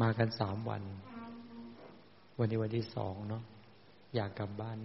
[0.00, 0.82] มากันสามวัน
[2.38, 3.42] วันนี้วันที่สองเนาะ
[4.14, 4.76] อยากกลับบ้าน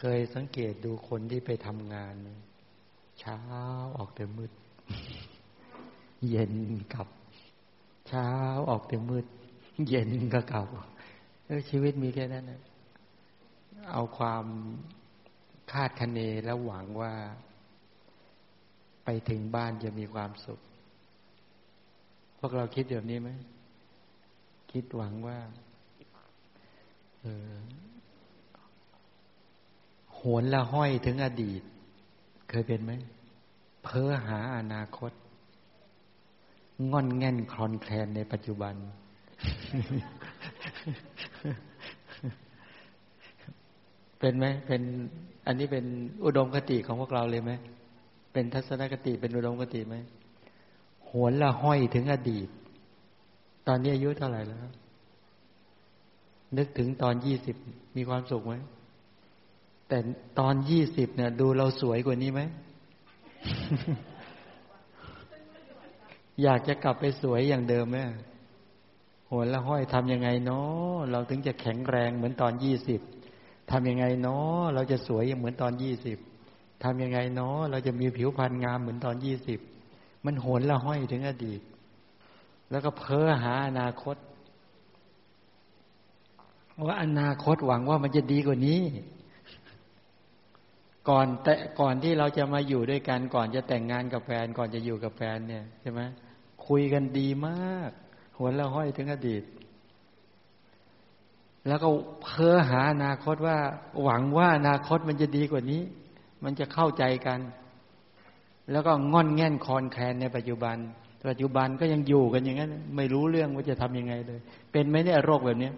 [0.00, 2.14] เคยสังเกตดูคนที่ไปทำงาน
[3.20, 3.38] เช้า
[3.96, 4.52] ออกแต่มืด
[6.28, 6.54] เย็น
[6.94, 7.08] กลับ
[8.08, 8.28] เช้า
[8.70, 9.26] ออกแต่มืด
[9.88, 10.66] เย็นก็กลับ
[11.46, 12.60] เออชีวิตมีแค่นั้นนะ
[13.92, 14.44] เอาความ
[15.72, 17.14] คาดคะเนแล้วหวังว่า
[19.04, 20.60] ไปถึงบ้านจะมีความสุข
[22.38, 23.30] พวกเราคิดแบบนี้ไหม
[24.72, 25.38] คิดหวังว่า
[27.20, 27.52] เออ
[30.18, 31.62] หวนละห้อยถึงอดีต
[32.50, 32.92] เคยเป็นไหม
[33.82, 35.12] เพ้อหาอนาคต
[36.90, 38.74] งอนแง่นคลอนแคลนในปัจจุบัน
[44.18, 44.82] เป็นไหมเป็น
[45.46, 45.84] อันนี้เป็น
[46.24, 47.52] อุดมคติของพวกเราเลยไหม
[48.32, 49.96] เป็นทัศนคติเป็นอุดมคติไหม
[51.10, 52.48] หวนละห้อยถึงอดีต
[53.66, 54.58] ตอนนี้อายุเท่าไหร่แล้ว
[56.56, 57.56] นึกถึงตอนยี่สิบ
[57.96, 58.54] มีความสุขไหม
[59.88, 59.98] แต่
[60.38, 62.40] ตอนยี่สิบเนี่ย ดูเราสวยกว่านี้ไหม
[66.42, 67.98] อยากจะกลับไปสวยอย่างเดิมไหม
[69.30, 73.00] หวนละห้อยทำยังไงเนาะเราถึงจะแข็งแรงเหมือนตอนยี่สิบ
[73.70, 76.18] ทำยังไงเนาะเราจะสวยเหมือนตอนยี่สิบ
[76.84, 79.60] ทำยังไงเนาะเราจะมีผิวพรรณงามเหมือนตอนยี่สิบ
[80.24, 81.60] มันโหนละห้อยถึงอดีต
[82.70, 84.16] แล้วก็เพ้อหาอนาคต
[86.86, 88.82] ว่าอนาคตหวังว่ามันจะดีกว่านี้
[91.08, 96.00] ก่อนแต่ก่อนที่เราจะมาอยู่ด้วยกันก่อนจะแต่งงานกับแฟน ก่อนจะอยู่กับแฟนเนี่ยใช่ไหม
[96.66, 97.90] คุยกันดีมาก
[98.36, 99.42] หัวละห้อยถึงอดีต
[101.66, 101.88] แล้วก็
[102.22, 103.58] เพ้อหาอนาคตว่า
[104.02, 105.82] หวังว่าอนาคตมันจะดีกว่านี้
[106.44, 107.38] มันจะเข้าใจกัน
[108.72, 110.76] แล้วก็งอนแง่นคอนแคลนในปัจจุบัน
[111.30, 114.40] ปัจจุบันก็ยังอยู่กันอย่างนั้น ไม่รู้เรื่องว่าจะทํำยังไงเลย
[114.72, 115.70] เป็นไหมเนี่ยโรคแบบนี้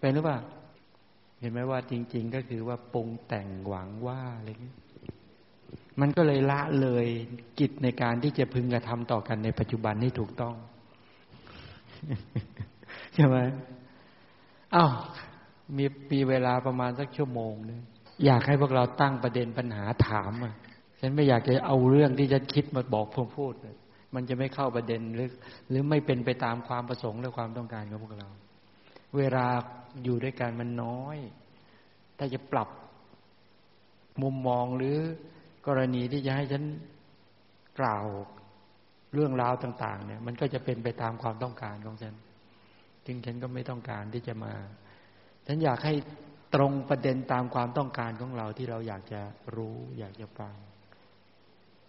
[0.00, 0.38] เป็นหรือเปล่า
[1.40, 4.72] เห็นไหมว่าจริง ๆ ก็คือว่าปรุงแต่งหวังว่าอะไรนี้
[6.00, 7.06] มันก็เลยละเลย
[7.58, 10.54] กิจในการที่จะพึงกระทำต่อกันในปัจจุบันนี่ถูกต้อง
[13.14, 13.36] ใช่ไหม
[14.74, 14.90] อ้าว
[15.76, 17.80] มีปีเวลาประมาณสักชั่วโมงนึง
[18.24, 20.54] อยากให้พวกเราตั้งประเด็นปัญหาถามอะ
[21.00, 23.54] ฉันไม่อยากจะเอาเรื่องที่ฉันคิดมาบอกพูดพูด
[24.14, 25.28] มันจะไม่เข้าประเด็นหรือ
[25.70, 28.28] หรือไม่เป็นไปตามความประสงค์และความต้องการของพวกเรา
[29.16, 29.46] เวลา
[30.02, 31.16] อยู่ด้วยกันมันน้อย
[32.18, 32.68] ถ้าจะปรับ
[34.22, 34.96] มุมมองหรือ
[35.66, 36.64] กรณีที่จะให้ฉัน
[37.80, 38.06] กล่าว
[39.14, 42.14] เรื่องราวต่าง ๆ เนี่ย มันก็จะเป็นไปตามความต้องการของฉัน
[43.06, 44.54] จึงฉันก็ไม่ต้องการที่จะมา
[45.46, 45.94] ฉันอยากให้
[46.54, 49.20] ตรงประเด็นตามความต้องการของเราที่เราอยากจะ
[49.56, 50.54] รู้ อยากจะฟัง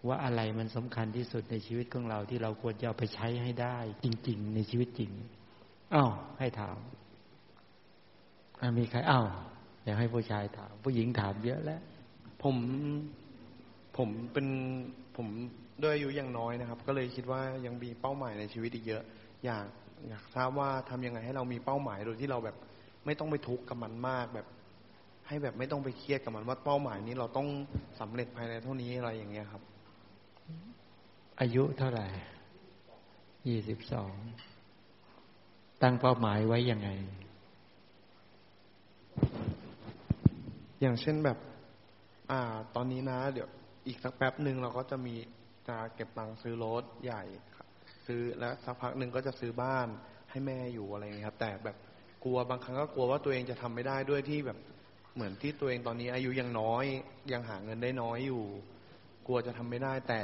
[0.07, 5.11] ว่าอะไรมันสำคัญที่สุดในชีวิตของเราที่เราควรจะเอาไปใช้ให้ได้ จริง ๆ ในชีวิตจริง
[5.93, 6.77] อ้าวให้ถาม
[8.79, 9.27] มีใครอ้าว
[9.83, 11.81] อยากให้ผู้ชายถาม ผู้หญิงถามเยอะแล้ว
[12.43, 12.55] ผม
[13.97, 14.47] ผมเป็น
[15.17, 15.27] ผม
[15.83, 19.03] ด้วยอายุยังน้อยนะครับ ก็เลยคิดว่ายังมีเป้าหมายในชีวิตอีกเยอะ
[19.45, 19.65] อยาก
[20.09, 22.55] อยากทราบว่าทำยังไงให้เรามีเป้าหมายโดยที่เราแบบ
[23.05, 24.47] ไม่ต้องไปทุกข์กับมันมากแบบ
[25.27, 27.47] ให้แบบไม่ต้องไปเครียดกับมันว่าเป้าหมายนี้เราต้อง
[27.99, 29.63] สำเร็จภายในเท่านี้อะไรอย่างเงี้ยครับ
[31.39, 32.07] อายุเท่าไหร่
[33.47, 34.13] ยี่สิบสอง
[35.81, 36.89] ตั้งเป้าหมายไว้ยังไง
[40.81, 41.37] อย่างเช่นแบบ
[42.31, 42.41] อ่า
[42.75, 43.49] ตอนนี้นะ เดี๋ยว
[43.87, 45.15] อีกสักแป๊บหนึ่งเราก็จะมี
[45.67, 47.23] จะเก็บตังค์ซื้อรถใหญ่
[48.05, 49.87] ซื้อแล้วสักพักหนึ่งก็จะซื้อบ้าน
[50.29, 51.77] ให้แม่อยู่อะไรอย่างนี้ครับ แต่แบบ
[52.23, 54.57] กลัวบางครั้งก็กลัวว่าตัวเองจะทำไม่ได้ด้วยที่แบบ
[55.15, 56.85] เหมือนที่ตัวเองตอนนี้อายุยังน้อย
[57.31, 58.43] ยังหาเงินได้น้อยอยู่
[59.27, 60.21] กลัวจะทำไม่ได้ แต่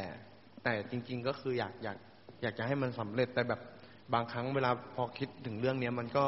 [0.64, 1.98] แต่จริง ๆ ก็คืออยากอยาก
[2.42, 3.62] อยากจะให้มันสำเร็จแต่แบบ
[4.14, 6.26] บางครั้งเวลาพอคิดถึงเรื่องเนี้ยมันก็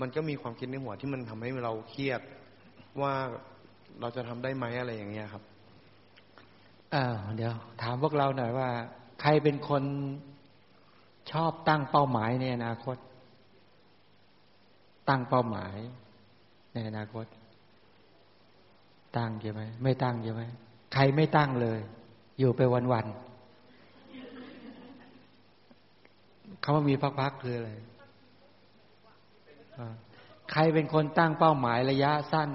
[0.00, 2.20] มันก็มีความคิดในหัวที่มันทำให้เราเครียด
[3.00, 3.12] ว่า
[4.00, 5.42] เราจะทำได้ไหมอะไรอย่างเงี้ยครับ
[6.94, 8.68] อ้าวเดี๋ยว ถามพวกเราหน่อยว่า
[9.20, 9.82] ใครเป็นคน
[11.32, 12.96] ชอบตั้งเป้าหมายในอนาคต
[15.08, 15.76] ตั้งเป้าหมาย
[16.74, 17.26] ในอนาคต
[19.16, 20.42] ตั้งใช่ไหมไม่ตั้งใช่ไหม
[20.94, 21.80] ใครไม่ตั้งเลย
[22.38, 22.60] อยู่ไป
[22.92, 23.14] วันๆ
[26.62, 27.70] คำว่ามีพักๆคืออะไร
[30.52, 32.50] ใครเป็นคนตั้งเป้าหมายระยะสั้น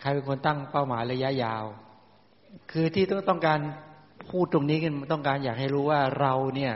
[0.00, 1.64] ใครเป็นคนตั้งเป้าหมายระยะยาว
[2.70, 3.60] คือที่ต้องการ
[4.30, 6.74] พูดตรงนี้กันต้องการอยากให้รู้ว่าเราเนี่ย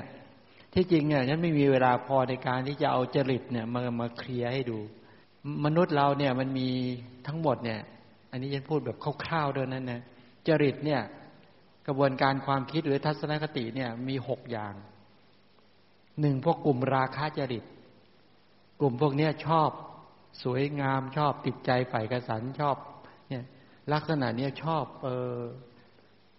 [0.74, 4.78] ที่จริงเนี่ยฉันไม่มีเวลาพอในการที่จะเอาจริตเนี่ยมามาเคลียร์ให้ดู
[5.64, 6.68] มนุษย์เราเนี่ยมันมี
[7.26, 7.80] ทั้งหมดเนี่ย
[8.30, 10.00] อันนี้ฉันพูดแบบคร่าวๆด้วยนั้นนะ
[10.46, 11.00] จริตเนี่ย
[11.86, 14.74] กระบวนการความคิดหรือทัศนคติเนี่ย มีหกอย่าง
[16.20, 17.64] หนึ่งพวกกลุ่มราคาจริต
[18.80, 19.70] กลุ่มพวกเนี้ยชอบ
[20.42, 22.76] สวยงามชอบติดใจใฝ่กระสันชอบ
[23.28, 23.44] เนี่ย
[23.92, 25.38] ลักษณะเนี้ยชอบเออ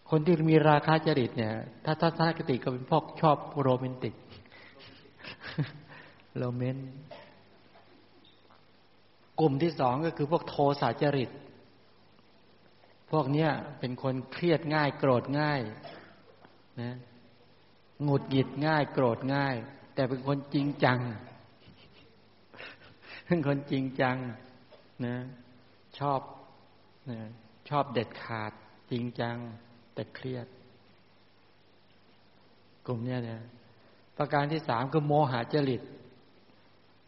[0.10, 1.54] คนที่มีราคาจริตเนี่ย
[1.86, 4.16] ถ้าทัศนคติก็เป็นพวกชอบโรแมนติก
[6.38, 6.78] โรแมน
[9.40, 11.30] กลุ่มที่สองก็คือพวกโทสาจริต
[13.12, 13.50] พวกเนี้ย
[13.80, 15.62] เป็นคนเครียดง่าย โกรธง่าย
[16.82, 16.92] นะ
[18.04, 19.56] หงุดหงิดง่าย โกรธง่าย
[19.94, 21.00] แต่เป็นคนจริงจัง
[23.26, 24.18] เป็นคนจริงจัง
[25.06, 25.16] นะ
[26.00, 26.22] ชอบ
[27.12, 27.20] นะ
[27.70, 28.52] ชอบเด็ดขาด
[28.92, 29.36] จริงจัง
[29.94, 30.48] แต่เครียด
[32.86, 33.42] กลุ่มเนี้ยนี่ย
[34.18, 35.82] ประการที่สามคือโมหะจริต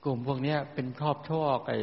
[0.04, 1.74] กลุ่มพวกเนี้ยเป็นชอบชอบไอ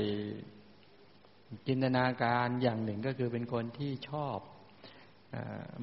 [1.67, 4.39] จินตนาการอย่างหนึ่งก็คือเป็นคนที่ชอบ
[5.35, 5.37] อ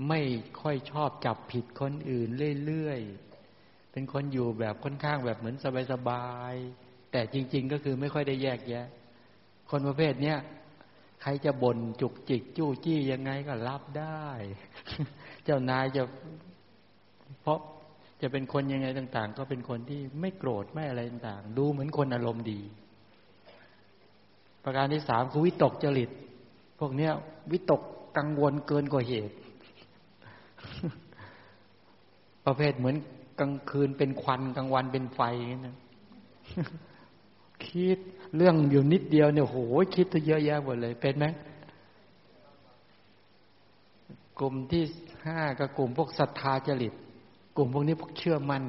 [0.08, 0.22] ไม่
[0.62, 2.30] ค่อยชอบจับผิดคนอื่น
[2.66, 5.56] เรื่อยๆ เป็นคนอยู่แบบค่อนข้างแบบเหมือน
[5.92, 8.88] สบายๆ แต่จริง ๆ ก็คือไม่ค่อยได้แยกแยะ
[9.70, 10.38] คนประเภทเนี้ย
[11.22, 14.28] ใครจะบ่นจุกจิกจู้จี้ยังไงก็รับได้
[15.44, 16.04] เจ้านายจะ
[17.42, 17.60] เพราะ
[18.22, 22.62] จะเป็นคนยังไงต่าง ๆ ก็เป็นคนที่ไม่โกรธไม่อะไรต่าง ๆ ดูเหมือนคนอารมณ์ดี
[24.64, 26.10] ประการที่สามคือวิตกจริต
[26.80, 27.12] พวกเนี้ย
[27.52, 27.82] วิตก
[28.18, 29.36] กังวลเกินกว่าเหตุ
[32.46, 32.96] ประเภทเหมือน
[33.40, 35.22] กลางคืนเป็นควันกลางวันเป็นไฟ
[35.66, 35.76] นะ
[37.66, 38.00] คิด
[38.36, 39.58] เรื่องอยู่นิดเดียวเนี่ยโห
[39.96, 41.26] คิดเยอะแยะหมดเลยเป็นไหม
[44.40, 44.84] กลุ่มที่
[45.26, 46.94] ห้ากับกลุ่มพวกศรัทธาจริต
[47.58, 48.64] กลุ่มพวกนี้พวกเชื่อมั่น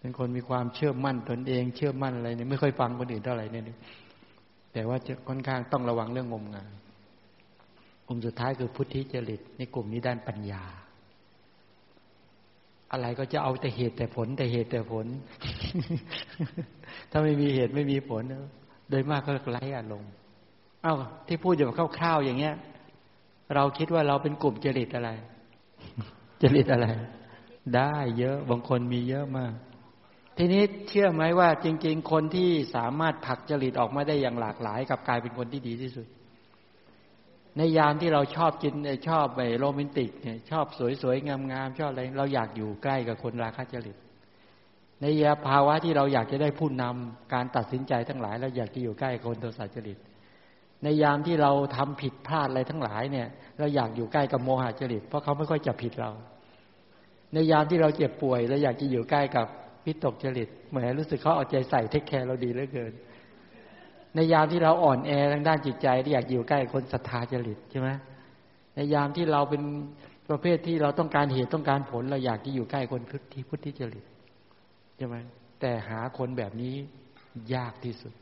[0.00, 3.64] เป็นคนมีความเชื่อมั่นตนเอง เชื่อมั่นอะไรเนี่ยไม่ค่อยฟังคนอื่นเท่าไหร่เนี่ย
[4.76, 6.70] แต่ว่าจะค่อนข้างต้องระวังเรื่องงมงาย
[8.06, 10.62] กลุ่มสุดท้ายคือพุทธิจริตในกลุ่มนี้ด้านปัญญา
[12.92, 15.06] อะไรก็จะเอาแต่เหตุแต่ผล แต่เหตุแต่ผล
[17.10, 18.22] ถ้าไม่มีเหตุไม่มีผล
[18.90, 20.12] โดยมากก็ไร้อารมณ์
[20.82, 20.94] เอ้า
[21.26, 21.66] ที่พูดอยู่
[21.98, 22.54] คร่าวๆอย่างเงี้ย
[23.54, 25.10] เราคิดว่าเราเป็นกลุ่มจริตอะไร
[26.42, 26.86] จริตอะไร
[27.76, 29.54] ได้เยอะบางคนมีเยอะมาก
[30.38, 36.06] ทีนี้เชื่อไหมว่าจริง ๆ คนที่สามารถผักจริตออกมาได้อย่างหลากหลาย กับกลายเป็นคนที่ดีที่สุด
[37.56, 38.74] ในยามที่เราชอบกิน
[39.08, 40.66] ชอบไปโรแมนติกเนี่ยชอบ
[41.02, 43.96] สวยๆงามๆชอบอะไรเราอยากอยู่ใกล้กับคนราคะจริต
[45.00, 49.98] ในยาภาวะที่เราอยากจะได้ผู้นำการตัดสินใจทั้งหลายเราอยากจะอยู่ใกล้คนโทสะจริต
[50.82, 53.28] ในยามที่เราทำผิดพลาดอะไรทั้งหลายเนี่ย
[53.58, 56.10] เราอยากอยู่ใกล้กับโมหะจริต เพราะเขาไม่ค่อยจับผิดเรา
[57.32, 59.46] ในยามที่เราเจ็บป่วยเราอยากจะอยู่ใกล้กับ
[59.86, 62.92] พิตกจริตเหมือนรู้สึกเขาเอาใจใส่เทคแคร์เราดีเหลือเกิน
[64.14, 67.88] ในยามที่เราอ่อนแอทางด้านจิตใจที่อยากอยู่ใกล้คนศรัทธาจริตใช่ไหม
[68.74, 69.62] ในยามที่เราเป็น
[70.28, 74.04] ประเภทที่เราต้องการเหตุต้องการผล เราอยากจะอยู่ใกล้คนพุทธิพุทธิจริต
[74.96, 75.16] ใช่ไหม
[75.60, 76.74] แต่หาคนแบบนี้
[77.54, 78.12] ยากที่สุด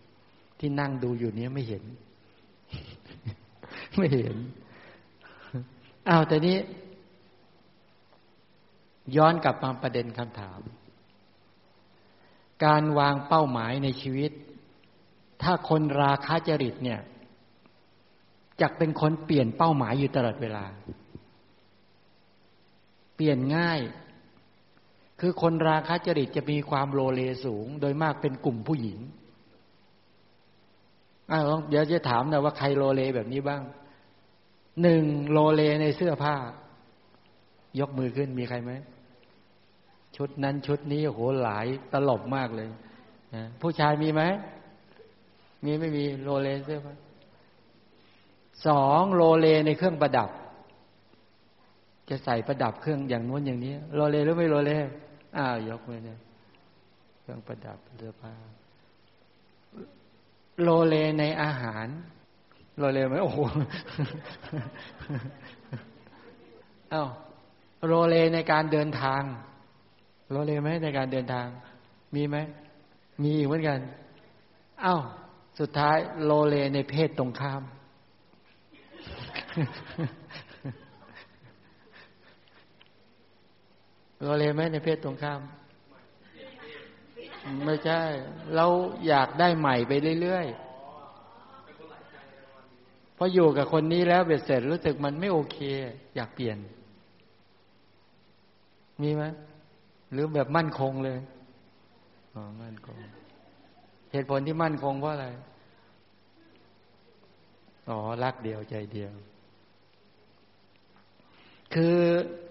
[0.60, 1.84] ที่นั่งดูอยู่นี้ไม่เห็น
[3.98, 4.36] ไม่เห็น
[6.08, 6.56] อ้าวแต่นี้
[9.16, 10.60] ย้อนกลับมาประเด็นคำถาม
[12.66, 14.32] การวางเป้าหมายในชีวิต
[15.42, 17.00] ถ้าคนราคาจริตเนี่ย
[18.60, 20.64] จะเป็นคนเปลี่ยนเป้าหมายอยู่ตลอดเวลา
[23.14, 23.80] เปลี่ยนง่าย
[25.20, 28.98] คือคนราคาจริตจะมีความโลเลสูง โดยมากเป็นกลุ่มผู้หญิง
[31.30, 33.62] อ้าวเดี๋ยวจะถามนะว่าใครโลเลแบบนี้บ้าง
[34.82, 36.34] หนึ่งโลเลในเสื้อผ้า
[37.80, 38.72] ยกมือขึ้นมีใครไหม
[40.16, 42.68] ชุดนั้นชุดนี้โหหลายตลบมากเลย
[43.34, 44.22] นะผู้ชายมีไหม
[45.64, 46.94] มีไม่มีโรเลเสื้อผ้า
[48.66, 50.30] สองโรเลในเครื่องประดับ
[52.08, 54.72] จะใส่ประดับเครื่องอย่างนู้นอย่างนี้โรเลหรือไม่โรเล
[55.36, 56.18] อ้าวยกมือเนี่ย
[57.20, 58.32] เครื่องประดับเสื้อผ้า
[60.62, 61.86] โรเลในอาหาร
[62.78, 63.38] โรเลไหมโอ้โห
[66.92, 67.08] อ้าว
[67.86, 69.22] โรเลในการเดินทาง
[70.34, 71.46] โลเลไหมในการเดินทาง
[72.14, 72.36] มีไหม
[73.22, 73.78] มีเหมือนกัน
[74.82, 74.96] เอา้า
[75.58, 77.62] สุดท้ายโลเลในเพศตรงข้าม
[84.20, 85.40] โลเลไหมในเพศตรงข้าม
[87.64, 88.00] ไม่ใช่
[88.56, 88.66] เรา
[89.08, 90.56] อยากได้ใหม่ไปเรื่อยๆ
[93.16, 95.58] พออยู่กับคนนี้แล้วเบ็ดเสร็จรู้สึกมันไม่โอเค
[96.16, 96.58] อยากเปลี่ยน
[99.02, 99.24] มีไหม
[100.12, 101.18] หรือแบบมั่นคงเลย
[102.34, 102.98] อ๋อมั่นคง
[104.12, 105.28] เหตุผลที่มั่นคงเพราะอะไร
[107.88, 109.12] อ๋อ รักเดียวใจเดียว
[111.74, 111.98] คือ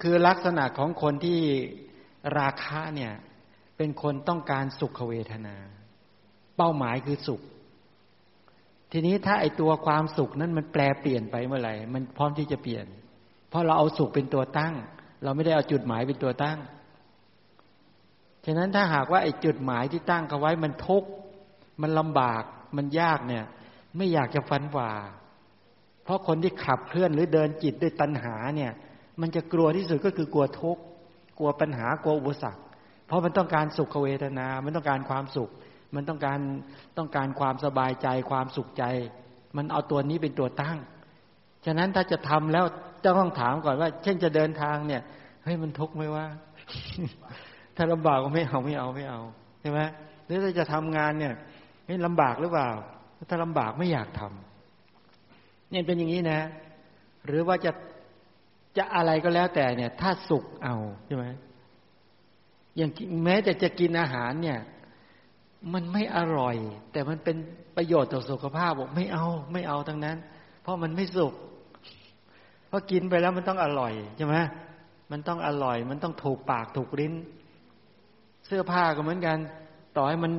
[0.02, 1.40] คือลักษณะของคนที่
[2.40, 3.14] ราคาเนี่ย
[3.78, 5.56] เป็นคนต้องการสุขเวทนา
[6.58, 7.42] เป้าหมายคือสุข
[8.92, 12.86] ทีนี้ถ้าไอตัวความสุขนั้นมันแปลเปลี่ยนไปเมื่อไหร่มันพร้อมที่จะเปลี่ยน
[13.50, 14.74] เพราะเราเอาสุขเป็นตัวตั้ง
[15.24, 16.58] เราไม่ได้เอาจุดหมายเป็นตัวตั้ง
[18.46, 21.10] ฉะนั้นถ้าหากว่าไอ้จุดหมายที่ตั้งเขาไว้มันทุกข์
[21.82, 22.44] มันลำบาก
[22.78, 23.46] มันยากเนี่ย
[23.98, 24.92] ไม่อยากจะฟันฝ่า
[26.04, 28.72] เพราะคนที่ขับเคลื่อนหรือเดินจิตด้วยตัณหาเนี่ย
[29.22, 30.82] มันจะกลัวที่สุดก็คือกลัวทุกข์
[31.38, 32.62] กลัวปัญหากลัวอุปสรรค
[33.08, 35.50] เพราะมันต้องการสุขเวทนา มันต้องการความสุข
[35.96, 36.40] มันต้องการ
[36.98, 38.84] ต้องการความสบายใจความสุขใจ
[39.58, 40.78] มันเอาตัวนี้เป็นตัวตั้ง
[41.66, 42.66] ฉะนั้นถ้าจะทำแล้ว
[43.20, 45.02] ต้องถามก่อนว่า เช่นจะเดินทางเนี่ย
[45.44, 46.26] เฮ้ยมันทุกข์ไหมว่า
[47.76, 49.22] ถ้าลำบากก็ไม่เอาไม่เอาไม่เอา
[49.62, 49.80] ใช่ไหม
[50.26, 51.34] หรือถ้าจะทำงานเนี่ย
[51.88, 52.70] นี่ลำบากหรือเปล่า
[53.30, 56.40] ถ้าลำบากไม่อยากทำเนี่ยเป็นอย่างนี้นะ
[57.26, 57.72] หรือว่าจะ
[58.78, 60.76] จะอะไรก็แล้วแต่เนี่ย ถ้าสุกเอา
[61.06, 61.26] ใช่ไหม
[62.78, 62.90] อย่าง
[63.24, 64.60] แม้แต่จะกินอาหารเนี่ย
[65.74, 66.56] มันไม่อร่อย
[66.92, 67.38] แต่มันเป็น
[67.76, 70.18] ประโยชน์ต่อสุขภาพบอกไม่เอาไม่เอาทั้งนั้น
[70.62, 71.34] เพราะมันไม่สุก
[72.68, 74.36] เพราะกินไปแล้วมันต้องอร่อยใช่ไหม
[75.12, 77.14] มันต้องอร่อย มันต้องถูกปากถูกลิ้น
[78.54, 79.38] สื้อผ้าก็เหมือนกัน
[79.98, 80.32] ต่อให้มัน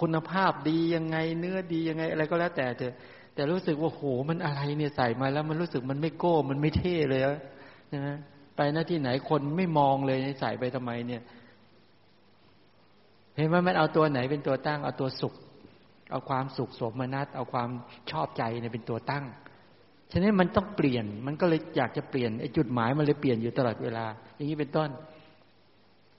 [0.00, 2.94] คุณภาพดียังไง เนื้อดียังไง อะไรก็แล้วแต่เถอะ
[3.34, 7.20] แต่รู้สึกว่าโหมันอะไรเนี่ยใส่มาแล้ว มันรู้สึกมันไม่โก้มันไม่เท่เลย
[7.92, 8.16] นะ
[8.56, 11.22] ไปหน้าที่ไหนคนไม่มองเลยใส่ไปทำไมเนี่ย
[13.36, 15.34] เห็นไหมมันเอาตัวไหนเป็นตัวตั้ง เอาตัวสุข
[16.10, 17.68] เอาความสุขสมนัตเอาความ
[18.10, 19.24] ชอบใจเนี่ยเป็นตัวตั้ง
[20.12, 24.04] ฉะนั้นมันต้องเปลี่ยน มันก็เลยอยากจะเปลี่ยนไอ้จุดหมายมันเลยเปลี่ยนอยู่ตลอดเวลา
[24.34, 24.90] อย่างนี้เป็นต้น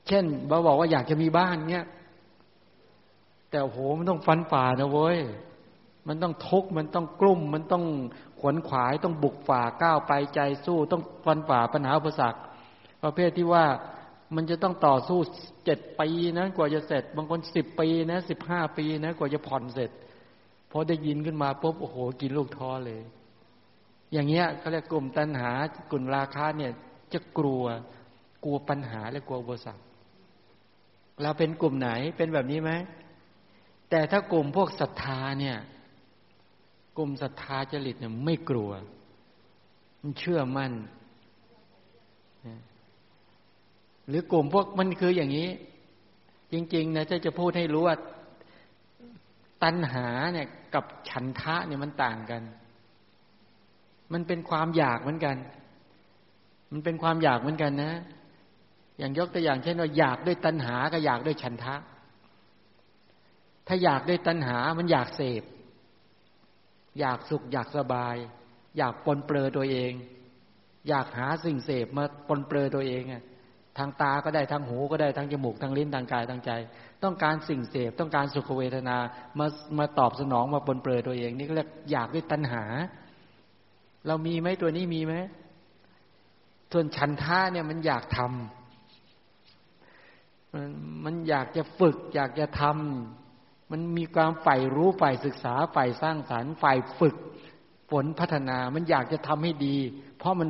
[0.08, 1.86] เช่นบาบอกว่าอยากจะมีบ้านเนี้ย
[3.52, 5.20] แต่โหมันต้องฟันฝ่านะเว้ย
[6.08, 7.84] มันต้องทุกข์มันต้องกลุ่มมันต้อง
[8.40, 12.40] ขวนขวายต้องบุกฝ่าก้าวไปใจสู้ต้องฟันฝ่าปัญหาอุปสรรค
[13.04, 13.66] ประเภทที่ว่า
[14.36, 15.20] มันจะต้องต่อสู้
[15.66, 19.92] เจ็ดปีนะกว่าจะเสร็จ บางคนสิบปีนะสิบห้าปีนะกว่าจะผ่อนเสร็จ
[20.72, 23.02] พอได้ยินขึ้นมาปุ๊บโอ้โห กินลูกท้อเลย
[24.14, 25.52] อย่างเงี้ยเขาเรียกกลุ่มตัณหา
[25.92, 26.72] กลุ่มราคาเนี่ย
[27.14, 27.64] จะกลัว
[28.44, 29.84] กลัวปัญหาและกลัวอุปสรรค
[31.22, 32.72] เราเป็นกลุ่มไหนเป็นแบบนี้ไหม
[33.90, 35.58] แต่ถ้ากลุ่มพวกศรัทธาเนี่ย
[36.98, 38.72] กลุ่มศรัทธาจริตเนี่ยไม่กลัว
[40.02, 40.74] มันเชื่อมั่น
[44.08, 45.50] หรือกลุ่มพวกมันคืออย่างนี้
[46.52, 47.98] จริง ๆ นะจะจะพูดให้รู้ว่า
[49.64, 52.42] ตัณหาเนี่ยกับฉันทะเนี่ยมันต่างกัน
[54.14, 55.38] มันเป็นความอยากเหมือนกัน
[56.72, 57.94] มันเป็นความอยากเหมือนกันนะ
[58.98, 61.76] อย่างยกตัวอย่างเช่นว่าอยากด้วยตัณหากับอยากด้วยฉันทะ
[63.68, 65.44] ถ้าอยากด้วยตัณหามันอยากเสพ
[67.00, 68.16] อยากสุขอยากสบาย
[68.78, 69.92] อยากปนเปลือตัวเอง
[70.88, 73.24] อยากหาสิ่งเสพมาปนเปลือตัวเองอะ
[73.78, 76.52] ทางตาก็ได้ทางหูก็ได้ทางจมูกทางลิ้นทางกายทางใจ
[77.04, 78.98] ต้องการสิ่งเสพต้องการสุขเวทนา
[79.40, 79.46] มา
[79.80, 82.64] มาตอบสนองมาปนเปลือตัวเอง นี่ก็เรียกอยากด้วยตัณหา
[84.08, 85.14] เรามีไหมตัวนี้มีไหม
[86.72, 88.57] ส่วนฉันท่าเนี่ยมันอยากทำ
[91.06, 97.16] มันอยากจะฝึก อยากจะทำมันมีความใฝ่รู้ใฝ่ศึกษาใฝ่สร้างสารรค์ใฝ่ฝึก
[97.92, 99.78] ฝนพัฒนา มันอยากจะทำให้ดี
[100.18, 100.50] เพราะมัน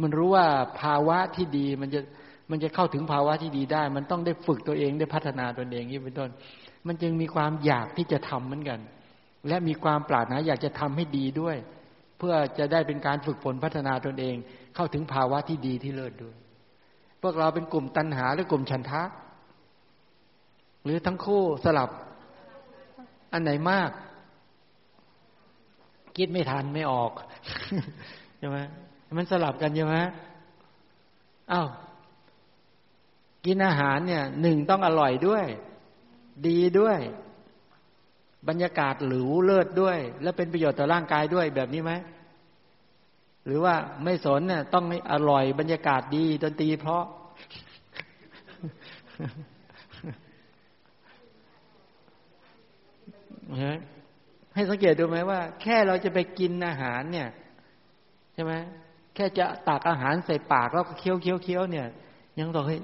[0.00, 0.46] มันรู้ว่า
[0.80, 2.00] ภาวะที่ดี มันจะ
[2.50, 6.30] มันจะเข้าถึงภาวะที่ดีได้ มันต้องได้ฝึกตัวเองได้พัฒนาตัวเองนี่เป็นต้น
[6.86, 8.80] มันจึงมีความอยากที่จะทำเหมือนกัน
[9.48, 11.56] และมีความปรารถนาอยากจะทำให้ดีด้วย
[12.18, 14.36] เพื่อจะได้เป็นการฝึกฝนพัฒนาตนเอง
[14.74, 16.36] เข้าถึงภาวะที่ดีที่เลิศด้วย
[17.22, 19.02] พวกเราเป็นกลุ่มตัณหาหรือกลุ่มฉันทะ
[20.84, 21.90] หรือทั้งคู่สลับ
[23.32, 23.90] อันไหนมาก
[26.16, 27.12] คิดไม่ทันไม่ออก
[28.38, 28.58] ใช่ไหม
[29.18, 29.96] มันสลับกันใช่ไหม
[31.52, 31.68] อ้าว
[33.44, 35.44] กินอาหารเนี่ยหนึ่งต้องอร่อยด้วย
[36.46, 36.98] ดีด้วย
[38.48, 41.92] บรรยากาศหรูเลิศด้วย และเป็นประโยชน์ต่อร่างกายด้วยแบบนี้ไหม
[43.46, 43.74] หรือว่า
[44.04, 47.04] ไม่สนเนี่ยต้องอร่อยบรรยากาศดีดนตรีเพราะ
[54.54, 57.28] ให้สังเกตดูไหมว่า แค่เราจะไปกินอาหารเนี่ย
[58.34, 58.52] ใช่ไหม
[59.14, 61.86] แค่จะตักอาหารใส่ปากแล้วก็เคี้ยวเคี้ยวเคี้ยวเนี่ย
[62.38, 62.76] ยังต้องให้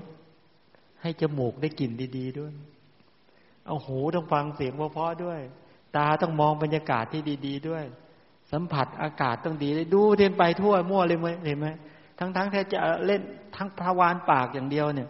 [1.03, 2.53] ให้จมูกได้กลิ่นดีๆด้วย
[3.67, 5.41] เอาหูต้องฟังเสียงเพราะๆด้วย
[5.97, 7.85] ตาต้องมองบรรยากาศที่ดี ๆ ด้วย
[8.53, 11.69] สัมผัสอากาศต้องดีเลยดูเทียนไปทั่วมั่วเลยไหมเห็นไหม
[12.19, 13.23] ทั้งๆแค่จะเล่น
[13.57, 15.09] ทั้งพาวานปากอย่างเดียวเนี่ย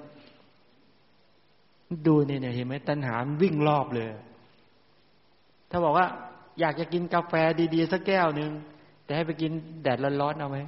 [2.06, 4.08] ดูเนี่ยเห็นไหมตัณหาวิ่งรอบเลย
[5.70, 6.06] ถ้าบอกว่า
[6.60, 7.32] อยากจะกินกาแฟ
[7.74, 8.50] ดีๆสักแก้วหนึ่ง
[9.04, 10.58] แต่ให้ไปกินแดดร้อนๆเอาไหม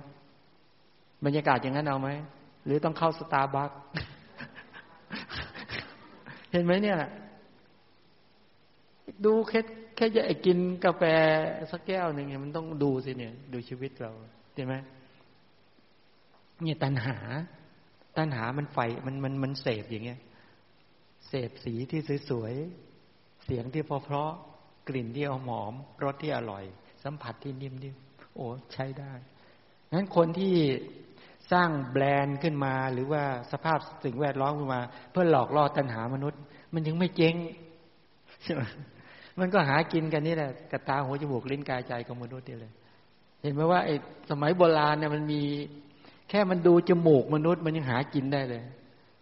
[1.24, 2.08] บรรยากาศอย่างนั้นเอาไหม
[2.64, 3.70] หรือต้องเข้าสตาร์บัค
[6.52, 6.98] เห็นไหมเนี่ย
[9.24, 9.60] ดูแค่
[9.96, 11.02] แค่จะกินกาแฟ
[11.70, 14.12] สักแก้วหนึ่งมันต้องดูสิเนี่ย ดูชีวิตเรา
[14.54, 14.74] เห็นไหม
[16.62, 17.16] เนี่ยตัณหา
[18.18, 20.20] ตัณหามันไฟมันมันมันเสพอย่างเงี้ย
[21.28, 24.51] เสพสีที่สวยๆเสียงที่เพราะๆ
[24.88, 25.72] กลิ่นที่หอม
[26.04, 26.64] รสที่อร่อย
[27.04, 29.12] สัมผัสที่นิ่มๆโอ้ใช้ได้
[29.92, 30.54] นั้นคนที่
[31.52, 33.22] สร้างแบรนด์ขึ้นมา หรือว่า
[33.52, 36.40] สภาพสิ่งแวดล้อมขึ้นมา เพื่อหลอกล่อตัณหามนุษย์
[36.74, 37.34] มันยังไม่เจ๊ง
[38.42, 38.62] ใช่ไหม
[39.38, 42.72] มันก็หากินกันนี่แหละกระตาหัวจมูกลิ้นกายใจของมนุษย์นี่เลย
[43.40, 43.94] เห็นไหมว่าไอ้
[44.30, 45.40] สมัยโบราณเนี่ยมันมี
[46.28, 48.62] แค่มันดูจมูกมนุษย์ มันยังหากินได้เลย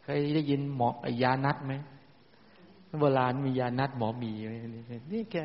[0.02, 1.75] เคยได้ยินหมอกยานัดไหม
[2.99, 4.32] โบราณมียานัดหมอมี
[5.12, 5.44] นี่แค่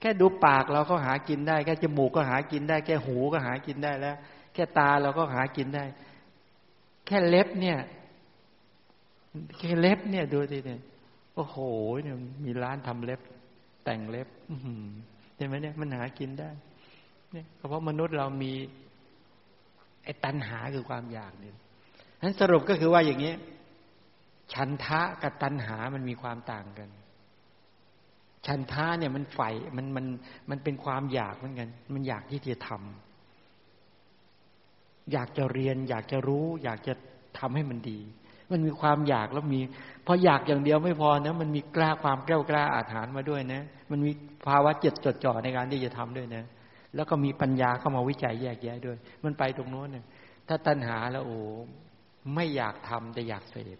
[0.00, 4.16] แค่ดูปากเราก็หากินได้ แค่จมูกก็หากินได้ แค่หูก็หากินได้แล้ว
[4.54, 5.84] แค่ตาเราก็หากินได้
[7.06, 7.78] แค่เล็บเนี่ย
[9.58, 10.80] แค่เล็บเนี่ยดูสิเนี่ย
[11.34, 11.56] โอ้โห
[12.02, 13.20] เนี่ยมีร้านทำเล็บ
[13.84, 14.28] แต่งเล็บ
[15.36, 16.50] ใช่ไหมเนี่ยมันหากินได้
[17.32, 18.52] เนี่ยเพราะมนุษย์เรามี
[20.04, 21.56] ไอ้ตัณหาคือความอยากเนี่ย
[22.22, 23.32] นั้นสรุปก็คือว่าอย่างนี้
[24.54, 26.88] ฉันทะกับตัณหามันมีความต่างกัน
[28.46, 30.06] ฉันทะเนี่ยมันใฝ่มันมัน
[30.50, 36.94] มันเป็นความอยากเหมือนกัน มันอยากที่จะทำอยากจะเรียน อยากจะรู้ อยากจะ
[37.38, 38.00] ทำให้มันดี
[38.50, 39.60] มันมีความอยากแล้วมี
[40.06, 44.12] พออยากอย่างเดียวไม่พอนะ มันมีกล้าความกล้ากล้าอาถรรพ์มาด้วยนะ มันมี
[44.46, 46.44] ภาวะเจ็ดจดจ่อในการที่จะทำด้วยนะ
[46.94, 50.04] แล้วก็มีปัญญาเข้ามาวิจัยแยกแยะด้วย มันไปตรงโน้นเนี่ย
[50.48, 51.38] ถ้าตัณหาแล้วโอ้
[52.34, 53.78] ไม่อยากทำแต่อยากเสพ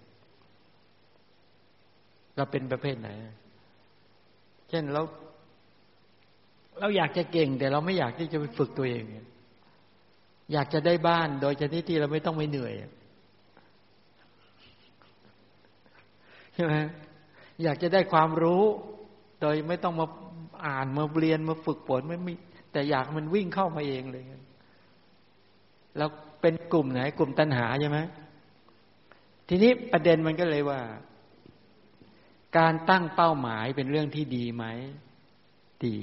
[2.36, 3.08] เราเป็นประเภทไหน
[4.68, 5.02] เช่นเรา
[6.80, 9.04] เราอยากจะเก่ง แต่เราไม่อยากที่จะไปฝึกตัวเอง
[10.52, 12.74] อยากจะได้บ้านโดยชนิดที่เราไม่ต้องไม่เหนื่อย
[16.54, 16.74] ใช่ไหม
[17.62, 18.62] อยากจะได้ความรู้
[19.40, 20.06] โดยไม่ต้องมา
[20.66, 22.32] อ่านมาเรียนมาฝึกฝนไม่มี
[22.72, 24.24] แต่อยากมันวิ่งเข้ามาเองเลย
[25.96, 26.08] แล้ว
[26.40, 27.98] เป็นกลุ่มไหน กลุ่มตัณหาใช่ไหม
[29.48, 30.80] ทีนี้ประเด็นมันก็เลยว่า
[32.58, 34.64] การตั้งเป้าหมายเป็นเรื่องที่ดีไหม
[35.86, 35.98] ดี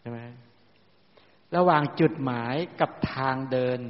[0.00, 0.20] ใช่ไหม
[1.56, 3.80] ระหว่างจุดหมายกับทางเดิน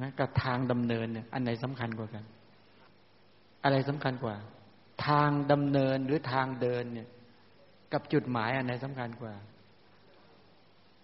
[0.00, 2.24] นะกับทางดำเนินเนี่ยอันไหนสำคัญกว่ากัน
[3.64, 4.36] อะไรสำคัญกว่า
[5.06, 7.08] ทางดำเนินหรือทางเดินเนี่ย
[7.92, 9.34] กับจุดหมายอันไหนสำคัญกว่า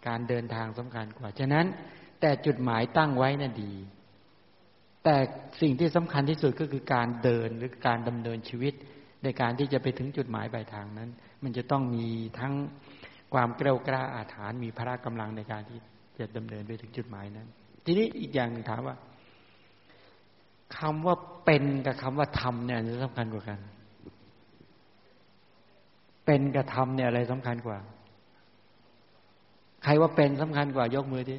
[0.07, 1.67] การเดินทางสำคัญกว่า ฉะนั้น
[2.21, 3.73] แต่จุดหมายตั้งไว้น่ะดี
[5.05, 5.17] แต่
[5.61, 8.75] สิ่งที่สำคัญที่สุดก็คือการเดินหรือการดำเนินชีวิต
[9.25, 11.11] ในการที่จะไปถึงจุดหมายปลายทางนั้น
[11.43, 12.07] มันจะต้องมี
[12.39, 12.55] ทั้ง
[13.35, 15.79] ความเกล้ากล้าอาถรรพ์มีพละกำลังในการที่
[16.19, 17.49] จะดำเนินไปถึงจุดหมายนั้น
[17.85, 18.97] ทีนี้อีกอย่างหนึ่งถามว่า
[20.79, 23.59] คำว่าเป็นกับคำว่าทำเนี่ยอะไรสำคัญกว่ากัน
[26.27, 27.79] เป็นกับทำเนี่ยอะไรสำคัญกว่า
[29.85, 31.37] ใครว่าเป็นสำคัญกว่ายกมือดิ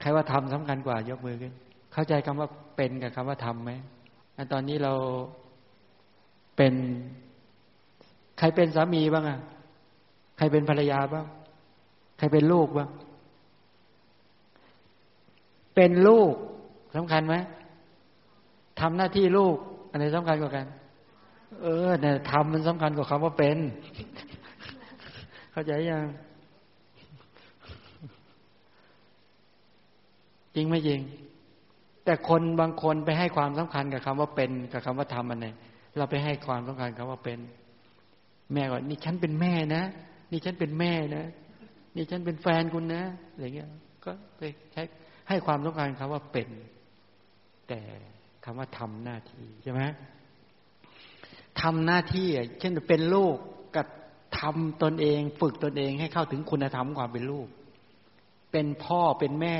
[0.00, 1.52] ใครว่าทำสำคัญกว่ายกมือขึ้น
[1.96, 3.72] เข้าใจคำว่าเป็นกับคำว่าทำไหม
[4.52, 4.92] ตอนนี้เรา
[6.56, 6.74] เป็น
[8.38, 9.38] ใครเป็นสามีบ้างอะ
[10.36, 11.26] ใครเป็นภรรยาบ้าง
[12.18, 12.88] ใครเป็นลูกบ้าง
[15.74, 16.32] เป็นลูก
[16.96, 17.36] สำคัญไหม
[18.80, 19.56] ทำหน้าที่ลูก
[19.90, 20.66] อะไรสำคัญกว่ากัน
[21.62, 23.58] เออเนี่ยทำมันสำคัญกว่าคำว่าเป็น
[25.52, 26.06] เข้าใจยัง
[30.54, 31.00] จริงไม่จริง
[32.06, 35.46] แต่คนบางคนไปให้ความสำคัญกับคำว่าเป็นกับคำว่าทำอันไหน
[35.96, 37.38] เราไปให้ความสำคัญคำว่าเป็น
[38.52, 39.84] แม่ก่อนนี่ฉันเป็นแม่นะ
[40.30, 41.24] นี่ฉันเป็นแม่นะ
[41.96, 43.68] นี่ฉันเป็นแฟนคุณนะอะไรเงี้ย
[44.04, 44.42] ก็ไป
[44.72, 44.82] ใช้
[45.28, 46.48] ให้ความสำคัญคำว่าเป็น
[47.68, 47.80] แต่
[48.44, 49.82] คำว่าทำหน้าที่ใช่ไหม
[51.60, 52.28] ทำหน้าที่
[52.60, 53.36] เช่นเป็นลูก
[53.76, 53.86] กับ
[54.40, 57.48] ทำตนเอง ฝึกตนเองให้เข้าถึงคุณธรรมความเป็นลูก
[58.52, 59.56] เป็นพ่อเป็นแม่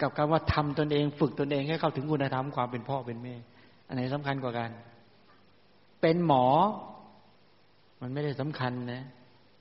[0.00, 3.34] กับคำว่าทำตนเองฝึกตนเองให้เข้าถึงคุณธรรมความเป็นพ่อเป็นแม่
[3.86, 4.70] อันไหนสำคัญกว่ากัน
[6.00, 6.46] เป็นหมอ
[8.00, 9.04] มันไม่ได้สำคัญนะ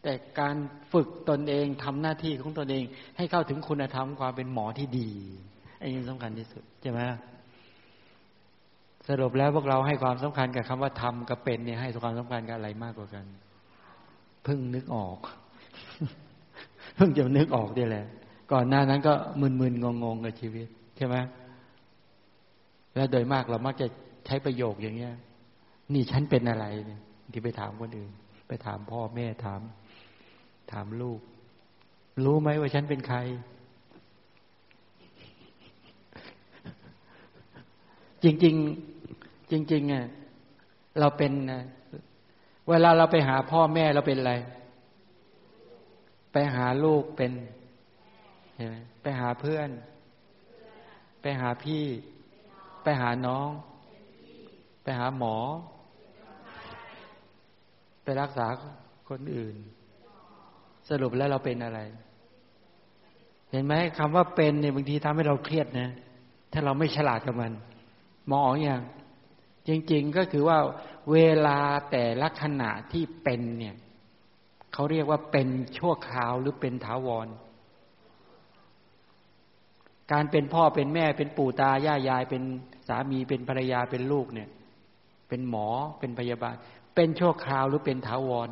[0.04, 0.56] แต่การ
[0.94, 2.84] ฝึกตนเองทำหน้าที่ของตนเอง
[3.18, 5.10] ให้เข้าถึงคุณธรรมความเป็นหมอที่ดี
[5.80, 7.00] อันนี้สำคัญที่สุดใช่ไหม
[9.08, 13.26] สรุปแล้วพวกเราให้ความสำคัญกับคำว่าทำกับเป็นเนี่ยให้ความสำคัญกับอะไรมากกว่ากัน
[14.44, 15.18] เพิ่งนึกออก
[16.96, 18.06] เพิ่งจะนึกออกนี่แหละ
[18.52, 21.16] ก่อนหน้านั้นก็มึนๆงงๆกับชีวิตใช่ไหม
[22.96, 23.88] แล้วโดยมากเรามักจะ
[24.26, 25.14] ใช้ประโยคอย่างเงี้ย
[25.94, 26.66] นี่ฉันเป็นอะไร
[27.32, 28.12] ที่ไปถามคนอื่น
[28.48, 29.62] ไปถามพ่อแม่ถาม
[30.72, 31.20] ถามลูก
[32.26, 33.20] รู้ไหมว่าฉันเป็นใคร
[38.24, 38.44] จริงจ
[39.74, 40.06] ริงๆอะ
[41.00, 41.32] เราเป็น
[42.70, 44.34] เวลาเราไปหาพ่อแม่เราเป็นอะไร
[46.32, 47.32] ไปหาลูกเป็น
[48.58, 49.70] เห็นไหมไปหาเพื่อน
[51.22, 51.84] ไปหาพี่
[52.84, 53.50] ไปหาน้อง
[54.84, 55.36] ไปหาหมอ
[58.04, 58.48] ไปรักษา
[59.10, 59.56] คนอื่น
[60.90, 61.80] สรุปแล้วเราเป็นอะไร
[63.52, 65.90] เห็นไหมคำว่าเป็นเนี่ยบางทีทำให้เราเครียดนะ
[66.52, 67.54] ถ้าเราไม่ฉลาดกับมัน
[68.32, 68.82] มองอย่าง
[69.68, 70.58] จริง ๆ ก็คือว่า
[71.12, 71.60] เวลา
[71.92, 73.76] แต่ละขณะที่เป็นเนี่ย
[74.74, 77.28] เขาเรียกว่าเป็นชั่วคราวหรือเป็นถาวร
[80.12, 82.44] การเป็นพ่อเป็นแม่เป็นปู่ตาย่ายาย เป็น
[82.88, 84.50] สามีเป็นภรรยาเป็นลูกเนี่ย
[85.28, 85.68] เป็นหมอ
[86.00, 86.56] เป็นพยาบาล
[86.96, 88.50] เป็นชั่วคราวหรือเป็นถาวร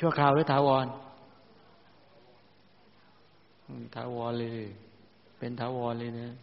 [0.00, 0.86] ชั่วคราวหรือถาวร
[3.96, 4.64] ถาวรเลย
[5.38, 6.34] เป็นถาวรเลยเนะ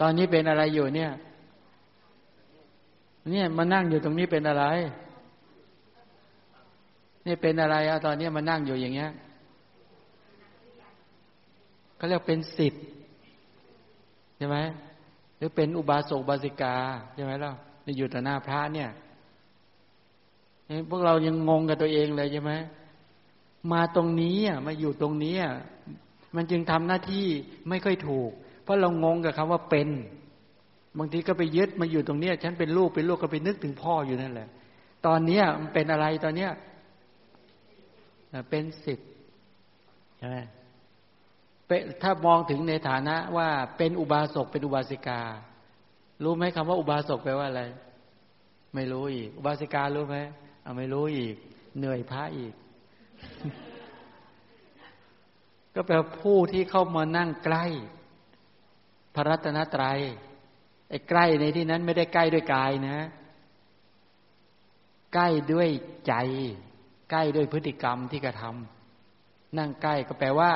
[0.00, 1.10] ตอนนี้เป็นอะไรอยู่เนี่ย
[3.30, 4.64] เนี่ยมานั่งอยู่ตรงนี้เป็นอะไร
[7.26, 9.10] นี่เป็นอะไรอะตอนนี้มานั่งอยู่อย่างเงี้ย
[11.98, 12.84] ก็เรียกเป็นสิทธิ์
[14.36, 14.56] ใช่ไหม
[15.36, 16.76] หรือเป็นอุบาสกบาสิกา
[17.14, 18.90] ใช่ไหมล่ะในอยู่ต่อหน้าพระเนี่ย
[20.90, 22.52] พวกเรายังงงกับตัวเองเลยใช่ไหม
[23.72, 25.54] มาตรงนี้อะมาอยู่ตรงนี้อะ
[26.36, 27.26] มันจึงทำหน้าที่
[27.68, 28.30] ไม่ค่อยถูก
[28.62, 29.88] เพราะเรางงกับคำว่าเป็น
[30.98, 34.48] บางทีก็ไปยึดมาอยู่ตรงเนี้ย ฉันเป็นลูกเป็นลูกก็ไปนึกถึงพ่ออยู่นั่นแหละ
[35.06, 36.50] ตอนเนี้ยมันเป็นอะไรตอนเนี้ย
[38.50, 39.08] เป็นสิทธิ์
[40.18, 40.36] ใช่ไหม
[42.02, 45.20] ถ้ามองถึงในฐานะว่าเป็นอุบาสกเป็นอุบาสิกา
[46.22, 47.62] รู้ไหมคำว่าอุบาสกแปลว่าอะไร
[48.74, 50.16] ไม่รู้อีก อุบาสิการู้ไหม
[50.62, 51.34] เอาไม่รู้อีก
[51.78, 52.54] เหนื่อยพระอีก
[55.74, 57.64] ก็แปลผู้ที่เข้ามานั่งใกล้
[59.14, 59.98] พระรัตนตรัย
[60.90, 62.98] ไอ้ใกล้ในที่นั้นไม่ได้ใกล้ด้วยกายนะ
[65.14, 65.68] ใกล้ด้วย
[66.06, 66.14] ใจ
[67.10, 70.52] ใกล้ด้วยพฤติกรรมที่กระทำนั่งใกล้ก็แปลว่า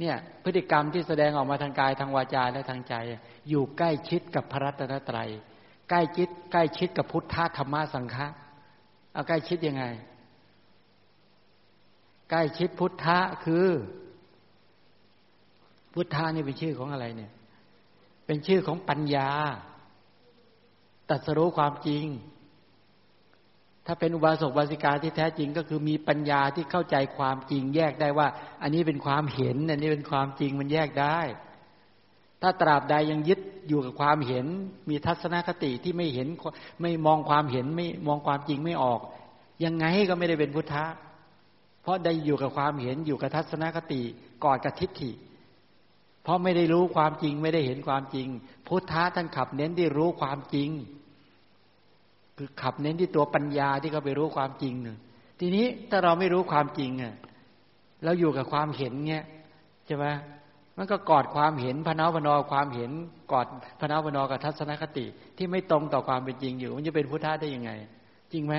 [0.00, 2.94] เนี่ย พฤติกรรมที่แสดงออกมาทางกายทางวาจาและทางใจ
[3.48, 5.30] อยู่ใกล้ชิดกับพระรัตนตรัย
[5.90, 8.26] ใกล้ชิด ใกล้ชิดกับพุทธธรรมสังฆะ
[9.12, 9.84] เอาใกล้ชิดยังไง
[12.30, 13.68] ใกล้ชิดพุทธะคือ
[15.94, 17.32] พุทธะนี่เป็นชื่อของอะไรเนี่ย
[18.26, 19.30] เป็นชื่อของปัญญา
[21.10, 22.06] ตัดสรู้ความจริง
[23.86, 28.28] ถ้าเป็นอุบาสกบาสิกาที่แท้จริงก็คือมีปัญญาที่เข้าใจความจริงแยกได้ว่า
[28.62, 31.18] อันนี้เป็นความเห็น อันนี้เป็นความจริงมันแยกได้
[32.42, 34.46] ถ้าตราบใดยังยึดอยู่กับความเห็น
[34.88, 36.28] มีทัศนคติที่ไม่เห็น
[36.82, 39.00] ไม่มองความเห็นไม่มองความจริงไม่ออก
[39.64, 40.84] ยังไงก็ไม่ได้เป็นพุทธะ
[41.82, 44.02] เพราะได้อยู่กับความเห็นอยู่กับทัศนคติ
[44.44, 45.12] กอดกับทิฏฐิ
[46.22, 48.28] เพราะไม่ได้รู้ความจริงไม่ได้เห็นความจริง
[48.66, 50.70] พุทธะท่านขับเน้นที่รู้ความจริง
[52.36, 54.98] คือขับเน้นที่ตัวปัญญาที่เขาไปรู้ความจริงเนี่ย
[55.40, 57.14] ทีนี้ถ้าเราไม่รู้ความจริงอะ
[58.04, 59.24] เราอยู่กับความเห็นเงี้ย
[59.86, 60.06] ใช่ไหม
[60.76, 62.90] มันก็กอดความเห็นพนาวนอความเห็น
[63.32, 63.46] กอด
[63.80, 67.70] พนาวนอกับทัศนคติ ที่ไม่ตรงต่อความเป็นจริงอยู่ มันจะเป็นพุทธะได้ยังไง
[68.32, 68.54] จริงไหม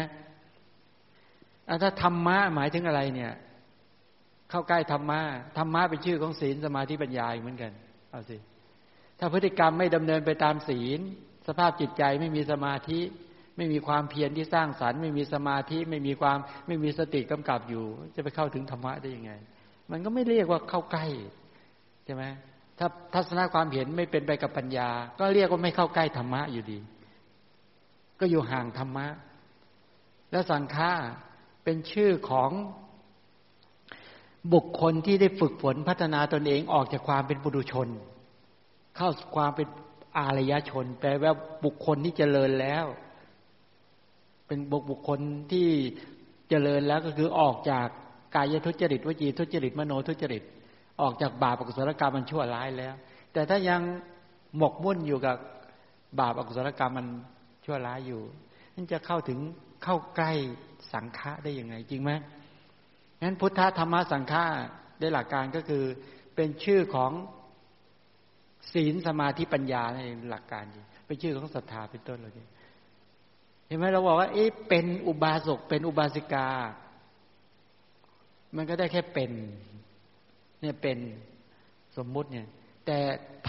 [1.84, 3.32] ถ้าธรรมะหมายถึงอะไรเนี่ย
[4.50, 5.20] เข้าใกล้ธรรมะ
[5.58, 7.72] ธรรมะเป็นชื่อของศีลสมาธิปัญญาเหมือนกัน
[8.12, 8.38] เอาสิ
[9.20, 11.00] ถ้าพฤติกรรมไม่ดำเนินไปตามศีล
[11.48, 13.00] สภาพจิตใจไม่มีสมาธิ
[13.58, 19.32] ไม่มีความเพียรที่สร้างสรรค์ ไม่มีสมาธิไม่มีความไม่มีสติกำกับอยู่ จะไปเข้าถึงธรรมะได้ยังไง
[19.92, 21.06] มันก็ไม่เรียกว่าเข้าใกล้
[22.06, 22.24] ใช่ไหม
[22.78, 24.90] ถ้าทัศนความเห็นไม่เป็นไปกับปัญญา
[25.20, 26.80] ก็เรียกว่าไม่เข้าใกล้ธรรมะอยู่ดี
[28.20, 29.08] ก็อยู่ห่างธรรมะ
[30.32, 30.92] แล้วสังฆา
[31.64, 32.52] เป็นชื่อของ
[34.54, 37.88] บุคคลที่ได้ฝึกฝนพัฒนาตนเองออกจากความเป็นปุถุชน
[38.96, 39.68] เข้าความเป็น
[40.18, 41.34] อารยชน แปลว่า
[41.66, 42.86] บุคคลที่เจริญแล้ว
[44.48, 45.20] เป็นบุคบุคคล
[45.52, 45.68] ที่
[46.50, 47.88] เจริญแล้วก็คือออกจาก
[48.36, 50.44] กายทุจริตวจีทุจริตมโนทุจริต
[51.02, 52.94] ออกจากบาปอกุศลกรรมมันชั่วร้ายแล้ว
[53.34, 53.82] แต่ถ้ายัง
[54.58, 55.36] หมกมุ่นอยู่กับ
[56.20, 57.08] บาปอกุศลกรรมมัน
[57.66, 58.22] ชั่วร้ายอยู่
[58.76, 59.40] นั่นจะเข้าถึง
[59.84, 60.32] เข้าใกล้
[60.94, 62.12] สังฆะได้ยังไงจริงไหม
[63.22, 64.44] งั้นพุทธธรรมสังฆะ
[65.00, 65.84] ได้หลักการก็คือ
[66.36, 67.12] เป็นชื่อของ
[68.74, 70.64] ศีลสมาธิปัญญาในหลักการ
[71.08, 72.34] เป็นชื่อของศรัทธาเป็นต้นเลย
[73.68, 76.48] เห็นไหมเราบอกว่าเอ๊ะเป็นอุบาสกเป็นอุบาสิกา
[78.56, 79.32] มันก็ได้แค่เป็น
[80.62, 80.98] เนี่ยเป็น
[81.98, 82.48] สมมุติเนี่ย
[82.86, 82.98] แต่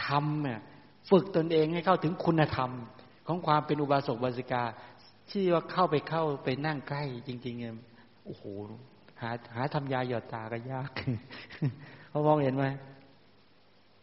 [0.04, 0.60] ทำเนี่ย
[1.10, 2.70] ฝึกตนเองให้เข้าถึงคุณธรรม
[3.26, 4.62] ของความเป็นอุบาสกบาสิกา
[5.30, 7.74] ที่ว่าเข้าไปเข้าไปนั่งใกล้ จริงๆเนี่ย
[8.24, 8.42] โอ้โห
[9.20, 10.90] หาหาทำยาหยอดตาก็ยาก
[12.10, 12.66] เขามองเห็นไหม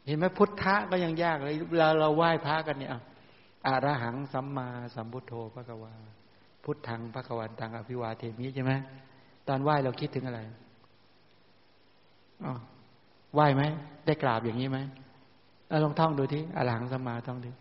[0.07, 2.91] เห็นไหมพุทธะก็ยังยากเลยเวลาเราไหว้พระกันเนี่ย
[3.67, 5.93] อารหังสัมมาสัมพุทโธพระกวา
[6.63, 8.73] พุทธังพระกวันตังอภิวาเทมิใช่ไหม
[9.47, 10.41] ตอนไหว้เราคิดถึงอะไร
[12.43, 12.53] อ๋อ
[13.33, 13.63] ไหว้ไหม
[14.05, 14.79] ได้กราบอย่างนี้ไหม
[15.83, 17.51] ลองท่องดูที่อรหังสัมมาท่องดู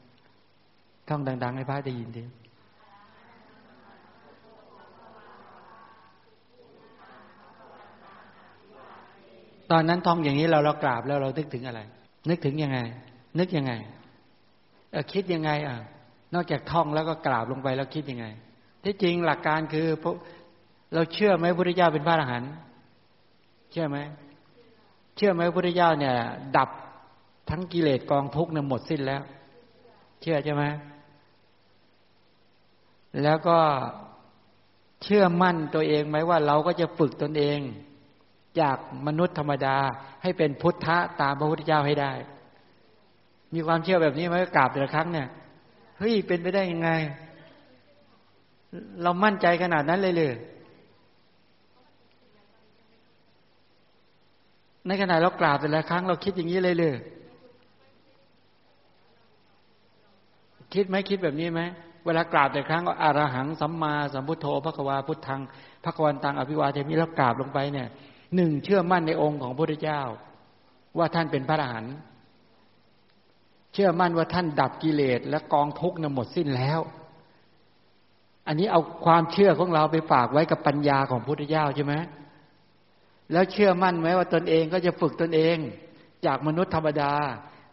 [1.08, 2.24] ท่องดัง ๆ ให้พระได้ยินดี
[9.70, 11.80] ตอนนั้นท่องอย่างนี้เราเรากราบแล้วเรานึกถึงอะไร
[12.28, 12.78] นึกถึงยังไง
[13.38, 13.72] นึกยังไง
[14.90, 15.76] เอคิดยังไง อะ
[16.34, 18.26] นอกจากท่องแล้วก็กราบลงไปแล้วคิดยังไง
[18.84, 19.86] ที่จริงหลักการคือ
[20.94, 22.52] เราเชื่อไหมพระพุทธเจ้าเป็นพระอรหันต์
[23.72, 23.98] เชื่อไหม
[25.16, 26.14] เชื่อไหมพระพุทธเจ้าเนี่ย
[26.56, 26.70] ดับ
[27.50, 29.22] ทั้งกิเลสกองทุกข์เนี่ยหมดสิ้นแล้ว
[30.22, 30.64] เชื่อใช่ไหม
[33.22, 33.58] แล้วก็
[35.02, 37.58] เชื่อมั่นตัวเองไหมว่าเราก็จะฝึกตนเอง
[38.60, 39.76] จากมนุษย์ธรรมดา
[40.22, 42.12] ให้เป็นพุทธะตามพระพุทธเจ้าให้ได้
[43.54, 45.28] มีความเชื่อแบบนี้ไหมกราบแต่ละครั้งเนี่ย
[45.98, 46.90] เฮ้ยเป็นไปได้ยังไง
[49.02, 50.34] เรามั่นใจขนาดนั้นเลยเลย
[54.86, 56.94] ในขณะเรากราบแต่ละครั้งเราคิดอย่างนี้เลยเลย
[60.74, 61.60] คิดไหมคิดแบบนี้ไหม
[62.04, 65.40] เวลากราบแต่ครั้งก็อารหังสัมมาสัมพุทโธพระกวาพุทธัง
[65.84, 67.88] พระกวันตังอภิวาเทมิแล้วกราบลงไปเนี่ย
[68.36, 70.00] หนึ่งเชื่อมั่นในองค์ของพระพุทธเจ้า
[70.98, 71.94] ว่าท่านเป็นพระอรหันต์
[73.74, 76.80] เชื่อมั่นว่าท่านดับกิเลสและกองทุกข์นหมดสิ้นแล้ว
[78.46, 81.94] อันนี้เอาความเชื่อของเราไปฝากไว้กับปัญญาของพุทธเจ้าใช่ไหม
[83.32, 85.56] แล้วเชื่อมั่นไหมว่าตนเองก็จะฝึกตนเอง
[86.26, 87.12] จากมนุษย์ธรรมดา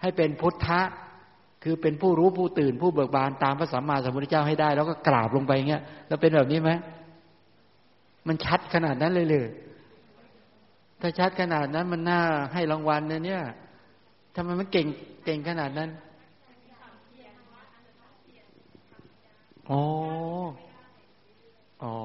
[0.01, 0.81] ให้เป็นพุทธะ
[1.63, 6.71] คือเป็นผู้รู้ผู้ตื่นผู้เบิกบานตามพระสัมมาสัมพุทธเจ้าให้ได้ แล้วก็กราบลงไปเงี้ยแล้วเป็นแบบนี้ไหม
[8.27, 9.47] มันชัดขนาดนั้นเลยเลย
[11.01, 12.21] ถ้าชัดขนาดนั้นมันน่า
[12.53, 13.43] ให้รางวัลนะเนี่ย
[14.36, 14.88] ทำไมมันเก่ง
[15.26, 15.89] เก่งขนาดนั้น
[19.70, 19.82] อ๋อ
[21.84, 21.96] อ๋อ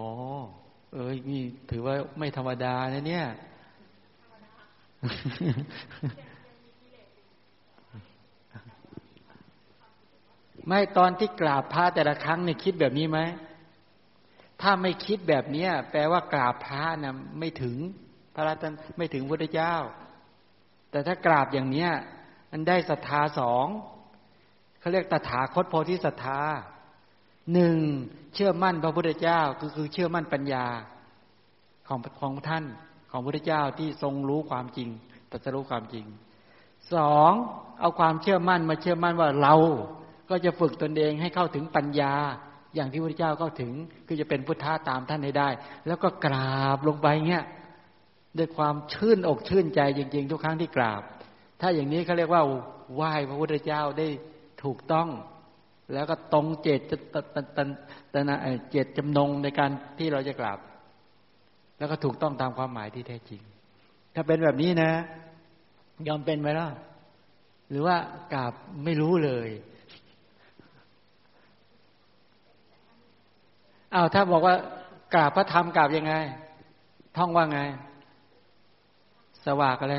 [0.95, 3.27] เอ้ยนี่ถือว่าไม่ธรรมดานะเนี่ย
[10.69, 13.21] ไม่ตอนที่กราบพระแต่ละครั้งเนี่ยคิดแบบนี้ไหม
[14.61, 17.77] ถ้าไม่คิดแบบนี้แปลว่ากราบพระนะ่ะไม่ถึง
[18.35, 19.75] พระรัตนไม่ถึงพระเจ้า
[20.91, 21.91] แต่ถ้ากราบอย่างเนี้ย
[22.59, 23.67] มันได้ศรัทธาสอง
[24.81, 26.41] เขาเรียกตถาคตโพธิศรัทธา
[27.53, 27.79] หนึ่ง
[28.35, 30.67] เชื่อมั่นพระพุทธเจ้าก็คือเชื่อมั่นปัญญา
[31.89, 32.65] ของของท่าน
[33.11, 34.89] ของพระพุทธเจ้าที่ทรงรู้ความจริง
[35.31, 36.05] ตรัสรู้ความจริง
[36.95, 37.33] สอง
[37.81, 39.55] เอาความเชื่อมั่นมาเชื่อมั่นว่าเรา
[40.31, 42.13] ก็จะฝึกตนเองให้เข้าถึงปัญญา
[42.75, 43.73] อย่างที่พระพุทธเจ้าเข้าถึง
[44.07, 45.49] คือจะเป็นพุทธะตามท่านให้ได้
[45.87, 47.45] แล้วก็กราบลงไปเงี้ย
[48.39, 51.03] ด้วยความชื่นอกชื่นใจจริง ๆ ทุกครั้งที่กราบ
[51.61, 52.43] ถ้าอย่างนี้เขาเรียกว่า
[52.95, 54.09] ไหว้พระพุทธเจ้าได้
[54.65, 55.09] ถูกต้อง
[55.93, 57.39] แล้วก็ตรงเจตจตตต
[58.15, 58.31] ตน
[58.71, 60.59] เจตจำนงในการที่เราจะกราบ
[61.79, 63.43] แล้วก็ถูกต้องตามความหมายที่แท้จริง
[64.15, 64.91] ถ้าเป็นแบบนี้นะ
[66.09, 66.69] ยอมเป็นไหมล่ะ
[67.71, 67.97] หรือว่า
[68.35, 68.53] กราบ
[68.85, 69.49] ไม่รู้เลย
[73.95, 74.55] อ้าวถ้าบอกว่า
[75.15, 76.15] กราบพระธรรมกราบยังไง
[77.17, 77.61] ท่องว่าไง
[79.45, 79.97] สวากอะไร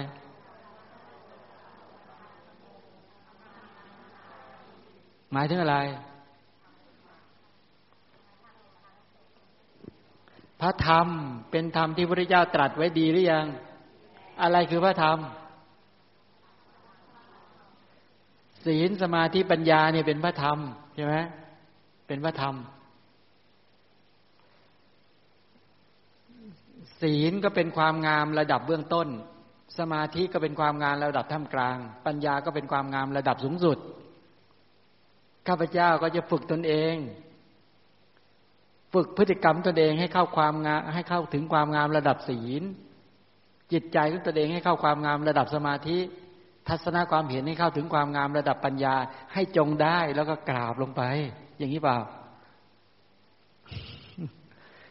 [5.32, 5.78] หมายถึงอะไร
[10.62, 11.08] พระธรรม
[11.52, 13.46] เป็นธรรมที่พระพุทธเจ้าตรัสไว้ดีหรือยัง
[14.42, 15.18] อะไรคือพระธรรม
[18.66, 20.58] ศีลสมาธิปัญญาเนี่ยเป็นพระธรรม
[20.96, 21.16] ใช่ไหม
[22.08, 22.56] เป็นพระธรรม
[27.02, 29.08] ศีลก็เป็นความงามระดับเบื้องต้น
[29.78, 33.78] สมาธิก็เป็นความงามระดับท่ามกลาง ปัญญาก็เป็นความงามระดับสูงสุด
[35.48, 36.96] ข้าพเจ้าก็จะฝึกตนเอง
[38.94, 42.64] ฝึกพฤติกรรมตนเองให้เข้าความงามให้เข้าถึงความงามระดับศีล
[43.72, 45.98] จิตใจของตนเองให้เข้าความงามระดับสมาธิ
[46.68, 48.96] ทัศนความเห็นให้เข้าถึงความงามระดับปัญญา
[49.34, 51.02] ให้จงได้แล้วก็กราบลงไป
[51.58, 51.98] อย่างนี้เปล่า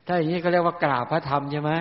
[0.06, 1.72] ถ้าอย่างนี้ก็เรียกว่ากราบพระธรรมใช่ไหม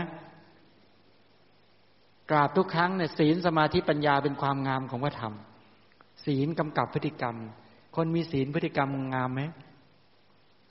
[2.32, 5.34] กราบทุกครั้งเนี่ยศีลสมาธิปัญญาเป็นความงามของพระธรรม
[6.26, 7.36] ศีลกำกับพฤติกรรม
[7.96, 9.42] คนมีศีลพฤติกรรมงามไหม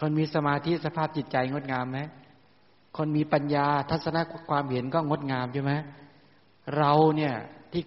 [0.01, 1.99] คนมีสมาธิสภาพจิตใจงดงามไหม
[2.97, 5.73] คนมีปัญญาทัศนคความเห็นก็งดงามใช่ไหม
[6.77, 7.35] เราเนี่ย
[7.73, 7.83] ที่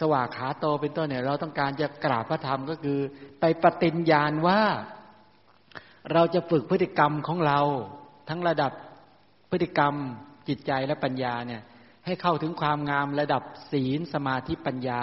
[0.00, 2.98] สว่างขาโตเป็นต้นเนี่ย เราต้องการจะกราบพระธรรมก็คือ
[3.40, 4.60] ไปปฏิญญาณว่า
[6.12, 7.60] เราจะฝึกพฤติกรรมของเรา
[8.28, 8.72] ทั้งระดับ
[9.50, 9.94] พฤติกรรม
[10.48, 11.62] จิตใจและปัญญาเนี่ย
[12.06, 13.42] ให้เข้าถึงความงามระดับ
[13.72, 15.00] ศีลสมาธิปัญญา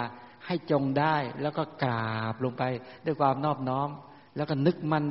[0.48, 2.62] ให้จงได้ แล้วก็กราบลงไป
[3.04, 3.88] ด้วยความนอบน้อม
[4.36, 5.04] แล้วก็นึกมัน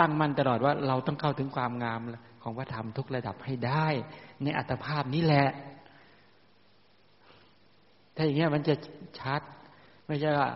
[0.00, 2.00] ตั้งมันตลอดว่าเราต้องเข้าถึงความงาม
[2.42, 3.86] ของพระธรรมทุกระดับให้ได้
[4.42, 5.48] ในอัตภาพนี้แหละ
[8.14, 8.74] ถ้าอย่างเงี้ยมันจะ
[9.20, 9.42] ชัด
[10.06, 10.50] ไม่ใช่ว่า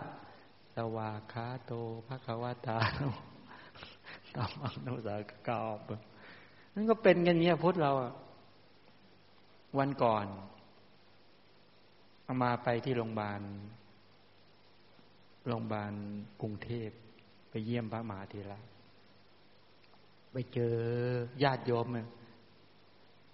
[0.75, 1.71] สวาคาโต
[2.07, 2.77] ภะควตา
[4.35, 5.15] ตามังโนสา
[5.47, 5.91] กาบ
[6.73, 7.91] นั่นก็เป็นกันเงี้ยพุทธเรา
[9.79, 10.25] วันก่อน
[12.31, 13.41] เอามาไปที่โรงพยาบาล
[15.47, 15.93] โรงพยาบาล
[16.41, 16.89] กรุงเทพ
[17.49, 18.59] ไปเยี่ยมพระมหาธีระ
[20.31, 20.77] ไปเจอ
[21.43, 21.85] ญาติโยม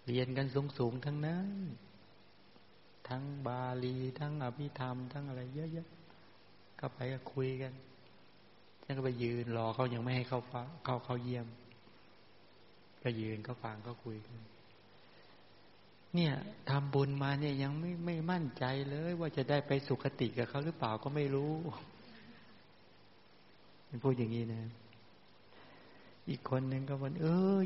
[0.05, 1.49] เรียนกันสูงๆทั้งนั้น
[3.09, 7.73] ทั้งบาลีทั้งอภิธรรม ทั้งอะไรเยอะๆก็ไปก็คุยกัน
[8.83, 11.47] ฉันก็ไปยืนรอเขายังไม่ให้เข้าฟ้าเข้าเข้าเยี่ยม
[13.03, 14.39] ก็ยืนก็ฟังก็คุยกัน
[16.17, 16.33] เนี่ย
[16.69, 21.53] ทำบุญมาเนี่ยยังไม่ไม่มั่นใจเลย ว่าจะได้ไปสุคติกับเขาหรือเปล่าก็ไม่รู้
[24.03, 24.63] พูดอย่างนี้นะ
[26.29, 27.27] อีกคนหนึ่งก็บอกเอ
[27.57, 27.59] อ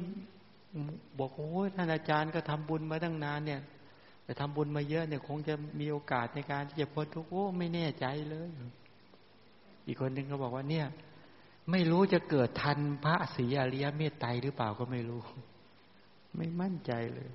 [1.19, 3.61] บอกโอ้ยท่านอาจารย์ก็ทำบุญมาตั้งนานเนี่ย
[4.23, 8.49] แต่ทำบุญมาเยอะเนี่ยคงจะมีโอกาสในการที่จะพ้นทุกข์โอ้ไม่แน่ใจเลย
[9.85, 10.85] อีกคนหนึ่งก็บอกว่าเนี่ย
[11.71, 15.21] ไม่รู้จะเกิดทันพระศรีอริยเมตไตรหรือเปล่าก็ไม่รู้
[16.37, 17.29] ไม่มั่นใจเลย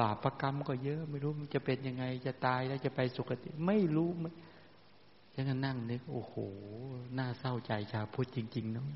[0.00, 4.10] บาปกรรมก็เยอะ ไม่รู้มันจะเป็นยังไงจะตายแล้วจะไปสุคติ ไม่รู้
[5.34, 6.34] ฉันก็นั่งนึกโอ้โห
[7.18, 8.88] น่าเศร้าใจชาพุทธจริงๆเนาะ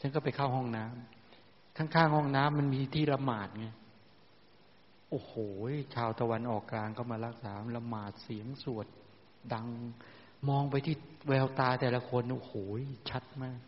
[0.00, 3.66] ฉันก็ไปเข้าห้องน้ำข้างๆห้องน้ำมันมีที่ละหมาดไง
[5.10, 5.32] โอ้โห
[5.94, 8.86] ชาวตะวันออกกลางก็มารักษาละหมาดเสียงสวด
[9.52, 9.66] ดัง
[10.48, 10.96] มองไปที่
[11.28, 12.52] แววตาแต่ละคนโอ้โห
[13.10, 13.58] ชัดมาก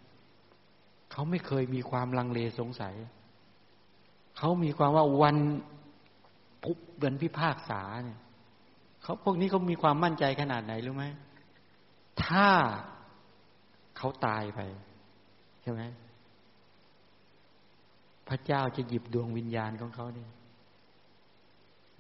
[1.13, 2.95] เขาไม่เคยมีความลังเลสงสัย
[4.37, 5.37] เขามีความว่าวัน
[6.99, 8.19] พุบเดือนพิพากษาเนี่ย
[9.03, 11.05] เขาพวกนี้เขามีความมั่นใจขนาดไหนรู้ไหม
[12.25, 12.49] ถ้า
[13.97, 14.61] เขาตายไป
[15.63, 15.83] ใช่ไหม
[18.29, 20.31] พระเจ้าจะหยิบดวงวิญญาณของเขาเนี่ย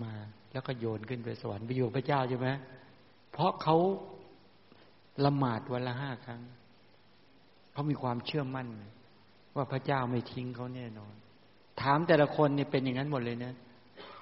[0.02, 0.12] มา
[0.52, 2.48] แล้วก็โยนขึ้นไปสวรรค์ไปอยู่พระเจ้าใช่ไหม
[3.32, 3.76] เพราะเขา
[5.24, 6.40] ละหมาดวันละห้าครั้ง
[7.72, 8.68] เขามีความเชื่อมั่น
[9.56, 11.14] ว่าพระเจ้าไม่ทิ้งเขาแน่นอน
[11.80, 13.54] ถามแต่ละคนเนี่ยเป็นอย่างนั้นหมดเลยเนะ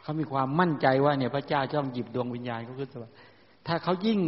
[0.07, 3.15] เขามีความมั่นใจว่าเนี่ยพระเจ้าจ้องหยิบดวงวิญญาณเขาขึ้นสวรรค์
[3.67, 4.21] ถ้าเขายิ่ง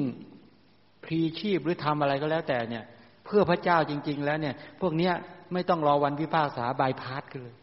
[1.05, 2.85] พรีชีพหรือทำอะไรก็แล้วแต่เนี่ย
[3.25, 5.13] เพื่อพระเจ้าจริง ๆ แล้วเนี่ย พวกเนี้ย
[5.53, 7.57] ไม่ต้องรอวันพิพากษาบายพาสกันเลย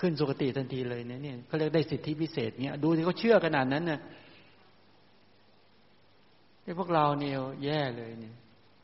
[0.00, 4.00] ขึ้นสุคติทันทีเลยเนี่ยเนี่ยเขาเรียกได้สิทธิพิเศษเนี่ยดูที่เขาเชื่อขนาดนั้นเนี่ย
[6.64, 7.32] ไอ้พวกเราเนี่ย
[7.64, 8.34] แย่เลยเนี่ย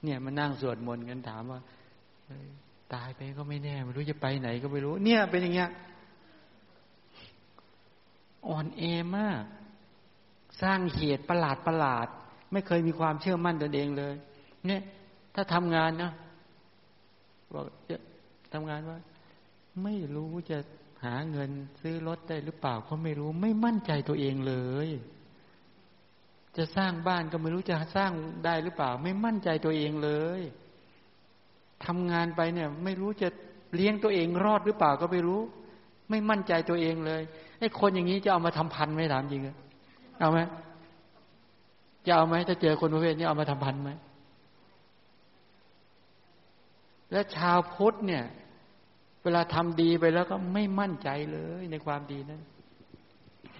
[0.05, 1.61] เนี่ยมานั่งสวดมนต์กันถามว่า
[2.94, 5.68] ตายไปก็ไม่แน่ไม่รู้จะไปไหนก็ไม่รู้ เนี่ยเป็นอย่างเงี้ย
[8.46, 8.83] อ่อนเอ
[9.16, 9.42] มาก
[10.62, 12.09] สร้างเหตุประหลาดประหลาด
[12.53, 14.14] ไม่เคยมีความเชื่อมั่นตนเองเลย
[14.66, 14.83] เนี่ย
[15.35, 16.12] ถ้าทำงานนะ
[17.55, 17.96] บอกจะ
[18.53, 18.98] ทำงานว่า
[19.83, 20.59] ไม่รู้จะ
[21.05, 24.55] หาเงินซื้อรถได้หรือเปล่าก็ไม่รู้ ไม่มั่นใจตัวเองเล
[24.87, 24.88] ย
[26.57, 28.12] จะสร้างบ้านก็ไม่รู้จะสร้าง
[28.44, 30.40] ได้หรือเปล่า ไม่มั่นใจตัวเองเลย
[31.85, 33.29] ทำงานไปเนี่ย ไม่รู้จะ
[33.74, 35.40] เลี้ยงตัวเองรอดหรือเปล่าก็ไม่รู้
[36.11, 37.23] ไม่มั่นใจตัวเองเลย
[37.61, 39.42] ไอ้คนอย่างนี้จะเอามาทำพันไหมถามจริง
[40.21, 40.38] เอาไหม
[42.07, 43.90] จะเอาไหมถ้าเจอคนประเภทนี้เอามาทำพันไหม
[47.12, 48.25] และชาวพุทธเนี่ย
[49.23, 52.42] เวลาทำดีไปแล้วก็ไม่มั่นใจเลยในความดีนั้น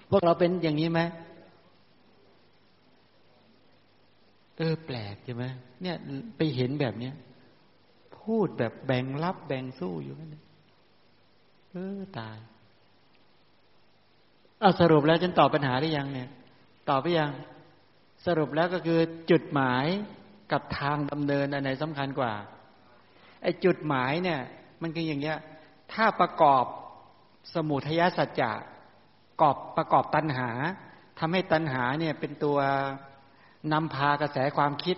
[0.09, 1.01] พวกเราเป็นอย่างนี้ไหม
[4.57, 5.43] เออ แปลกใช่ไหม
[5.81, 5.95] เนี่ย
[6.37, 7.13] ไปเห็นแบบเนี้ย
[8.19, 10.35] พูดแบบแบ่งรับแบ่งสู้อยู่นั่น
[11.71, 12.37] เออตาย
[14.59, 16.29] เอาสรุปแล้วฉันตอบปัญหาได้ยังเนี่ย
[16.89, 17.31] ตอบไปยัง
[18.25, 18.99] สรุปแล้วก็คือ
[19.31, 19.85] จุดหมาย
[20.51, 22.33] กับทางดำเนินอันไหนสำคัญกว่า
[23.43, 24.39] ไอ้จุดหมายเนี่ย
[24.81, 25.37] มันคืออย่างเงี้ย
[25.93, 26.65] ถ้าประกอบ
[27.53, 28.51] สมุทยสัจจะ
[29.41, 30.49] กอบประกอบตัณหา
[31.19, 32.57] ทำให้ตัณหาเนี่ยเป็นตัว
[33.73, 34.97] นำพากระแสความคิด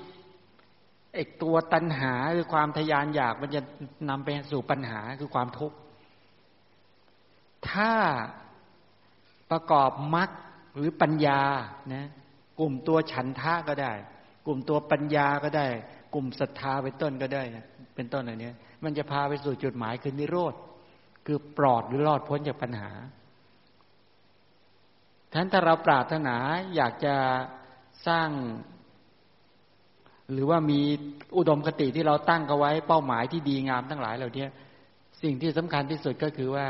[1.14, 3.62] ไอ้ตัวตัณหาคือความทยานอยากมันจะ
[4.10, 5.76] นำไปสู่ปัญหาคือความทุกข์
[7.70, 7.94] ถ้า
[9.52, 10.30] ประกอบมรรค
[10.78, 11.42] หรือปัญญา
[11.94, 12.06] นะ
[12.60, 13.94] กลุ่มตัวฉันทะก็ได้
[14.46, 15.68] กลุ่มตัวปัญญาก็ได้
[16.14, 20.54] กลุ่มศรัทธาเป็นต้นก็ได้นะเป็นต้นอะไรเนี้ย มันจะพาไปสู่จุดหมายคือนิโรธ
[21.26, 22.90] คือปลอดหรือรอดพ้นจากปัญหา
[25.34, 26.36] ท่านถ้าเราปรารถนา
[26.76, 27.16] อยากจะ
[28.08, 28.30] สร้าง
[30.32, 30.80] หรือว่ามี
[31.38, 34.46] อุดมคติที่เราตั้งเอาไว้เป้าหมายที่ดีงามทั้งหลายเหล่านี้
[35.24, 36.68] สิ่งที่สำคัญที่สุดก็คือว่า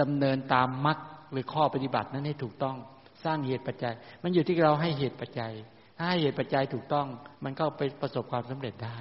[0.00, 0.98] ดำเนินตามมรรค
[1.32, 2.76] หรือข้อปฏิบัตินั้นให้ถูกต้อง
[3.24, 5.52] สร้างเหตุปัจจัย มันอยู่ที่เราให้เหตุปัจจัย
[5.96, 7.06] ถ้าให้เหตุปัจจัยถูกต้อง
[7.44, 8.96] มันก็ไปประสบความสำเร็จได้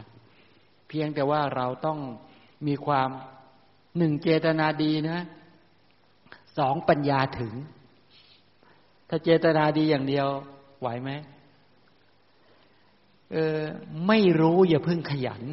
[0.88, 2.00] เพียงแต่ว่าเราต้อง
[2.68, 3.10] มีความ
[3.98, 5.20] หนึ่งเจตนาดีนะ
[6.58, 7.54] สองปัญญาถึง
[9.10, 10.28] ถ้าเจตนาดีอย่างเดียว
[10.80, 11.12] ไหวไหม
[13.32, 13.60] เออ
[14.08, 15.44] ไม่รู้อย่าพึ่งขยัน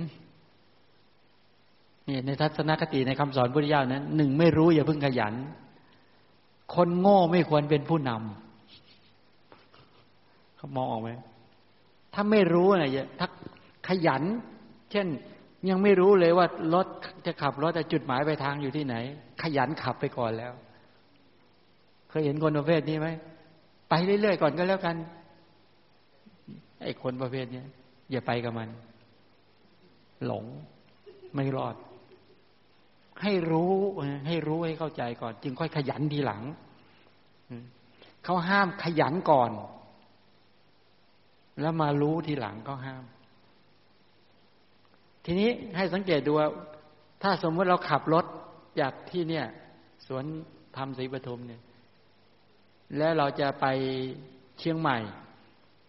[2.09, 5.35] นี่ในทัศนคติในคำสอนพุทธเจ้านั้นหนึ่งไม่รู้อย่าพึ่งขยัน
[6.75, 11.11] คนโง่ไม่ควรเป็นผู้นำเขามองออกไหม
[12.15, 13.29] ถ้าไม่รู้นะอย่าถ้า
[13.89, 14.23] ขยัน
[14.93, 15.07] เช่น
[15.69, 16.87] ยังไม่รู้เลยว่ารถ
[17.27, 18.95] จะขับรถแต่จุดหมายไปทางอยู่ที่ไหน
[19.43, 20.53] ขยันขับไปก่อนแล้ว
[22.09, 23.09] เคยเห็นคนประเภทนี้ไหม
[23.89, 24.97] ไปเรื่อยๆก่อนก็แล้วกัน
[26.83, 27.63] ไอ้คนประเภทนี้
[28.11, 28.69] อย่าไปกับมัน
[30.27, 30.45] หลง
[31.35, 31.75] ไม่รอด
[33.23, 33.73] ให้รู้
[34.27, 36.43] ให้รู้ให้เข้าใจก่อน จึงค่อยขยันทีหลัง
[38.25, 39.51] เขาห้ามขยันก่อน
[41.61, 43.05] แล้วมารู้ทีหลังก็ห้าม
[45.25, 46.49] ทีนี้ให้สังเกตดูว่า
[47.23, 48.25] ถ้าสมมติเราขับรถ
[48.81, 49.47] จากที่เนี่ย
[50.07, 50.25] สวน
[50.77, 51.63] ธรรมศรีปทุมเนี่ย
[52.99, 53.67] แล้วเราจะไป
[54.59, 54.99] เชียงใหม่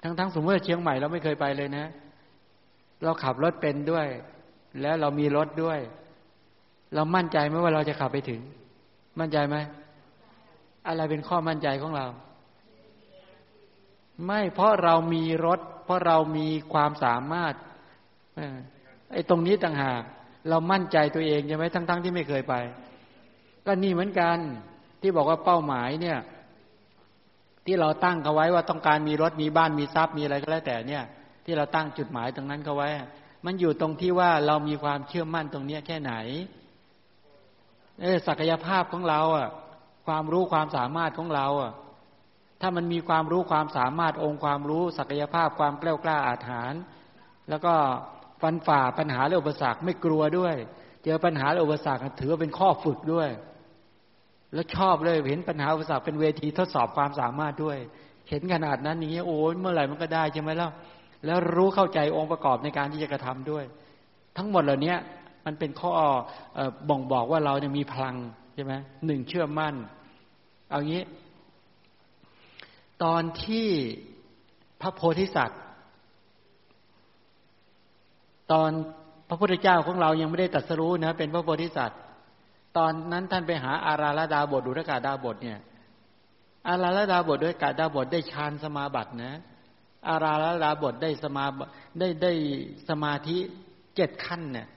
[0.03, 1.85] ทั้งๆงสมมติว่าเชียงใหม่เราไม่เคยไปเลยนะ
[3.03, 4.07] เราขับรถเป็นด้วย
[4.81, 5.79] แล้วเรามีรถด้วย
[6.95, 8.41] เรามั่นใจไหมว่าเราจะขับไปถึง
[9.19, 9.55] มั่นใจไหม
[10.87, 12.07] อะไรเป็นข้อมั่นใจของเรา
[14.25, 17.53] ไม่เพราะเรามีรถ เพราะเรามีความสามารถ
[19.13, 20.01] ไอ้ตรงนี้ต่างหาก
[20.49, 22.55] เรามั่นใจตัวเองใช่ไหมทั้งๆทที่ไม่เคยไป
[23.65, 24.37] ก็นี่เหมือนกัน
[25.01, 26.19] ที่บอกว่าเป้าหมายเนี่ย
[27.65, 31.03] ที่เราตั้งเขาไว้ว่าต้องการมีรถมีบ้านมีทรัพย์มีอะไรก็แล้วแต่เนี่ย
[31.45, 32.89] ที่เราตั้งจุดหมายตรงนั้นเขาไว้
[33.45, 36.13] มันอยู่ตรงที่ว่าเรามีความเชื่อมั่นตรงเนี้ยแค่ไหน
[38.01, 39.49] เออศักยภาพของเรา อะ
[40.07, 41.73] ความรู้ความสามารถของเรา อะ
[42.61, 46.73] ถ้ามันมีความรู้ความสามารถองค์ความรู้ ศักยภาพความกล้ากล้าอาถรร
[47.49, 47.73] แล้วก็
[48.41, 50.55] ฟันฝ่าปัญหาและอุปสรรคไม่กลัวด้วย
[51.03, 53.29] เจอปัญหาและอุปสรรคถือว่าเป็นข้อฝึกด้วย
[54.53, 57.77] แล้วชอบเลยเห็นปัญหาอุปสรรคเป็นเวทีทดสอบความสามารถด้วย
[58.29, 60.69] เห็นขนาดนั้นอย่างเงี้ยโอ้ยเมื่อไหร่มันก็ได้ใช่ไหมล่ะ
[61.25, 63.63] แล้วรู้เข้าใจองค์ประกอบในการที่จะกระทำด้วย
[64.37, 64.95] ทั้งหมดเหล่านี้
[65.47, 65.91] มันเป็นข้อ
[66.89, 68.15] บ่งบอกว่าเราเนี่ยมีพลัง
[68.53, 68.73] ใช่ไหม
[69.05, 69.75] หนึ่งเชื่อมั่น
[70.69, 71.03] เอางี้
[73.03, 73.67] ตอนที่
[74.81, 75.61] พระโพธิสัตว์
[78.51, 78.69] ตอน
[79.29, 81.99] พระพุทธเจ้าของเรายังไม่ได้ตัดสรู้นะเป็นพระโพธิสัตว์
[82.77, 85.59] ตอนนั้นท่านไปหาอาราลดาบทดุรกาดาบทเนี่ย
[86.67, 89.33] อาราลดาบทด้วยกาดาบทได้ฌานสมาบัตินะ
[90.07, 91.45] อาราลดาบทได้สมา
[91.99, 92.31] ได้ได้
[92.89, 93.37] สมาธิ
[93.95, 94.67] เจ็ดขั้นเนี่ย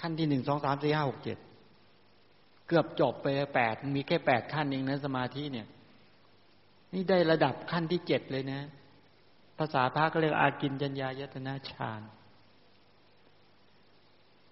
[0.00, 1.38] ขั้นที่หนึ่งสองสามสี่ห้าหกเจ็ด
[2.68, 5.66] เกือบจบไปแปดมีแค่แปดขั้นเองนะสมาธิเนี่ย
[6.94, 8.60] นี่ได้ระดับขั้นที่เจ็ดเลยนะ
[9.58, 12.00] ภาษาพระก็เรียกอากินจัญญายตนาฌาน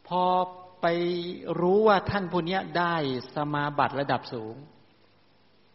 [0.07, 0.23] พอ
[0.81, 0.87] ไป
[1.61, 2.95] รู้ว่าท่านผู้นี้ได้
[3.35, 4.55] สมาบัติระดับสูง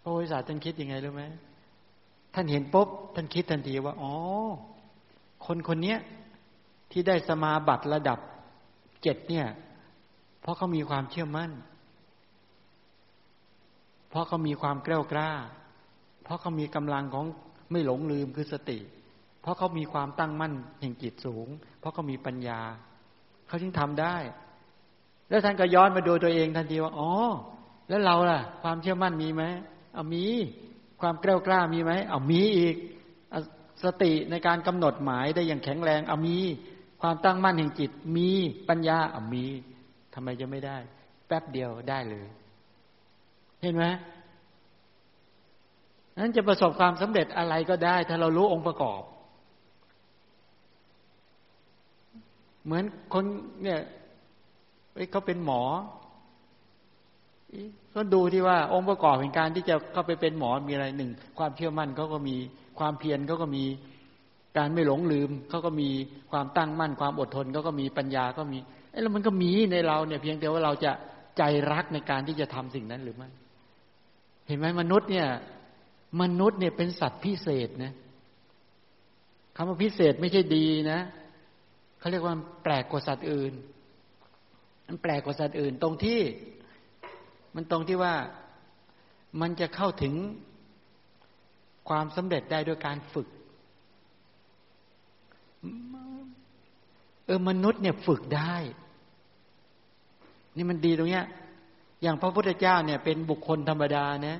[0.01, 1.23] พระโพธิสัตว์ท่านคิดยังไงรู้ไหม
[2.33, 4.13] ท่านเห็นปุ๊บท่านคิดทันทีว่า อ๋อ
[5.45, 5.95] คนคนนี้
[6.91, 8.19] ที่ได้สมาบัติระดับ
[9.03, 9.47] เจ็ดเนี่ย
[10.41, 11.51] เพราะเขามีความเชื่อมั่น
[14.09, 15.31] เพราะเขามีความกล้ากล้า
[16.23, 17.25] เพราะเขามีกำลังของ
[17.71, 18.79] ไม่หลงลืมคือสติ
[19.41, 21.47] เพราะเขามีความตั้งมั่นแห่งจิตสูง
[21.79, 22.61] เพราะเขามีปัญญา
[23.47, 24.15] เขาจึงทำได้
[25.29, 27.11] แล้วท่านก็ย้อนมาดูตัวเองทันทีว่าอ๋อ
[27.89, 29.43] แล้วเราล่ะ ความเชื่อมั่นมีไหม
[29.93, 30.25] เอามี
[31.01, 32.75] ความกล้ากล้ามีไหมเอามีอีก
[33.83, 36.37] สติในการกำหนดหมายได้อย่างแข็งแรงเอามี
[37.05, 38.29] ความตั้งมั่นแห่งจิตมี
[38.69, 39.45] ปัญญาอมี
[40.13, 40.77] ทำไมจะไม่ได้
[41.27, 42.25] แป๊บเดียวได้เลย
[43.61, 43.85] เห็นไหม
[46.17, 49.01] นั้นจะประสบความสำเร็จอะไรก็ได้ ถ้าเรารู้องค์ประกอบ
[52.65, 52.83] เหมือน
[53.13, 53.25] คน
[53.63, 53.81] เนี่ย
[55.11, 55.61] เขาเป็นหมอ
[57.95, 62.35] ก็ดูที่ว่าองค์ประกอบแห่งการที่จะเข้าไปเป็นหมอมีอะไรหนึ่งความเชื่อมั่นเขาก็มี
[62.79, 63.65] ความเพียรเขาก็มี
[64.57, 65.89] การไม่หลงลืมเขาก็มี
[66.31, 68.59] ความตั้งมั่นความอดทนเขาก็มีปัญญาก็มี
[68.91, 70.91] ไอ้แล้วมันก็มีในเราเนี่ย เพียงแต่ว่าเราจะ
[71.37, 73.29] ใจรักในการที่จะทำสิ่งนั้นหรือไม่
[74.47, 75.27] เห็นไหมมนุษย์เนี่ย
[76.21, 77.93] มนุษย์เนี่ยเป็นสัตว์พิเศษนะ
[79.55, 80.99] คำว่าพิเศษไม่ใช่ดีนะ
[81.99, 83.53] เขาเรียกว่าแปลกกว่าสัตว์อื่น
[84.87, 86.19] มันแปลกกว่าสัตว์อื่น ตรงที่
[87.55, 88.13] มันตรงที่ว่า
[89.41, 90.13] มันจะเข้าถึง
[91.89, 93.27] ความสำเร็จได้ด้วยการฝึก
[97.25, 98.55] เออมนุษย์เนี่ยฝึกได้
[100.55, 101.25] นี่มันดีตรงเนี้ย
[102.01, 104.39] อย่างพระพุทธเจ้าเนี่ย เป็นบุคคลธรรมดานะ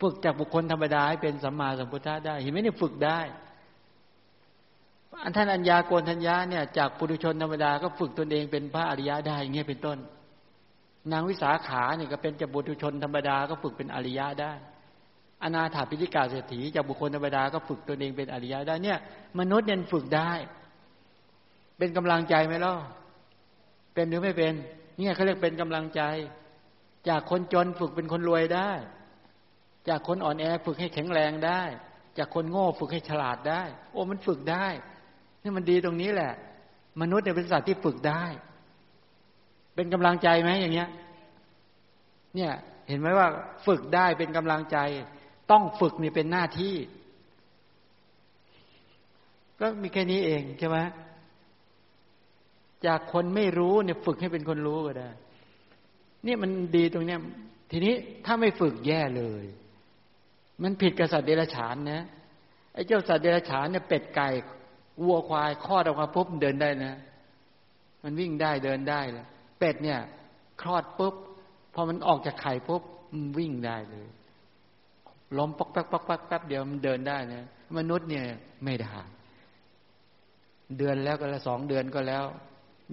[0.00, 3.20] ฝึกจากบุคคลธรรมดาให้เป็นสัมมาสัมพุทธะได้ เห็นไหมเนี่ยฝึกได้
[5.22, 9.98] อันท่านอัญญาโกนทัญญาเนี่ยจากปุถุชนธรรมดาก็ฝึกตนเองเป็นพระอริยะได้อย่างเงี้ยเป็นต้น
[11.12, 14.52] นางวิสาขาเนี่ยก็เป็นจากบุตรชนธรรมดาก็ฝึกเป็นอริยะได้
[15.42, 18.98] อนาถาปิฎกาเศรษฐีจากบุคคลธรรมดาก็ฝึกตัวเองเป็นอริยะได้เนี่ย
[19.38, 20.30] มนุษย์เนี่ยฝึกได้
[21.78, 22.74] เป็นกำลังใจไหมล่ะ
[23.94, 24.54] เป็นหรือไม่เป็น
[24.96, 26.02] เนี่ยเขาเรียกเป็นกำลังใจ
[27.08, 28.70] จากคนจนฝึกเป็นคนรวยได้
[29.88, 31.62] จากคนอ่อนแอฝึกให้แข็งแรงได้
[32.18, 33.62] จากคนโง่ฝึกให้ฉลาดได้
[33.92, 34.66] โอ้มันฝึกได้
[35.42, 36.32] นี่มันดีตรงนี้แหละ
[37.00, 38.24] มนุษย์เนี่ยเป็นสัตว์ที่ฝึกได้
[39.74, 40.88] เป็นกำลังใจไหมอย่างเงี้ย
[42.36, 42.52] เนี่ย
[42.88, 43.28] เห็นไหมว่า
[43.66, 44.78] ฝึกได้เป็นกำลังใจ
[45.50, 46.76] ต้องฝึกนี่เป็นหน้าที่
[49.60, 50.78] ก็มีแค่นี้เองใช่ไหม
[52.86, 55.10] จากคนไม่รู้เนี่ยฝึกให้เป็นคนรู้ก็ได้
[56.24, 57.20] เนี่ยมันดีตรงเนี้ย
[57.70, 57.94] ทีนี้
[58.24, 59.44] ถ้าไม่ฝึกแย่เลย
[60.62, 62.02] มันผิดกับสัตว์เดรัจฉานนะ
[62.72, 64.28] ไอ้เจ้าสัตว์เดรัจฉานเนี่ยเป็ดไก่
[65.02, 66.94] วัวควายคลอดออกมาปุ๊บเดินได้นะ
[68.02, 69.26] มันวิ่งได้เดินได้เลย
[69.58, 70.00] เป็ดเนี่ย
[70.60, 71.14] คลอดปุ๊บ
[71.74, 72.82] พอมันออกจากไข่ปุ๊บ
[73.38, 74.08] วิ่งได้เลย
[75.38, 77.44] ล้มปอกแป๊กปอกแป๊กแป๊บเดียวมันเดินได้นะ
[77.76, 78.24] มนุษย์เนี่ย
[78.64, 78.94] ไม่ได้
[80.78, 82.24] เดือนแล้วก็แล้วสองเดือนก็แล้ว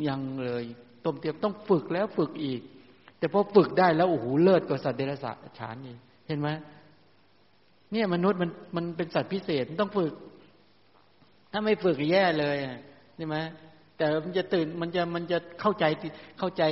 [0.08, 0.64] ยังเลย
[1.06, 2.62] ต้มเตียมต้องฝึกแล้วฝึกอีก
[3.18, 5.26] แต่พอฝึกได้แล้วโอ้โหเลิศกว่าสัตว์เดรัจ
[5.60, 5.96] ฉานนี่
[6.28, 6.50] เห็นไหม
[7.92, 10.14] เนี่ยมนุษย์มันมันเป็นสัตว์พิเศษต้องฝึก
[11.52, 12.58] ถ้าไม่ฝึกแย่เลย
[13.16, 13.38] ใช่ไหม
[13.98, 15.86] แต่มันจะตื่นมันจะมันจะเข้าใจ
[16.40, 16.64] เข้าใจ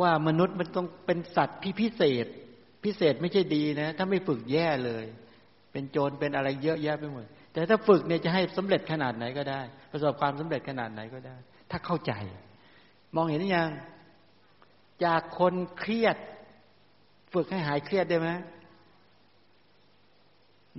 [0.00, 2.26] ว่ามนุษย์มันต้องเป็นสัตว์พิพิเศษ
[2.84, 5.04] พิเศษไม่ใช่ดีนะ ถ้าไม่ฝึกแย่เลย
[5.72, 9.60] เป็นโจรเป็นอะไรเยอะแยะไปหมด แต่ถ้าฝึกเนี่ยจะให้สำเร็จขนาดไหนก็ได้
[9.90, 11.36] ประสบความสำเร็จขนาดไหนก็ได้
[11.70, 12.12] ถ้าเข้าใจ
[13.14, 13.70] มองเห็นหรือยัง
[15.04, 16.16] จากคนเครียด
[17.34, 18.28] ฝึกให้หายเครียดได้ไหม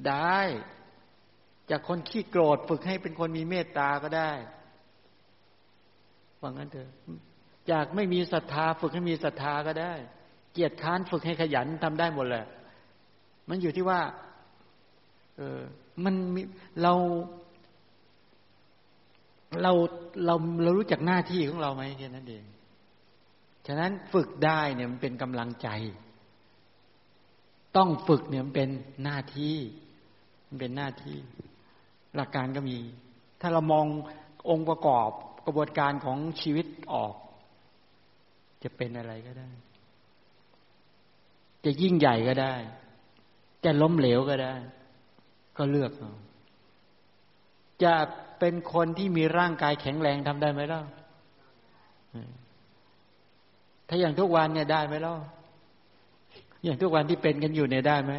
[0.08, 0.39] ได้
[1.70, 4.32] จากคนขี้โกรธ ฝึกให้เป็นคนมีเมตตาก็ได้
[6.41, 6.89] ว่างั้นเถอะ
[7.72, 9.93] จากไม่มีศรัทธา ฝึกให้มีศรัทธาก็ได้
[10.58, 12.45] เกียรติค้านฝึกให้ขยันทำได้หมดแหละ
[13.49, 13.99] มันอยู่ที่ว่า
[15.38, 15.60] เออ
[16.03, 16.41] มันมี
[16.82, 16.93] เรา
[19.64, 19.72] เรา
[20.26, 22.43] เราเรารู้จักหน้าที่ของเราไหมแค่นั้นเอง
[23.68, 25.70] ฉะนั้นฝึกได้เนี่ยมันเป็นกำลังใจ
[27.78, 28.70] ต้องฝึกเนี่ยมันเป็น
[29.03, 29.55] หน้าที่
[30.47, 31.18] มันเป็นหน้าที่
[32.16, 32.78] หลักการก็มี
[33.41, 33.86] ถ้าเรามอง
[34.49, 35.10] องค์ประกอบ
[35.45, 37.14] กระบวนการของชีวิตออก
[38.64, 39.49] จะเป็นอะไรก็ได้
[41.68, 42.53] จะยิ่งใหญ่ก็ได้
[43.65, 44.53] จะล้มเหลวก็ได้
[45.57, 46.13] ก็เลือกเอา
[47.84, 47.93] จะ
[48.39, 50.82] เป็นคนที่มีร่างกายแข็งแรงทำได้ไหมล่ะ
[53.88, 55.15] ถ้าอย่างทุกวันเนี่ยได้ไหมล่ะ
[56.63, 58.13] อย่างทุกวันที่เป็นกันอยู่เนี่ยได้ไหม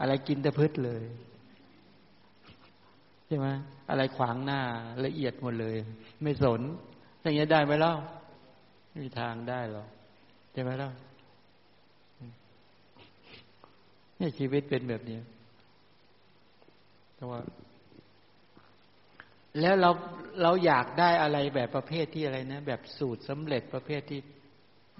[0.00, 1.02] อะไรกินแต่พืชเลย
[3.26, 3.48] ใช่ไหม
[3.90, 4.60] อะไรขวางหน้า
[5.04, 5.76] ละเอียดหมดเลย
[6.22, 6.60] ไม่สน
[7.20, 7.92] อย่างเงี้ยได้ไหมล่ะ
[8.88, 9.88] ไม่มีทางได้หรอก
[10.52, 10.90] ใช่ไหมล่ะ
[14.18, 15.18] นี่ชีวิตเป็นแบบนี้
[17.14, 17.40] แต่ว่า
[19.60, 19.90] แล้วเรา
[20.42, 24.20] เราอยากได้อะไรแบบประเภทที่อะไรนะ แบบสูตรสำเร็จประเภทที่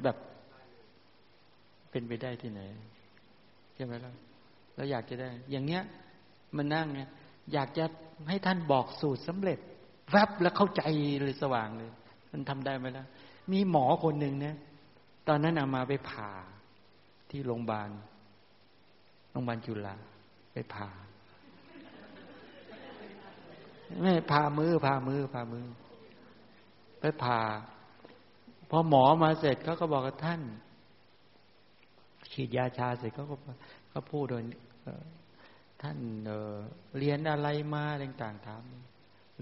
[0.03, 0.16] แบบ
[1.91, 2.61] เป็นไปได้ที่ไหน
[3.75, 4.14] ใช่ไหมล่ะ
[4.77, 5.83] เราอยากจะได้ อย่างเงี้ย
[6.57, 7.01] มันนั่งไง
[7.53, 7.85] อยากจะ
[8.29, 9.59] ให้ท่านบอกสูตรสำเร็จ
[10.11, 10.83] แวบแล้วเข้าใจ
[11.23, 11.91] เลยสว่างเลย
[12.33, 13.07] มันทำได้ไหมล่ะ
[13.53, 14.57] มีหมอคนหนึ่งเนี่ย
[15.29, 16.31] ตอนนั้นเอามาไปผ่า
[17.31, 17.91] ที่โรงพยาบาล
[19.39, 19.97] รงพยาบาลจุฬา
[20.53, 20.89] ไปผ่า
[24.03, 25.64] ไม่พามือพามือพามือ
[27.01, 27.41] ไปผ่า
[28.70, 30.41] พอหมอมาเสร็จเขาก็บอกกับท่าน
[32.32, 33.36] ฉีดยาชาเสร็จเขาก็
[33.91, 34.43] เขาพูดโดย
[35.82, 38.62] ท่านเเรียนอะไรมาต่างๆถาม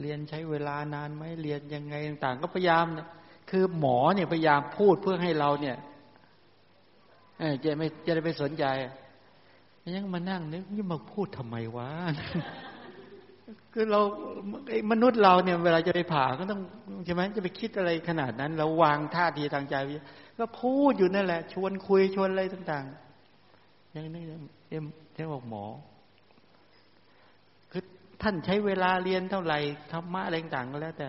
[0.01, 3.09] เรียนใช้เวลานานไหมเรียนยังไงต่างๆ ก็พยายามนะ
[3.51, 5.76] คือหมอเนี่ยพยายามพูดเพื่อให้เราเนี่ย
[7.64, 8.64] จะไม่จะได้ไปสนใจ
[9.95, 11.91] ยังมานั่งนึกนี่มาพูดทำไมวะ
[13.72, 14.01] คือเรา
[14.68, 16.61] ไอ้มนุษย์เราเนี่ยเวลาจะไปผ่าก็ต้อง
[17.05, 19.76] ใช่ไหมจะไปคิดอะไรขนาดนั้นเราวางท่าทีทางใจ
[20.39, 24.22] ก็พูดอยู่นั่นแหละ ชวนคุยชวนอะไรต่างๆอย่างนี้
[24.68, 24.84] เอ็ม
[25.14, 25.64] เจ้าบอกหมอ
[27.70, 27.82] คือ
[28.22, 29.59] ท่านใช้เวลาเรียนเท่าไหร่
[29.93, 31.09] ธรรมะอะไรต่างก็แล้วแต่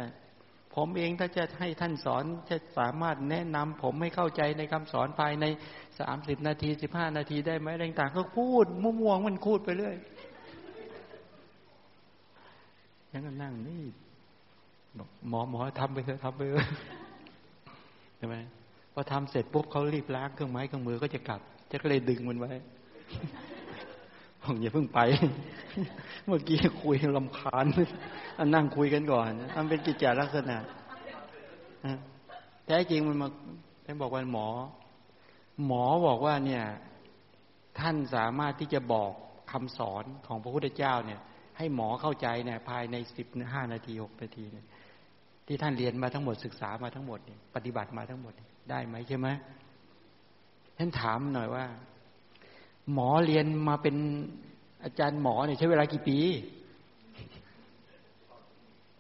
[0.78, 5.46] ผมเองถ้าจะให้ท่านสอนจะสามารถแนะนำผมไม่เข้าใจในคำสอนภายใน
[6.00, 9.96] สามสิบนาทีสิบห้านาทีได้ไหมต่างๆก็พูดมั่วๆมันพูดไปเรื่อย
[13.12, 13.84] ฉันก็นั่งนี่
[15.30, 16.68] หมอหมอทำไปเถอะทำไปเถอะ
[18.18, 18.36] ใช่ไหม
[18.94, 22.52] พอทำเสร็จปุ๊บเขารีบล้างเครื่องไม้เครื่องมือก็จะกลับจะก็เลยดึงมันไว้
[24.48, 25.00] ผมอย่าเพิ่งไป
[26.26, 27.66] เมื่อกี้คุยลำคาญ
[28.40, 30.58] อันนั่งคุยกันก่อนมันเป็นกิจจาลักษณะ
[32.66, 33.28] แท้จริงมันมา
[33.86, 34.48] ท่านบอกว่าหมอ
[35.66, 36.64] หมอบอกว่าเนี่ย
[37.80, 39.12] ท่านสามารถที่จะบอก
[39.52, 41.20] คำสอนของพระพุทธเจ้าเนี่ย
[41.58, 44.66] ให้หมอเข้าใจเนี่ยภายในสิบห้านาทีหกนาทีเนี่ย
[45.48, 48.34] ที่ท่านเรียนมาทั้งหมดศึกษามาทั้งหมดเนี่ยปฏิบัติมาทั้งหมด
[48.70, 49.28] ได้ไหมใช่ไหม
[50.78, 51.66] ท่านถามหน่อยว่า
[52.94, 53.96] หมอเรียนมาเป็น
[54.84, 56.20] อาจารย์หมอเนี่ยใช้เวลากี่ปี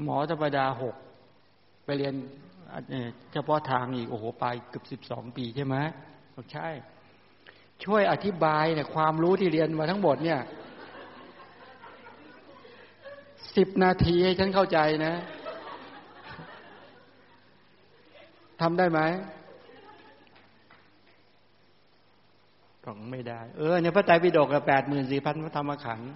[0.03, 0.95] หมอธรรมดาหก
[1.85, 2.13] ไปเรียน
[3.33, 5.75] เฉพาะทางอีกโอ้โหไปเกือบสิบสองปีใช่ไหม
[6.53, 6.67] ใช่
[7.83, 10.39] ช่วยอธิบายเนี่ยความรู้ที่เรียนมาทั้งหมดเนี่ย
[13.55, 15.13] สิบนาทีให้ฉันเข้าใจนะ
[18.61, 18.99] ทำได้ไหม
[22.87, 26.11] ต้องไม่ได้ เออเนี่ยพระไตรปิฎกแปดหมื่นสี่พันพระธรรมขันธ์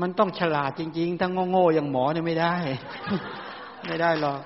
[0.00, 2.54] มันต้องฉลาดจริงๆทั้งโง่ๆอย่างหมอเนี่ยไม่ได้
[3.86, 4.40] ไม่ได้หรอก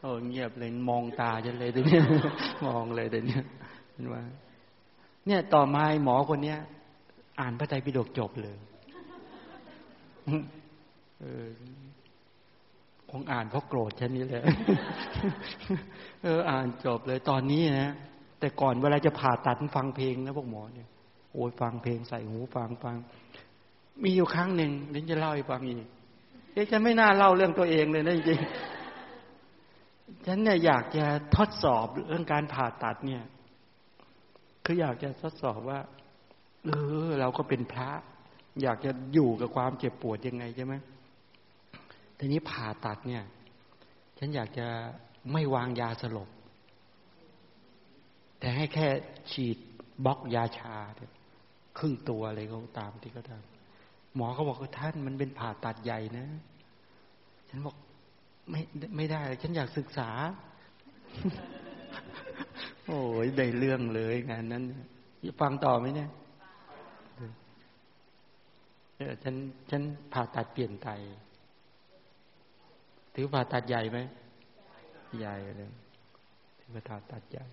[0.00, 2.04] โอ้เงียบเลยมองตาจะเลยตวเนี้ย
[2.66, 3.44] มองเลยตวเนี้ย
[3.92, 4.22] เห็นว่า
[5.26, 6.58] เนี่ยต่อมาหมอคนเนี้ย
[7.40, 8.56] อ่านพระไตรปิฎกจบเลย
[11.20, 11.46] เออ
[13.10, 14.44] คงอ่านเพราะโกรธฉันนี้แหละ
[16.22, 17.92] เออ อ่านจบเลยตอนนี้นะ
[18.44, 20.88] แต่ก่อนเวลาจะผ่าตัดฟังเพลงนะพวกหมอเนี่ย
[21.32, 22.96] โอ้ยฟังเพลงใส่หูฟังฟัง
[24.02, 25.88] มีอยู่ครั้งหนึ่งเดี๋ยวจะเล่าให้ฟังอีก
[26.52, 28.40] เอ๊ะฉันไม่น่าเล่าเรื่องตัวเองเลยนะจริง
[30.26, 31.04] ฉันเนี่ยอยากจะ
[31.36, 33.22] ทดสอบเรื่องการผ่าตัดเนี่ย
[34.64, 35.80] คืออยากจะทดสอบว่า
[36.64, 36.68] เอ
[37.06, 37.90] อเราก็เป็นพระ
[38.62, 40.74] อยากจะอยู่กับความเจ็บปวดยังไงใช่ไหม
[42.18, 43.24] ทีนี้ผ่าตัดเนี่ย
[44.18, 44.66] ฉันอยากจะ
[45.32, 46.28] ไม่วางยาสลบ
[48.44, 48.88] แต่ให้แค่
[49.32, 49.58] ฉีด
[50.04, 50.76] บล็อกยาชา
[51.78, 56.26] ครึ่งตัวอะไรก็ตามที่เขาทำหมอเขาบอกว่าท่านมันเป็นผ่าตัดใหญ่นะ
[57.48, 57.76] ฉันบอก
[58.50, 58.60] ไม่
[58.96, 60.10] ไม่ได้ ฉันอยากศึกษา
[62.86, 64.62] โอ้ยได้เรื่องเลยงานนั้น
[65.40, 66.10] ฟังต่อไหมเนี่ย
[69.22, 69.34] ฉัน
[69.70, 69.82] ฉัน
[70.12, 70.88] ผ่าตัดเปลี่ยนไต
[73.14, 73.98] ถือผ่าตัดใหญ่ไหม
[75.20, 75.70] ใหญ่เลย
[76.58, 77.46] ถือผ่าตัดใหญ่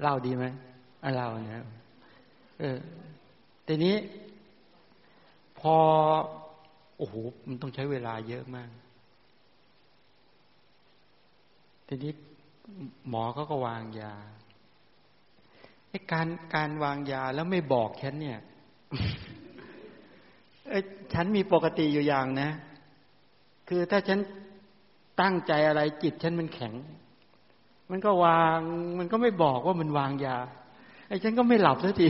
[0.00, 0.44] เล่าดีไหม
[1.16, 1.64] เล่าเนี่ย
[2.60, 2.78] เออ
[3.66, 3.94] ทีนี้
[5.58, 5.74] พอ
[6.98, 7.14] โอ้โห
[7.46, 8.70] มันต้องใช้เวลาเยอะมาก
[11.86, 12.12] ทีนี้
[13.08, 14.14] หมอเขาก็วางยา
[15.88, 18.38] ไอ้การการวางยาแล้วไม่บอกฉันเนี่ย
[21.12, 22.50] ฉันมีปกติอยู่อย่างนะ
[23.68, 24.18] คือถ้าฉัน
[25.20, 26.74] ตั้งใจอะไรจิตฉันมันแข็ง
[27.90, 28.58] มันก็วาง
[28.98, 30.38] มันก็ไม่บอกว่ามันวางยา
[31.08, 32.08] ไอ้ฉันก็ไม่หลับสักที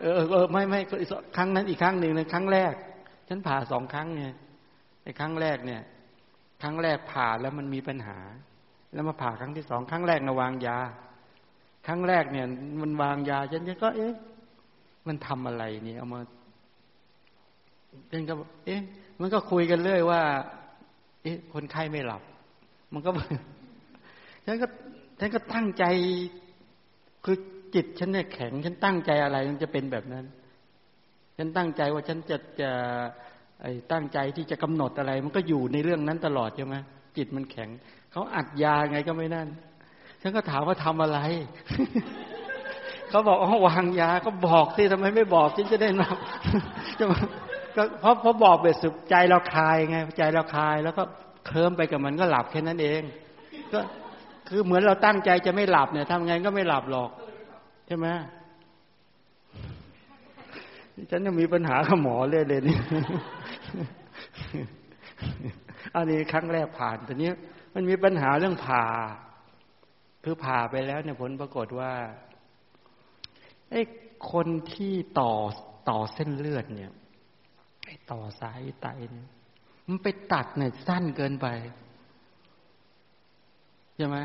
[0.00, 0.80] เออเออไม่ไม่
[1.36, 2.72] ครั้งนั้นอีกครั้งหนึ่งนะครั้งแรก
[3.28, 4.24] ฉันผ่าสองครั้งไง
[5.04, 5.82] ไอ้ครั้งแรกเนี่ย
[6.62, 8.18] ครั้งแรกผ่าแล้วมันมีปัญหา
[8.92, 10.78] แล้วมาผ่าครั้งที่สองครั้งแรกนะวางยา
[11.86, 12.46] ครั้งแรกเนี่ย
[12.82, 14.12] มันวางยาฉันก็ เอ๊ะ
[15.06, 16.20] มันทำอะไรเนี่ยเอามา
[18.08, 18.34] เ่นก็
[18.66, 18.80] เอ๊ะ
[19.20, 20.20] มันก็คุยกันเรื่อยว่า
[21.22, 22.22] เอ๊ะ คนไข้ไม่หลับ
[22.92, 23.10] มันก็
[24.46, 24.66] ฉันก็
[25.20, 25.84] ฉันก็ตั้งใจ
[27.24, 27.36] คือ
[27.74, 30.24] จิตฉันเนี่ยแข็ง ฉันตั้งใจอะไรมันจะเป็นแบบนั้น
[31.38, 32.70] ฉันตั้งใจว่าฉันจะจะ
[33.62, 36.76] ไอ้ตั้งใจที่จะกำหนดอะไร มันก็อยู่ในเรื่องนั้นตลอดใช่ไหม
[37.16, 37.68] จิตมันแข็ง
[38.12, 39.48] เขาอัดยาไงก็ไม่นั่น
[40.22, 41.18] ฉันก็ถามว่าทำอะไร
[43.08, 46.16] เขาบอกอ๋อวางยาก็บอกสิทำไมไม่บอกฉันจะได้นอน
[46.98, 47.18] จะมา
[47.76, 51.02] ก็เพราะเพราะบอกเบ็ดสุดใจเราคลายไงใจเราคลาย แล้วก็
[51.46, 53.02] เคลิ้มไปกับมันก็หลับแค่นั้นเอง
[53.72, 53.80] ก็
[54.50, 57.10] คือเหมือนเราตั้งใจจะไม่หลับเนี่ยทำไงก็ไม่หลับหรอก
[57.86, 58.06] ใช่ไหม
[61.10, 62.78] ฉันจะมีปัญหากับหมอเลยเลยนี่
[65.94, 67.30] อันนี้ครั้งแรกผ่านแต่นี้
[67.74, 68.84] มันมีปัญหาเรื่องผ่า
[70.24, 71.92] คือผ่าไปแล้วเนี่ยผลปรากฏว่า
[73.70, 73.80] ไอ้
[74.32, 75.32] คนที่ต่อ
[75.88, 76.92] ต่อเส้นเลือดเนี่ย
[78.10, 79.28] ต่อสายไตเนี่ย
[79.88, 81.46] มันไปตัดเนี่ยสั้นเกินไป
[84.00, 84.18] ช่ไหม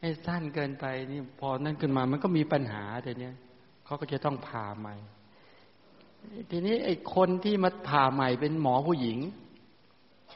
[0.00, 3.34] ไอ้สั้นเกินไปนี่พอนั่นขึ้นมามันก็มีปัญหาแต่เนี้ย
[3.84, 4.94] เขาก็จะต้องผ่าใหม่
[6.50, 9.18] ทีนี้ไอ้คนที่มาผ่าใหม่เป็นหมอผู้หญิง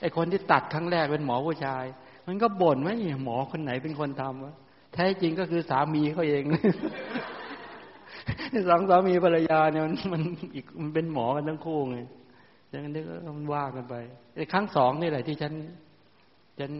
[0.00, 1.84] ไอ้คนที่ตัดครั้งแรกเป็นหมอผู้ชาย
[2.26, 2.94] มันก็บ่นว่า
[3.24, 4.54] หมอคนไหนเป็นคนทำวะ
[4.94, 6.42] แท้จริงก็คือสามีเขาเอง
[8.68, 10.22] สองสามีภรรยาเนี่ยมันมัน
[10.54, 11.98] อีกมันเป็นหมอกันทั้งคู่ไง
[12.70, 13.94] ดังนั้นก็มันว่ากันไป
[14.36, 15.52] ไอ้ครั้งสองนี่แหละที่ฉัน
[16.60, 16.72] ฉัน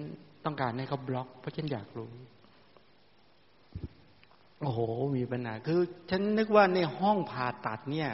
[0.45, 2.11] ต้องการให้เขาบล็อก เพราะฉันอยากรู้
[4.61, 4.81] โอ้โห
[5.17, 5.81] มีปัญหาคือ
[6.11, 8.11] ฉันนึกว่าในห้องผ่าตัดเนี่ย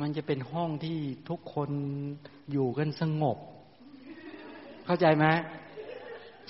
[0.00, 1.70] มันจะเป็นห้องที่ทุกคน
[2.52, 3.38] อยู่กันสงบ
[4.86, 5.26] เข้าใจไหม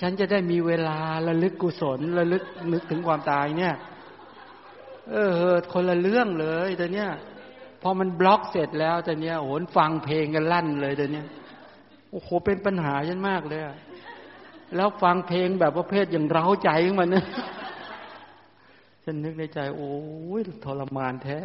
[0.01, 3.75] ฉันจะได้มีเวลาระลึกกุศลระลึกนึกถึงความตายเนี่ย
[5.09, 5.15] เอ
[5.51, 7.09] อ คนละเรื่องเลยแต่เนี้ย
[7.81, 11.25] พอมันบล็อกเสร็จแล้วแต่เนี้ยโหนฟังเพลงกันลั่นเลยแต่เนี้ย
[12.11, 13.61] โอ้โหเป็นปัญหาฉันมากเลย
[14.75, 17.25] แล้วฟังเพลงแบบประเภทอย่างเร้าใจขึ้นมาเนี่ย
[19.03, 19.93] ฉันนึกในใจ โอ้
[20.39, 21.39] ยทรมานแท้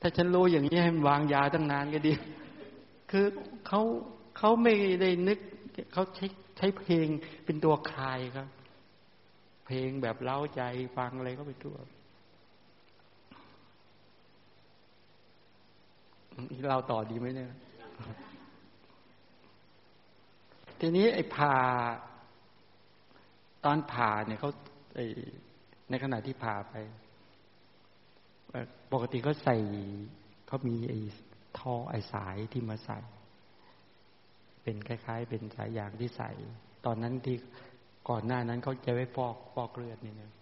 [0.00, 2.12] ถ้าฉันรู้อย่างนี้ให้มันวางยาตั้งนานก็ดี
[3.10, 3.26] คือ
[3.66, 3.80] เขา
[4.38, 5.38] เขาไม่ได้นึก
[5.92, 6.26] เขาใช้
[6.58, 7.06] ใช้เพลง
[7.44, 8.48] เป็นตัวคลายครับ
[9.66, 10.62] เพลงแบบเล้าใจ
[10.96, 11.76] ฟังอะไรก็ไปทั่ว
[16.70, 17.50] เราต่อดีไหมเนี่ย
[20.84, 21.56] ทีนี้ไอ้ผ่า
[23.64, 24.50] ตอนผ่าเนี่ยเขา
[25.90, 26.74] ในขณะที่ผ่าไป
[28.92, 29.56] ปกติเขาใส่
[30.46, 30.98] เขามีไอ้
[31.58, 33.00] ท่อไอ้สายที่มาใส่
[34.62, 36.30] เป็นคล้าย ๆ เป็นสายยางที่ใส่
[36.86, 37.36] ตอนนั้นที่
[38.08, 40.32] ก่อนหน้านั้นเขาจะไว้ฟอกฟอกเลือดนี่นะ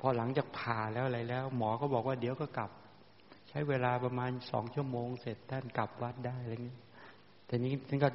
[0.00, 2.70] พอหลังจากผ่าแล้วอะไรแล้ว หมอก็บอกว่าเดี๋ยวก็กลับ
[3.48, 6.80] ใช้เวลาประมาณสองชั่วโมงเสร็จท่านกลับวัดได้อะไรเงี้ย
[7.46, 8.10] แต่นี้ท่านก็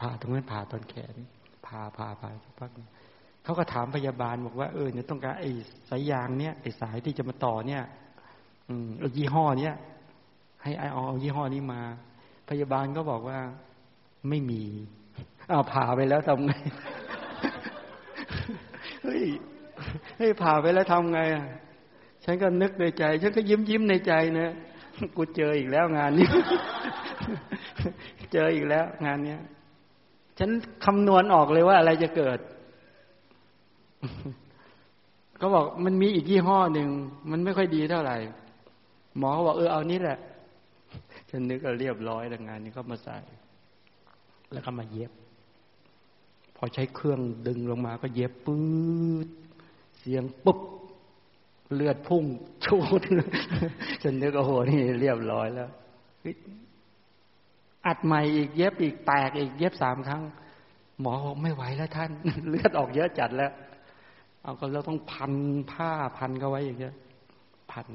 [0.00, 1.14] ผ่าตรงนั้นผ่าตอนแขน
[1.66, 2.70] ผ่าผ่าผ่าสักพัก
[3.44, 5.50] เขาก็ถามพยาบาลบอกว่าเออเนี่ยต้องการไอ้
[5.88, 7.82] สายยางเนี่ยไอ้สายที่จะมาต่อเนี่ย
[8.68, 9.74] อืมยี่ห้อเนี้ย
[10.62, 11.80] ให้ไอเอายี่ห้อนี้มา
[12.48, 13.38] พยาบาลก็บอกว่า
[14.28, 14.62] ไม่มี
[15.48, 16.52] เอาผ่าไปแล้วทำไง
[19.04, 19.22] เฮ้ย
[20.18, 21.44] เฮ้ยผ่าไปแล้วทำไงอะ
[22.24, 24.52] ฉันก็นึกในใจ ฉันก็ยิ้มยิ้มในใจนะ
[25.16, 26.28] กูเจออีกแล้วงานนี้
[28.32, 29.40] เจออีกแล้วงานเนี้ย
[30.40, 30.50] ฉัน
[30.84, 32.38] คำนวณออกเลยว่าอะไรจะเกิด
[35.40, 36.88] ก็บอกมันมีอีกยี่ห้อหนึ่ง
[37.30, 38.16] มันไม่ค่อยดีเท่าไหร่
[39.18, 40.18] หมอบอกเออเอานี้แหละ
[41.30, 43.18] ฉันนึกก็เรียบร้อยแล้วงานนี้ก็มาใส่
[44.52, 45.12] แล้วก็มาเย็บ
[46.56, 48.60] พอใช้เครื่องดึงลงมาก็เย็บปื๊
[49.26, 49.28] ด
[49.98, 50.58] เสียงปุ๊บ
[51.74, 52.24] เลือดพุ่ง
[52.64, 53.00] ชูด
[54.02, 55.70] จนนึกโอ้โหนี่เรียบร้อยแล้ว
[57.86, 60.22] อัดใหม่อีกเย็บอีกแตกอีกเย็บสามครั้ง
[61.00, 62.10] หมอบอกไม่ไหวแล้วท่าน
[62.48, 63.52] เลือดออกเยอะจัดแล้ว
[64.42, 65.32] เอาก็เราต้องพัน
[65.72, 66.94] ผ้าพันเขาไว้อย่างเงี้ย
[67.72, 67.88] พัน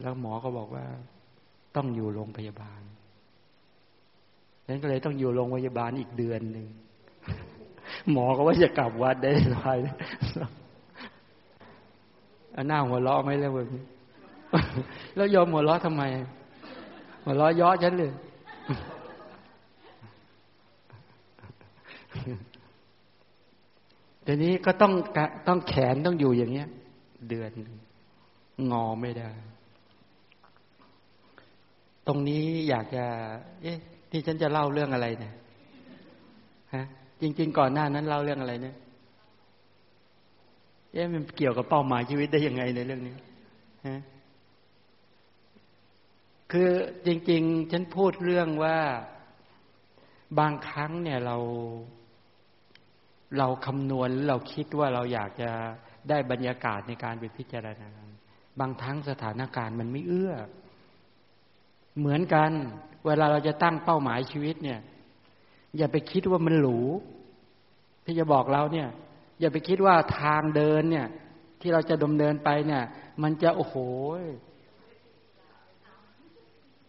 [0.00, 0.84] แล้วหมอก็บอกว่า
[1.76, 2.80] ต้องอยู่โรงพยาบาล
[4.66, 6.66] ฉันก็เลยต้องอยู่โรงพยาบาลอีกเดือนหนึ่ง
[8.12, 9.76] หมอก็ว่าจะกลับวัดได้สบาย
[12.56, 13.84] อันหน้าหัวเราะไหมแล้วแบบนี้
[15.16, 16.02] แล้วยอมหัวเราะทำไม
[17.24, 18.12] หัวเราะย้อฉันเลย
[24.22, 24.92] เดี๋ยวนี้ก็ต้อง
[25.48, 26.68] ต้องแขนต้องอยู่อย่างเงี้ย
[27.28, 27.52] เดือน
[28.70, 29.30] งอไม่ได้
[32.06, 33.04] ตรงนี้อยากจะ
[33.62, 33.78] เอ๊ะ
[34.10, 35.34] ที่ฉันจะเล่าเรื่องอะไรเนี่ย
[36.74, 36.84] ฮะ
[37.20, 38.76] จริง ๆ ก่อนหน้านั้นเล่าเรื่องอะไรเนี่ย
[40.92, 43.14] เอ๊ะมันเกี่ยวกับเป้าหมายชีวิตได้ยังไงในเรื่องนี้
[43.86, 43.96] ฮะ
[46.52, 46.70] คือ
[47.06, 48.78] จริง ๆ ฉันพูดเรื่องว่า
[50.38, 51.36] บางครั้งเนี่ยเรา
[53.38, 55.50] เราคำนวณเราคิดว่าเราอยากจะ
[56.08, 57.90] ได้บรรยากาศในการไปพิจารณา
[58.60, 60.32] บางครั้งสถานการณ์มันไม่เอื้อ
[61.98, 62.50] เหมือนกัน
[63.06, 64.80] เวลาเราจะตั้งเป้าหมายชีวิตเนี่ย
[65.76, 66.80] อย่าไปคิดว่ามันหรู
[68.04, 68.88] ที่จะบอกเราเนี่ย
[69.40, 71.06] อย่าไปคิดว่าทางเดินเนี่ย
[71.60, 72.82] ที่เราจะดำเนินไปเนี่ย
[73.22, 73.76] มันจะโอ้โห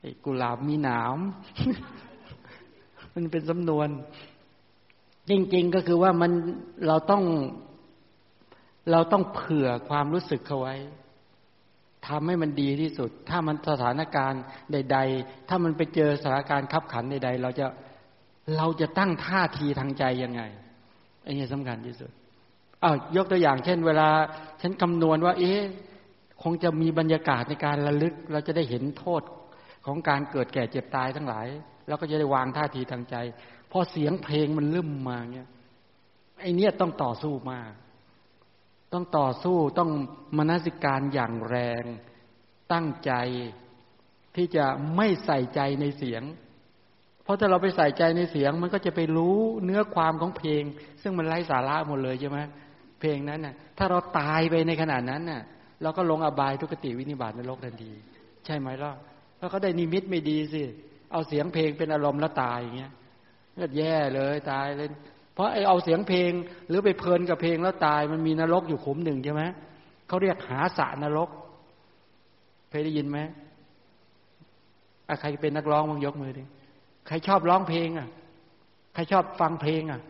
[0.02, 1.18] ไอ้กุหลาบมีหนาม
[3.14, 3.90] มันเป็นสำนวน
[5.30, 6.32] จริง ๆ ก็คือว่ามัน
[6.88, 7.24] เราต้อง
[8.92, 10.76] เราต้องเผื่อความรู้สึกเขาไว้
[12.08, 17.66] ทำให้มันดีที่สุด ถ้ามันสถานการณ์ใด ๆ ถ้ามันไปเจอสถานการณ์ขับขันใด ๆ เราจะ
[18.58, 20.42] เราจะตั้งท่าทีทางใจยังไง
[21.24, 22.12] ไอ้นี่สำคัญที่สุด
[22.84, 24.10] อ้าวยกตัวอย่างเช่น เวลา
[24.62, 25.62] ฉันคำนวณว่า เอ๊ะ
[26.44, 29.22] คงจะมีบรรยากาศในการระลึก เราจะได้เห็นโทษ
[29.86, 31.48] ของการเกิดแก่เจ็บตายทั้งหลาย
[31.88, 33.16] แล้วก็จะได้วางท่าทีทางใจ
[33.72, 35.50] พอเสียงเพลงมันลืมมาเนี่ย
[36.42, 37.72] ไอ้นี่ต้องต่อสู้มาก
[38.94, 39.90] ต้องต่อสู้ต้อง
[40.38, 41.84] มนสิการอย่างแรง
[42.74, 43.12] ตั้งใจ
[44.36, 44.66] ที่จะ
[44.96, 46.24] ไม่ใส่ใจในเสียง
[47.24, 50.64] เพราะถ้าเราไปใส่ใจในเสียง มันก็จะไปรู้เนื้อความของเพลง
[51.02, 52.40] ซึ่งมันไร้สาระหมดเลยใช่ไหม
[53.00, 55.42] เพลงนั้นน่ะ ถ้าเราตายไปในขณะนั้นน่ะ
[55.82, 57.92] เราก็ลงอบายทุกติวินิบาตในโลกทันที
[58.46, 58.92] ใช่ไหมล่ะ
[59.40, 60.62] แล้วก็ได้นิมิตไม่ดีสิ
[61.12, 62.92] เอาเสียงเพลงเป็นอารมณ์แล้วตายอย่างเงี้ย
[63.60, 64.88] ก็แย่เลยตายเลย
[65.34, 66.32] เพราะไอเอาเสียงเพลง
[66.68, 69.44] หรือไปเพลินกับเพลงแล้วตาย มันมีนรกอยู่ขุมหนึ่งใช่ไหม
[70.08, 71.30] เขาเรียกหาสะนรก
[72.70, 73.20] เคยได้ยินไหม
[75.22, 76.44] ใครเป็นนักร้องมังยกมือดิ
[77.08, 78.08] ใครชอบร้องเพลง อะ
[78.94, 80.02] ใครชอบฟังเพลงอะ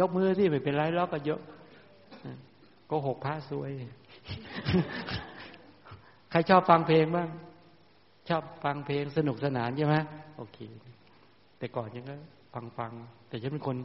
[0.00, 1.40] ยกมือที่ไม่เป็นไรแล้วก็ยอะ
[2.90, 3.70] ก็หกพระสวย
[6.30, 7.28] ใครชอบฟังเพลงบ้าง
[8.28, 9.96] ชอบฟังเพลงสนุกสนานใช่ไหม
[10.36, 10.58] โอเค
[11.58, 12.16] แต่ก่อนยังก็
[12.54, 12.92] ฟังฟัง
[13.28, 13.76] แต่ฉันเป็นคน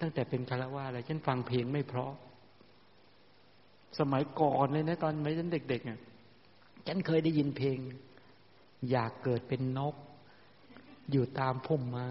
[0.00, 2.12] ตั้งแต่เป็นคารวะอะไรฉันฟังเพลงไม่เพราะ
[3.98, 5.98] สมัยก่อนเลยนะตอนไม่ฉันเด็กๆอะ
[6.86, 7.78] ฉันเคยได้ยินเพลง
[8.90, 9.94] อยากเกิดเป็นนก
[11.12, 12.10] อยู่ตามพุ่มไม้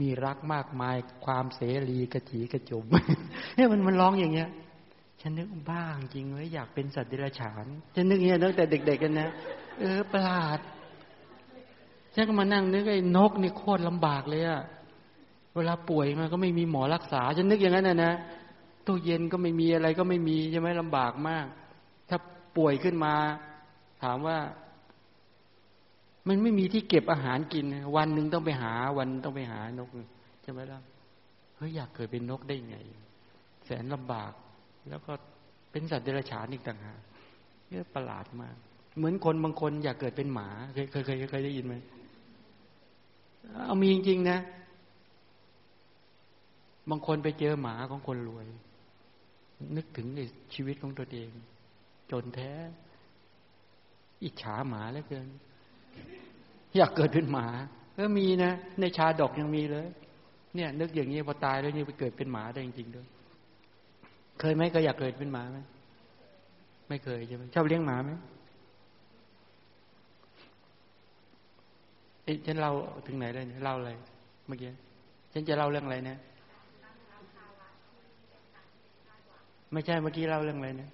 [0.00, 2.84] มีรักมากมายความเสรีกระจีกระจุม
[3.54, 4.48] เนี่ยมันมันร้องอย่างเงี้ย
[5.20, 9.28] ฉันนึกบ้างจริงเลยอยากเป็นสัตว์เดรัจฉานฉันนึกเงี้ยตั้งแต่เด็ก ๆ กันนะ
[9.78, 10.58] เออประหลาด
[12.14, 14.62] ฉันก็มานั่งนึกไอ้นกนี่โคตรลำบากเลยอะ
[15.56, 18.12] เวลาป่วยมันก็ไม่มีหมอรักษาฉันนึกอย่างนั้นนะนะ
[18.86, 21.46] ตู้เย็นก็ไม่มีอะไรก็ไม่มีใช่ไหมลำบากมาก
[22.08, 22.18] ถ้า
[22.56, 23.14] ป่วยขึ้นมา
[24.02, 24.38] ถามว่า
[26.28, 27.64] มันไม่มีที่เก็บอาหารกิน
[27.96, 29.90] วันหนึ่งต้องไปหา วันต้องไปหานก
[30.42, 30.80] ใช่ไหมล่ะ
[31.56, 32.76] เฮ้ยอยากเกิดเป็นนกได้ไง
[33.66, 34.32] แสนลำบาก
[34.88, 35.12] แล้วก็
[35.70, 37.00] เป็นสัตว์เดรัจฉานอีกต่างหาก
[37.68, 38.56] เนี่ยประหลาดมาก
[38.96, 41.74] เหมือนคนบางคนอยากเกิดเป็นหมาเคยเคยเคยเคยได้ยินไหม
[43.64, 44.38] เอามีจริงๆนะ
[46.90, 48.46] บางคนไปเจอหมาของคนรวย
[49.76, 50.20] นึกถึงใน
[50.54, 51.30] ชีวิตของตัวเอง
[52.10, 52.52] จนแท้
[54.24, 55.28] อิจฉาหมาแล้วเกิน
[56.76, 57.46] อยากเกิดเป็นหมา
[57.96, 59.86] ก็มีนะ ในชาดกยังมีเลย
[60.54, 63.06] เนี่ย นึกอย่างนี้พอตายแล้วนี่ไปเกิดเป็นหมาได้จริงๆด้วย
[64.40, 65.58] เคยไหมก็อยากเกิดเป็นหมาไหม
[66.88, 68.10] ไม่เคยใช่ไหมชอบเลี้ยงหมาไหม
[72.26, 72.72] เอ๊ะฉันเล่า
[73.06, 73.90] ถึงไหนเลยเนี่ยเล่าอะไร
[74.46, 74.70] เมื่อกี้
[75.32, 76.18] ฉันจะเล่าเรื่องอะไรเนี่ย
[79.72, 80.90] ไม่ใช่เมื่อกี้เล่าเรื่องอะไรนะ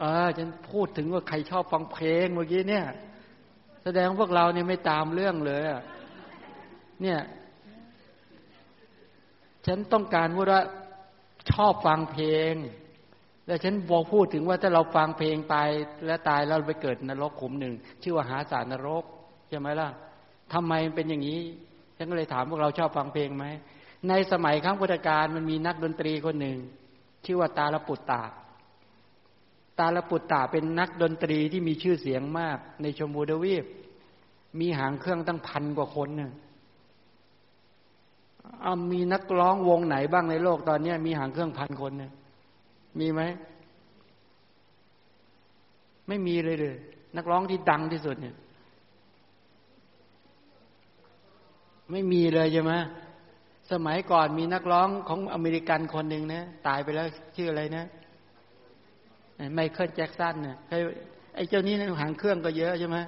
[0.00, 2.84] เออฉันพูดถึงว่าใครชอบฟังเพลงเมื่อกี้เนี่ย
[3.82, 5.82] แสดงพวกเราเนี่ยไม่ตามเรื่องเลยอะ
[7.02, 7.20] เนี่ย
[9.66, 10.62] ฉันต้องการพูดว่า
[11.50, 12.54] ชอบฟังเพลง
[13.46, 15.54] แล้วฉันบอกพูดถึงว่าถ้าเราฟังเพลงไป
[16.06, 19.04] แล้วตายแล้วไปเกิดนรกขุมหนึ่งชื่อว่าหาสารนรก
[19.48, 19.88] ใช่ไหมล่ะ
[20.52, 21.40] ทำไมเป็นอย่างนี้
[21.96, 23.44] ฉันก็เลยถามพวกเราชอบฟังเพลงไหม
[24.08, 26.58] ในสมัยครั้งพุทธกาลมันมีนักดนตรีคนหนึ่ง
[27.24, 28.22] ชื่อว่าตาลปุตตา
[29.78, 33.64] ตาลปุตตาเป็นนักดนตรีที่มีชื่อเสียงมาก ในชมพูดวีป
[34.60, 36.32] มีหางเครื่องตั้งพันกว่าคนเนี่ย
[38.92, 42.12] มีนักร้องวงไหนบ้างในโลกตอนนี้มีหางเครื่องพันคนเนี่ย
[42.98, 43.22] มีไหม
[46.08, 46.76] ไม่มีเลยเลย
[47.16, 48.36] นักร้องที่ดังที่สุดเนี่ย
[51.90, 52.72] ไม่มีเลยใช่ไหม
[53.72, 57.84] สมัยก่อนมีนักร้องของอเมริกันคนหนึ่งนะตายไปแล้วชื่ออะไรนะ
[59.54, 60.56] ไมเคิลแจ็กสันเนี่ย
[61.34, 62.98] ไอ้เจ้านี้นะหางเครื่องก็เยอะใช่ไหม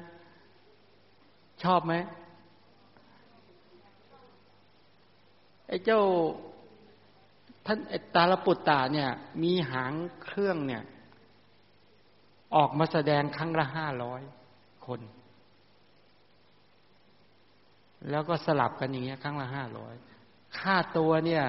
[1.63, 1.95] ชอบไหม
[5.69, 6.01] ไอ้เจ้า
[7.67, 7.79] ท่าน
[8.15, 9.09] ตาลปุตตาเนี่ย
[9.43, 9.93] มีหาง
[10.25, 10.83] เครื่องเนี่ย
[12.57, 14.23] ออกมาแสดงครั้งละห้าร้อย
[14.87, 15.01] คน
[18.11, 19.95] แล้วก็สลับกันอย่างเงี้ย ครั้งละห้าร้อย
[20.59, 21.45] ค่าตัวเนี่ย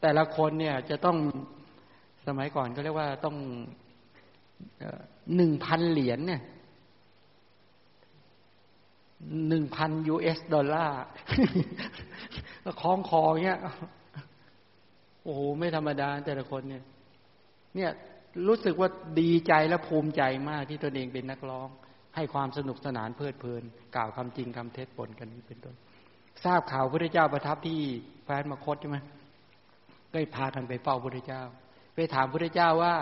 [0.00, 1.16] แต่ละคนเนี่ยจะต้อง
[2.26, 3.36] สมัยก่อนก็เรียกว่าต้อง
[5.36, 6.42] หนึ่งพันเหรียญเนี่ย
[9.48, 11.00] หนึ่งพันยูเอสดอลลาร์
[12.80, 13.60] คล้องคอเงี้ย
[15.28, 16.82] อ้โหไม่ธรรมดาแต่ละคนเนี่ย
[17.76, 17.90] เนี่ย
[18.46, 18.88] รู้สึกว่า
[19.20, 21.68] ดีใจและภูมิใจมากที่ตนเองเป็นนักร้อง
[22.16, 23.62] ให้ความสนุกสนานเพลิดเพลิน
[23.96, 25.74] กล่าวคำจริงคำเท็จปนกันนี้เป็นต้น
[26.44, 27.78] ทราบข่าวพระเจ้าประทับที่
[28.24, 28.98] แฟนมคตใช่ไหม
[30.12, 31.42] ก็พากันไปเฝ้าพระเจ้า
[31.94, 32.96] ไปถามพระเจ้าว่า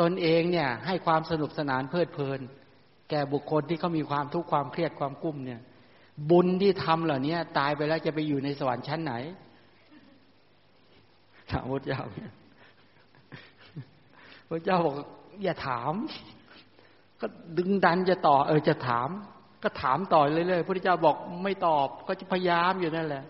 [0.00, 2.40] ตนเองเนี่ย ให้ความสนุกสนานเพลิดเพลิน
[3.10, 5.60] แก่บุคคลที่เขามีความทุกข์ความเครียดความกุ้มเนี่ย
[6.30, 9.14] บุญที่ทำเหล่านี้ตายไปแล้วจะไปอยู่ในสวรรค์ชั้นไหน
[11.52, 12.02] ถามพระเจ้า
[14.48, 14.94] พระเจ้าบอก
[15.42, 15.92] อย่าถาม
[17.20, 17.26] ก็
[17.58, 19.08] ดึงดันจะต่อ เออจะถาม
[19.62, 23.24] ก็ถามต่อเรื่อยๆพระเจ้าบอกไม่ตอบ ก็จะพยายามอยู่นั่นแหละ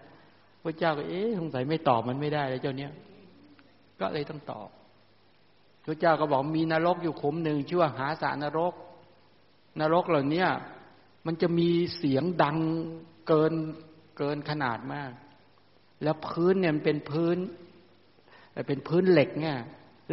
[0.64, 2.93] พระเจ้าก็เอ๊ะสงสัยไม่ตอบมันไม่ได้เลยเจ้าเนี้ย
[4.01, 4.68] ก็เลยต้องตอบ
[5.85, 8.75] พระเจ้าก็บอกมีนรกอยู่ขุมหนึ่งชื่อว่าหาสารนรก
[9.81, 10.47] นรกเหล่านี้
[11.27, 12.59] มันจะมีเสียงดัง
[13.29, 13.55] เกิน
[14.18, 15.11] เกินขนาดมาก
[16.03, 17.37] แล้วพื้นเนี่ยมันเป็นพื้น
[18.66, 19.57] เป็นพื้นเหล็กเนี่ย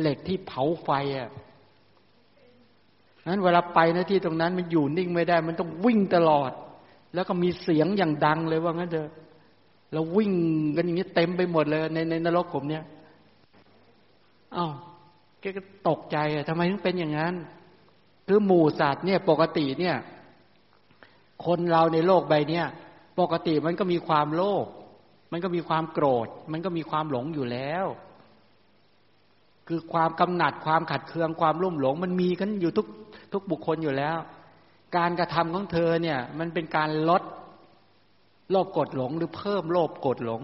[0.02, 1.30] เหล็กที่เผาไฟอะ
[3.28, 6.52] นั้นเวลาไปนะที่ตรงนั้นมันอยู่นิ่งไม่ได้ มันต้องวิ่งตลอด
[7.14, 9.10] แล้วก็มีเสียงอย่างดังเลยว่างั้นเถอะ
[9.94, 10.34] เราวิ่ง
[10.76, 12.84] กันอย่างนี้เต็มไปหมดเลย ในในนรกผมเนี่ย
[14.56, 14.74] อา้าว
[15.42, 17.34] แกก็ตกใจอะทำไมถึงเป็นอย่างนั้น
[18.28, 19.96] คือหมู่สัตว์เนี่ยปกติเนี่ย
[21.46, 22.66] คนเราในโลกใบเนี้ย
[23.20, 24.66] ปกติมันก็มีความโลภ
[25.32, 27.86] มันก็มีความโกรธ มันก็มีความหลงอยู่แล้ว
[29.68, 32.88] คือความกำหนัดความขัดเคืองความรุ่มหลง มันมีกันอยู่ทุก
[33.34, 34.18] ทุกบุคคลอยู่แล้ว
[34.98, 37.24] การกระทำของเธอเนี่ย มันเป็นการลด
[38.52, 40.42] โลภกดหลงหรือเพิ่มโลภกดหลง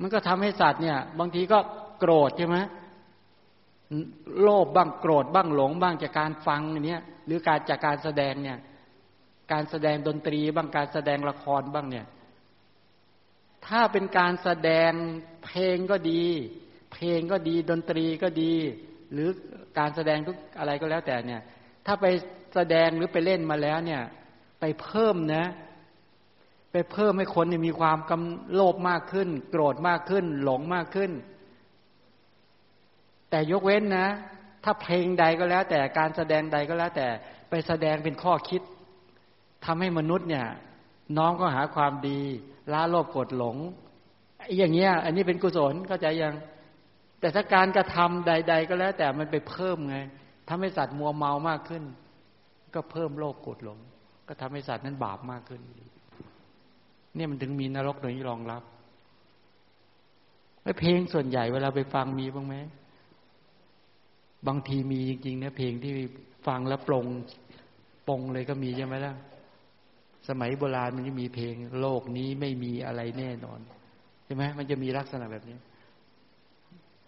[0.00, 1.58] มันก็ทำให้สัตว์เนี่ย บางทีก็
[1.98, 2.56] โกรธใช่ไหม
[4.42, 8.58] โลภบ้างโกรธบ้างหลงบ้างจากการฟังเนี่ยหรือการจากการแสดงเนี่ย
[9.52, 12.06] การแสดงดนตรีบ้างการแสดงละครบ้างเนี่ย
[13.66, 14.92] ถ้าเป็นการแสดง
[15.46, 16.24] เพลงก็ดี
[16.92, 18.52] เพลงก็ดีดนตรีก็ดี
[19.12, 19.28] หรือ
[19.78, 21.42] การแสดงทุกอะไรก็แล้วแต่เนี่ย
[21.86, 22.06] ถ้าไป
[22.54, 24.02] แสดงหรือไปเล่นมาแล้วเนี่ย
[24.60, 25.44] ไปเพิ่มนะ
[26.72, 31.10] ไปเพิ่มให้คนมีความกำโลภมากขึ้น โกรธมากขึ้น หลงมากขึ้น
[33.30, 34.08] แต่ยกเว้นนะ
[34.64, 37.08] ถ้าเพลงใดก็แล้ว แต่การแสดงใดก็แล้ว แต่
[37.50, 38.62] ไปแสดงเป็นข้อคิด
[39.64, 40.46] ทำให้มนุษย์เนี่ย
[41.16, 42.20] น้อมก็หาความดี
[42.72, 43.56] ละโลภโกรธหลง
[44.56, 46.34] อย่างเงี้ย อันนี้เป็นกุศลเข้าใจยัง
[47.20, 49.98] แต่ถ้าการกระทำใด ๆ ก็แล้ว แต่มันไปเพิ่มไง
[50.48, 51.84] ทำให้สัตว์มัวเมามากขึ้น
[52.74, 53.78] ก็เพิ่มโลภโกรธหลง
[54.28, 55.60] ก็ทำให้สัตว์นั้นบาปมากขึ้น
[57.14, 58.62] เนี่ยมันถึงมีนรกโดยรองรับ
[60.62, 62.54] ไอ้เพลงส่วนใหญ่เวลาไปฟังมีบ้างไหม
[64.46, 65.92] บางทีมีจริงๆนะเพลงที่
[66.46, 67.06] ฟังแล้วปรง
[68.08, 69.14] ปรงเลยก็มีใช่ไหมล่ะ
[70.28, 73.60] สมัยโบราณมันจะมีเพลง โลกนี้ไม่มีอะไรแน่นอน
[74.26, 75.58] ใช่ไหมมันจะมีลักษณะแบบนี้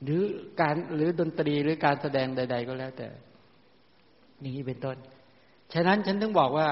[0.03, 0.23] หรือ
[0.61, 3.09] การหรือดนตรีหรือการแสดงใด ๆ ก็แล้วแต่
[4.41, 4.97] อย่างนี้เป็นต้น
[5.75, 6.69] ฉะนั้นฉันต้องบอกว่า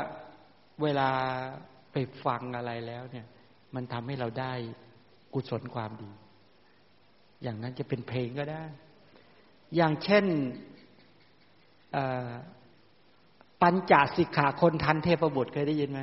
[0.82, 1.08] เวลา
[1.92, 3.26] ไปฟังอะไรแล้วเนี่ย
[3.74, 4.52] มันทำให้เราได้
[5.34, 6.10] กุศลความดี
[7.42, 8.64] อย่างนั้นจะเป็นเพลงก็ได้
[9.76, 10.24] อย่างเช่น
[13.62, 16.00] ปัญจสิกขาคนทันเทพบุตรเคยได้ยินไหม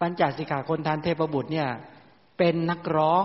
[0.00, 1.68] ปัญจสิกขาคนทันเทพบุตรเนี่ย
[2.38, 3.24] เป็นนักร้อง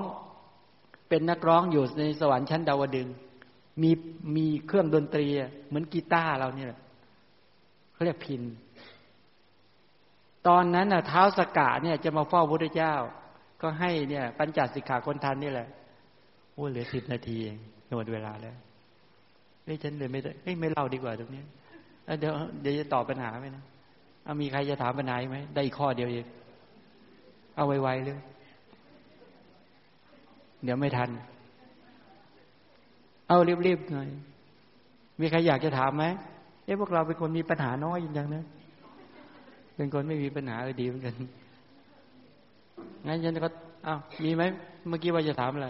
[1.10, 3.08] เป็นนักร้องอยู่ในสวรรค์ชั้นดาวดึง
[3.82, 3.92] มี
[4.36, 5.26] มีเครื่องดนตรี
[5.68, 6.68] เหมือนกีตาร์เราเนี่ย
[7.94, 8.42] เขาเรียกพิน
[10.48, 12.94] ตอนนั้นน่ะเท้าสกาเนี่ย จะมาเฝ้าพระเจ้า
[13.62, 15.68] ก็ให้เนี่ย ปัญจสิกขาคนทันนี่แหละ
[16.54, 17.58] โอ้เหลือสิบนาทีเอง
[17.98, 18.56] หมดเวลาแล้ว
[19.64, 21.44] เฮ้ยฉันเลยไม่ได้เฮ้ยไม่เล่าดีกว่าตรงนี้
[22.20, 23.64] เดี๋ยวเดี๋ยวจะตอบปัญหาไหมนะ
[24.24, 26.26] เอามีใครจะถามปัญหาไหมได้อีกข้อเดียวเอง
[27.56, 28.20] เอาไวๆเลย
[30.64, 31.10] เดี๋ยวไม่ทัน
[33.28, 33.38] เอา
[33.68, 34.10] รีบๆหน่อย
[35.20, 36.06] มีใครอยากจะถามไหม
[36.66, 38.44] เอ๊ะพวกเราเป็นคนมีปัญหาน้อยอย่างนะ
[39.76, 41.16] เป็นคนไม่มีปัญหาเออดีเหมือนกัน
[43.08, 43.50] งั้นฉันก็
[43.88, 44.44] อ้าวมีไหม
[44.88, 45.70] เมื่อกี้ว่าจะถามอะไร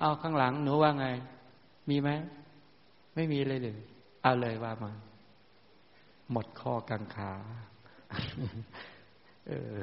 [0.00, 1.06] เอาข้างหลังหนูว่าไง
[1.90, 2.10] มีไหม
[3.14, 3.78] ไม่มีเลยเลย
[4.22, 4.90] เอาเลยว่ามา
[6.32, 7.32] หมดข้อกังขา
[9.48, 9.80] เออ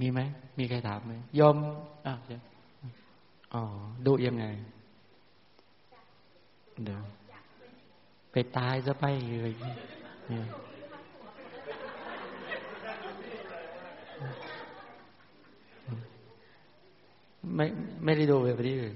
[0.00, 0.20] มีไหม
[0.58, 1.56] มีใครถามไหมยอม
[2.06, 2.18] อ้าว
[3.54, 3.62] อ๋อ
[4.06, 4.44] ดูยังไง
[6.84, 7.02] เดี๋ยว
[8.32, 9.04] ไปตายซะไป
[9.42, 9.52] เลย
[17.56, 17.64] ไม่
[18.04, 18.94] ไม่ได้ดูแบบนี้เลย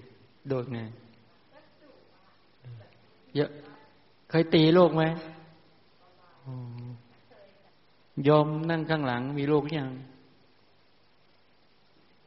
[0.51, 0.81] ดูไง
[3.37, 3.51] เยอะ
[4.31, 5.03] เคยตีลูกไหม
[8.29, 9.91] ยอมนั่งข้างหลัง มีลูกยัง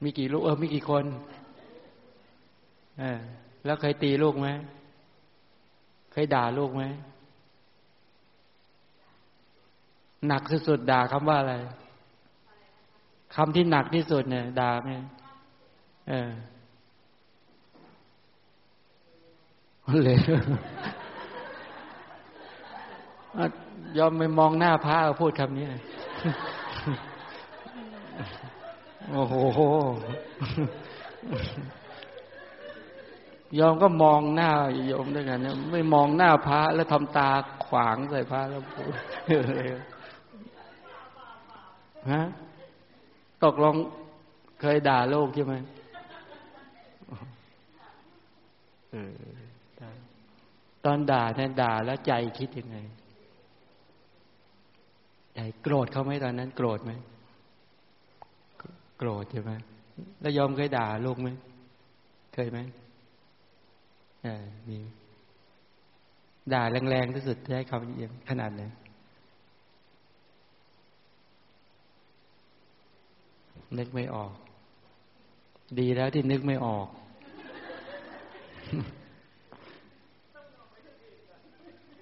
[0.04, 1.06] มีกี่ลูกเออมีกี่คน
[3.66, 4.48] แล้วเคยตีลูกไหม
[6.12, 6.84] เคยด่าลูกไหม
[10.28, 11.56] หนักที่สุดด่าคำว่าอะไร
[13.36, 14.94] คำที่หนักที่สุดเนี่ยด่าไง
[16.10, 16.30] เออ
[20.04, 20.18] เลย
[23.98, 25.68] ยอมไปมองหน้าพระพูดคำนี้
[29.12, 29.60] โอ้โห
[33.60, 34.52] ยอมก็มองหน้า
[34.88, 35.40] โยมด้วยกัน
[35.72, 37.30] ไม่มองหน้าพระแล้วทำตา
[37.66, 38.94] ขวางใส่พระแล้วพูด
[42.12, 42.22] ฮะ
[43.44, 43.76] ตกลง
[44.62, 45.56] เคยด่าโลกใช่ไหม
[50.86, 52.78] ตอนด่าเนี่ยด่าแล้วใจคิดยังไง
[55.36, 56.92] ใจโกรธเขาไหมตอนนั้น โกรธไหม
[58.98, 59.52] โกรธใช่ไหม
[60.22, 61.30] แล้วยอมเคยด่าลูกไหม
[62.34, 62.60] เคยไหม
[64.26, 64.28] อ
[64.70, 64.78] มี
[66.54, 68.64] ด่าแรงๆที่สุดใช้คำเยี่ยมขนาดไหน
[73.78, 74.34] นึกไม่ออก
[75.80, 76.88] ดีแล้วที่นึกไม่ออก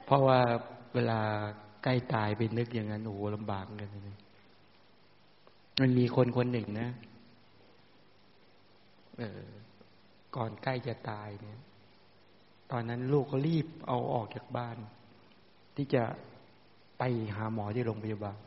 [0.06, 0.40] เพราะว่า
[0.94, 1.20] เวลา
[1.84, 3.90] ใกล้ตายไปนึกอย่างนั้นโอ้โหลำบากเลย
[5.82, 6.90] มันมีคนคนหนึ่งนะ
[9.20, 9.42] เออ
[10.36, 11.60] ก่อนใกล้จะตายเนี่ย
[12.72, 14.78] ตอนนั้นลูกก็รีบเอาออกจากบ้าน
[15.76, 16.04] ที่จะ
[16.98, 17.04] ไป
[17.36, 18.38] หาหมอที่โรงพยาบาล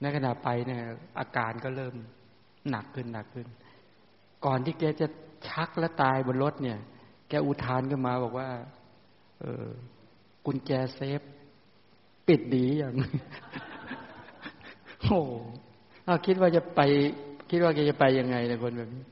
[0.00, 0.82] ในขณะไปเนี่ย
[1.18, 1.94] อาการก็เริ่ม
[2.70, 3.46] หนักขึ้นหนักขึ้น
[4.44, 5.06] ก่อนที่แกจะ
[5.48, 6.78] ชักและตายบนรถเนี่ย
[7.28, 8.48] แกอุทานขึ้นมาบอกว่า
[9.40, 9.68] เออ
[10.46, 11.20] กุญแจเซฟ
[12.26, 12.94] ปิดดีอย่าง
[15.02, 15.20] โอ้
[16.04, 16.80] เอาคิดว่าจะไป
[17.50, 19.04] คิดว่าแกจะไปยังไงในคนแบบนี้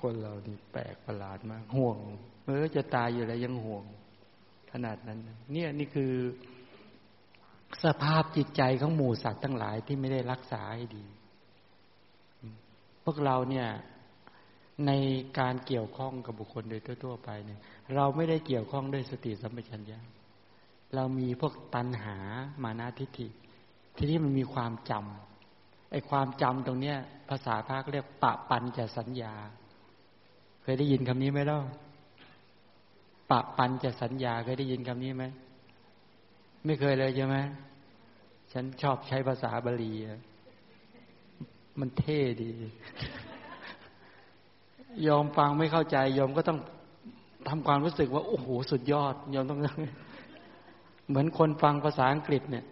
[0.00, 1.98] คนเรานี่แปลกประหลาดมาก ห่วง
[2.46, 3.84] เออจะตายอยู่แล้วยังห่วง
[4.72, 5.18] ขนาดนั้น
[5.52, 6.12] เนี่ยนี่คือ
[7.84, 11.06] สภาพจิตใจของหมู่สัตว์ทั้งหลายที่ไม่ได้รักษาให้ดี
[13.04, 13.68] พวกเราเนี่ย
[14.86, 14.90] ใน
[15.38, 17.60] การเกี่ยวข้องกับบุคคลโดยทั่วๆไปเนี่ย
[17.94, 19.98] เราไม่ได้เกี่ยวข้องด้วยสติสัมปชัญญะ
[20.94, 22.16] เรามีพวกตัณหา
[22.62, 23.28] มานาทิฏฐิ
[23.96, 25.27] ทีนี้มันมีความจำ
[25.90, 26.96] ไอ้ความจำตรงเนี้ย
[27.28, 29.32] ภาษาภาคเรียกปะปันจะสัญญา
[30.62, 31.58] เคยได้ยินคำนี้ไหมล่ะ
[33.30, 35.24] ปะปันจะสัญญาเคยได้ยินคำนี้ไหม
[36.64, 37.36] ไม่เคยเลยใช่ไหม
[38.52, 39.92] ฉันชอบใช้ภาษาบาลี
[41.80, 42.50] มันเท่ดี
[45.06, 46.58] ยอมฟังไม่เข้าใจ ยอมก็ต้อง
[47.48, 49.60] ทำความรู้สึกว่า โอ้โห สุดยอด ยอมต้อง
[51.08, 52.64] เหมือนคนฟังภาษาอังกฤษเนี่ย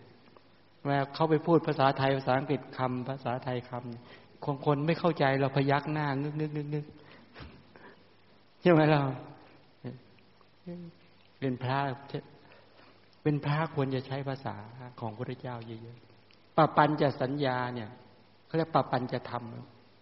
[0.86, 6.84] เวลาเขาไปพูดภาษาไทยภาษาอังกฤษคำภาษาไทยคำคนคนไม่เข้าใจเราพยักหน้างึกนึกนึกนึก
[8.60, 9.02] ใช่ไหมเรา
[11.40, 11.78] เป็นพระ
[13.22, 14.56] เป็นพระควรจะใช้ภาษา
[15.00, 17.90] ของพระเจ้าเยอะๆปปัญจะสัญญาเนี่ย
[18.46, 19.32] เขาเรียกปปัญจะท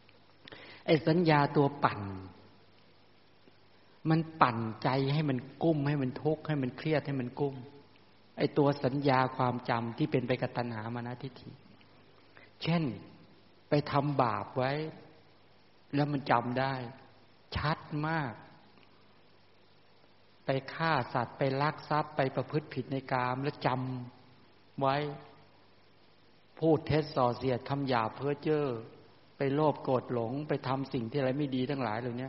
[0.08, 2.00] ำไอ้สัญญาตัวปั่น
[4.10, 7.54] มันปั่นใจให้มันกุ้มให้มันทุกข์ให้มันเครียดให้มันกุ้ม
[8.36, 11.50] ไอตัวสัญญาความจำที่เป็นไปกับตัณหามานะทิฏฐิ
[12.62, 12.82] เช่น
[13.68, 14.72] ไปทำบาปไว้
[15.94, 16.74] แล้วมันจำได้
[17.56, 17.78] ชัด
[18.08, 18.32] มาก
[20.46, 24.96] ไปฆ่าสัตว์ไปลักทรัพย์ไปประพฤติผิดในกามแล้วจำไว้
[26.58, 28.66] พูดเท็จส่อเสียดคำหยาเพ้อเจ้อ
[29.36, 32.28] ไปโลภโกรธหลง ไปทำสิ่งที่อะไรไม่ดีทั้งหลายเหล่านี้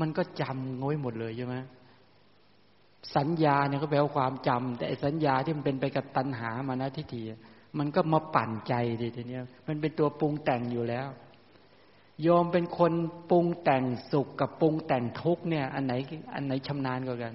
[0.00, 1.56] มันก็จำง้อยหมดเลยใช่ไหม
[3.16, 7.22] สัญญาเนี่ยก็แปลว่าความจำแต่สัญญาที่มันเป็นไปกับตัณหามานะทิฏฐิ
[7.78, 9.38] มันก็มาปั่นใจดิทีนี้
[9.68, 11.08] มันเป็นตัวปรุงแต่งอยู่แล้ว
[12.26, 12.92] ยอมเป็นคน
[13.30, 15.92] ปรุงแต่งสุขกับปรุงแต่งทุกเนี่ย อันไหน
[16.34, 17.34] อันไหนชำนาญกว่ากัน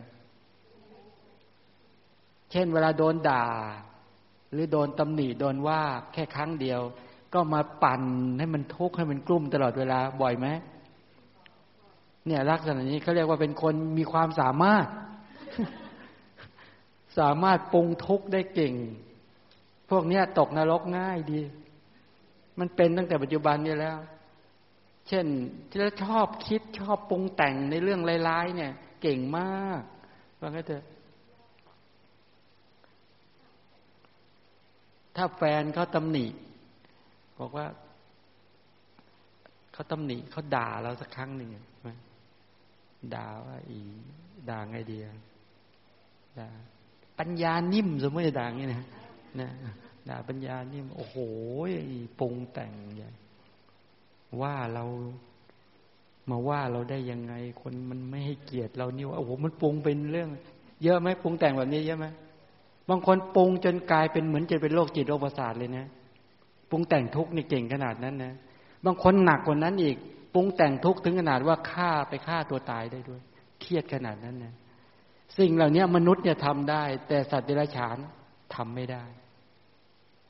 [2.52, 3.46] เช่นเวลาโดนด่า
[4.52, 5.82] หรือโดนตำหนิโดนว่า
[6.14, 6.82] แค่ครั้งเดียว
[7.34, 8.04] ก็มาปั่น
[8.40, 10.48] ให้มันทุกข์ให้มันกลุ้มตลอดเวลาบ่อยไหม
[12.26, 14.86] เนี่ยลักษณะนี้เขาเรียกว่าเป็นคนมีความสามารถ
[17.18, 18.74] สามารถปรุงทุกข์ได้เก่ง
[19.90, 21.42] พวกเนี้ยตกนรกง่ายดี
[22.60, 23.98] มันเป็นตั้งแต่ปัจจุบันนี้แล้ว
[25.08, 25.26] เช่น
[25.70, 29.82] ที่ชอบคิดชอบปรุงแต่งในเรื่องร้ายๆเนี่ย เก่งมาก
[30.40, 30.86] ว่างั้นเถอะ
[35.16, 36.26] ถ้าแฟนเขาตำหนิ
[37.40, 37.66] บอกว่า
[39.74, 41.50] เขาตำหนิเขาด่าเราสักครั้งหนึ่ง
[43.16, 43.80] ด่าว่าอี
[44.50, 45.06] ด่าไงเดีย
[46.40, 46.50] ด่า
[47.20, 48.82] ปัญญานิ่มสมมติจะด่าอย่างนี้นะ
[49.40, 49.50] นะ
[50.10, 51.16] ด่าปัญญานิ่มโอ้โห
[52.20, 53.12] ปรุงแต่งใหญ่
[54.42, 54.86] ว่าเรา
[56.30, 60.30] มาว่าเราได้ยังไง คนมันไม่ให้เกียรติเรานี่ว่าโอ้โหมันปรุงเป็นเรื่อง
[60.84, 62.06] เยอะไหมปรุงแต่งแบบนี้เยอะไหม
[62.90, 65.86] บางคนปรุงจนกลายเป็นเหมือนจะเป็นโรคจิตโรคประสาทเลยนะ
[66.70, 68.34] ปรุงแต่งทุกข์นี่เก่งขนาดนั้นนะ
[68.86, 69.98] บางคนหนักกว่านั้นอีก
[70.34, 73.22] ปรุงแต่งทุกข์ถึงขนาดว่าฆ่าไปฆ่าตัวตายได้ด้วย
[73.62, 74.54] เครียดขนาดนั้นนะ
[75.38, 77.98] สิ่งเหล่านี้มนุษย์เนี่ยทำได้ แต่สัตว์เดรัจฉาน
[78.56, 79.04] ทำไม่ได้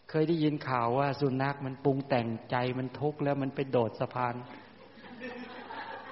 [0.09, 4.35] เคยได้ยินข่าวว่าสุนัขมันปรุงแต่งใจมันทุกข์แล้วมันไปโดดสะพาน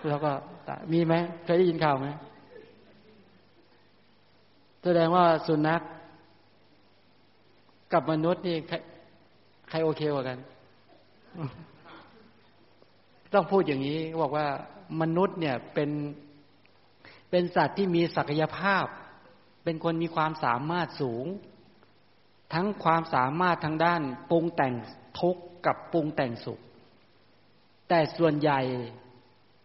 [0.07, 0.31] แล้วก็
[0.91, 1.13] มีไหม
[1.43, 2.07] เคยได้ยินข่าวไหม
[4.83, 5.81] แสดงว่าสุนัข
[7.93, 8.75] กับมนุษย์นี่ใคร
[9.69, 10.37] ใครโอเคกว่ากัน
[13.33, 14.47] ต้องพูดอย่างนี้บอกว่า
[15.01, 15.89] มนุษย์เนี่ยเป็น
[17.37, 18.85] เป็นสัตว์ที่มีศักยภาพ
[19.63, 21.25] เป็นคนมีความสามารถสูง
[22.53, 24.01] ทั้งความสามารถทางด้าน
[24.31, 24.73] ปรุงแต่ง
[25.19, 26.59] ทุกข์กับปรุงแต่งสุข
[27.89, 28.61] แต่ส่วนใหญ่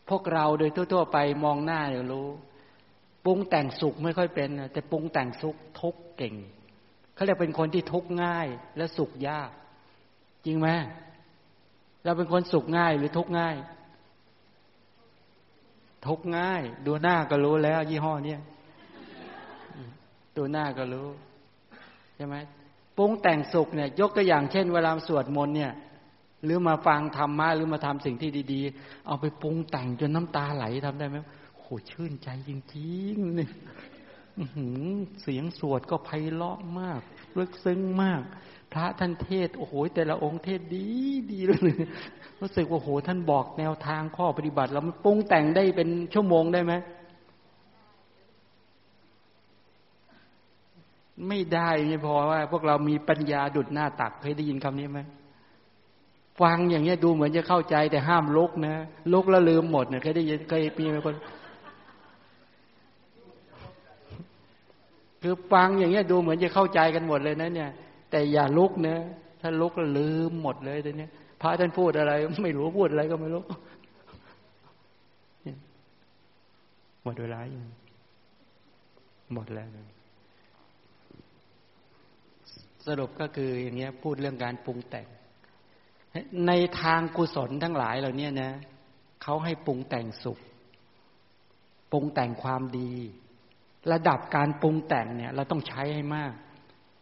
[0.09, 2.29] พวกเราโดยทั่ว ๆ ไปมองหน้าอยู่รู้
[3.25, 6.35] ปรุงแต่งสุขไม่ค่อยเป็น แต่ปรุงแต่งสุขทุกเก่ง
[7.15, 9.51] เขาเรียกเป็นคนที่ทุกข์ง่ายและสุขยาก
[10.45, 10.69] จริงไหม
[12.05, 13.57] เราเป็นคนสุขง่ายหรือทุกข์ง่าย
[16.07, 18.41] ทุกง่าย ดูหน้าก็รู้แล้ว ยี่ห้อเนี้ย
[20.37, 21.09] ดูหน้าก็รู้
[22.17, 22.37] ใช่ไหม
[22.97, 25.73] ปรุงแต่งสุขเนี่ย ยกตัวอย่างเช่น เวลาสวดมนต์เนี่ย
[26.45, 31.17] หรือมาฟังธรรมะหรือมาทำสิ่งที่ดี ๆ เอาไปปรุงแต่งจนน้ำตาไหลทำได้ไหม
[31.59, 33.51] โหชื่นใจจริงๆเนี่ย
[35.23, 37.01] เสียงสวดก็ไพเราะมาก
[37.39, 38.23] ลึกซึ้งมาก
[38.73, 40.87] พระท่านเทศโอ้โหแต่ละองค์เทศดี
[41.33, 41.75] ดีเลย
[42.41, 46.75] รู้สึกว่าโอ้โหท่านบอกแนวทางข้อปฏิบัติเรามันปรุงแต่งได้เป็นชั่วโมงได้ไหม
[51.29, 55.01] ไม่ได้ไม่พอว่า พวกเรามีปัญญาดุดหน้าตักเคยได้ยินคำนี้ไหม
[56.41, 58.75] ฟังอย่างเงี้ยดูเหมือนจะเข้าใจแต่ห้ามลกนะ
[59.15, 61.15] ลกแล้วลืมหมดเนี่ยเคยได้ยินเคยมีคน
[65.23, 67.71] คือฟังอย่างเงี้ยดูเหมือนจะเข้าใจกันหมดเลยนะเนี่ย
[68.11, 68.99] แต่อย่าลุกนะ
[69.41, 71.09] ถ้าลุกแล้วลืมหมดเลยต่เนี้
[71.41, 72.13] พระท่านพูดอะไร
[72.45, 73.43] ไม่รู้พูดอะไรก็ไม่รู้
[77.05, 77.69] หมดเวลาอย่าง
[79.35, 79.69] หมดแล้ว
[82.87, 85.07] สรุปก็คืออย่างเงี้ย พูดเรื่องการปรุงแต่ง
[86.47, 88.53] ในทางกุศลทั้งหลายเหล่านี้นะ
[89.23, 90.39] เขาให้ปรุงแต่งสุข
[91.93, 92.93] ปรุงแต่งความดี
[93.93, 96.33] ระดับการปรุงแต่งเนี่ย เราต้องใช้ให้มาก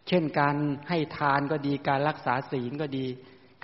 [0.08, 0.56] เช่นการ
[0.88, 3.04] ให้ทานก็ดี การรักษาศีลก็ดี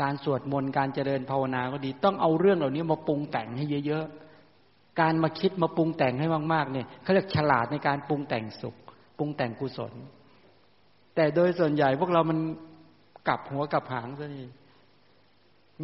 [0.03, 8.77] การสวดมนต์การเจริญภาวนาก็ดี ต้องเอาเรื่องเหล่านี้มาปรุงแต่งให้เยอะๆ การมาคิดมาปรุงแต่งให้มากๆเนี่ยเขาเรียกฉลาดในการปรุงแต่งสุข
[9.19, 9.93] ปรุงแต่งกุศล
[11.15, 12.39] แต่โดยส่วนใหญ่พวกเรามัน
[13.29, 14.47] กลับหัวกลับหางซะนี่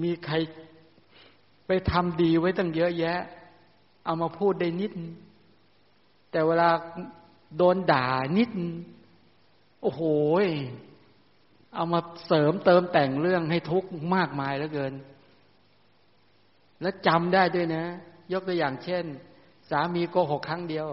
[0.02, 0.34] มีใคร
[1.66, 3.20] ไปทำดีไว้ตั้งเยอะแยะ
[4.04, 4.92] เอามาพูดได้นิด
[6.30, 6.68] แต่เวลา
[7.56, 8.06] โดนด่า
[8.36, 8.50] นิด
[9.82, 10.02] โอ้โห
[11.74, 14.94] เอามาเสริมเติมแต่งเรื่องให้ทุกข์มากมายเหลือเกิน
[16.82, 17.84] และจำได้ด้วยนะ
[18.32, 19.04] ยกตัวอย่างเช่น
[19.70, 20.86] สามีโกหกครั้งเดียว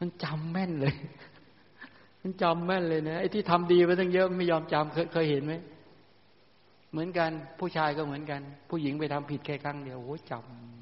[0.00, 0.94] มันจำแม่นเลย
[2.22, 5.54] มันจำแม่นเลยนะไอ้ที่ทำดีไปตั้งเยอะไม่ยอมจำเคยเคยเห็นไหม
[6.90, 10.32] เหมือนกัน ผู้ชายก็เหมือนกัน ผู้หญิงไปทำผิดแค่ครั้งเดียวโอ้จ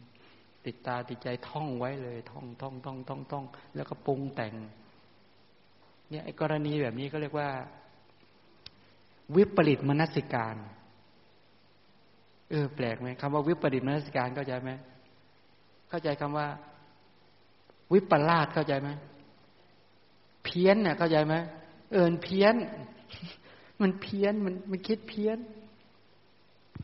[0.08, 3.44] ำติดตาติดใจท่องไว้เลย ท่องท่องท่องท่องท่อง
[3.74, 4.54] แล้วก็ปรุงแต่ง
[6.10, 7.50] เนี่ยกรณีแบบนี้ก็เรียกว่า
[9.36, 10.56] วิปริตมนสิการ
[12.50, 14.70] เออ แปลกไหมคำว่าวิปริตมนสิการเข้าใจไหม
[15.88, 16.46] เข้าใจคำว่า
[17.92, 18.90] วิปลาสเข้าใจไหม
[20.44, 21.34] เพี้ยนเนี่ยเข้าใจไหม
[21.92, 22.54] เอินเพี้ยน
[23.80, 25.38] มันเพี้ยนมันมันคิดเพี้ยน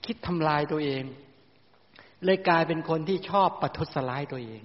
[0.04, 1.04] คิดทำลายตัวเอง
[2.24, 4.62] เลยกลายเป็นคนที่ชอบประทุษร้ายตัวเอง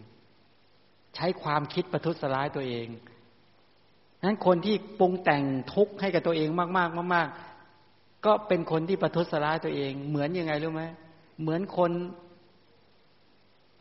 [1.15, 2.87] ใช้ความคิดประทุษร้ายตัวเอง
[4.23, 5.43] นั้นคนที่ปรุงแต่ง
[5.73, 7.27] ทุกข์ให้กับตัวเองมาก ๆ มาก
[7.75, 10.83] ๆ ก็เป็นคนที่ประทุษร้ายตัวเอง เหมือนยังไงรู้ไหม
[11.41, 11.91] เหมือนคน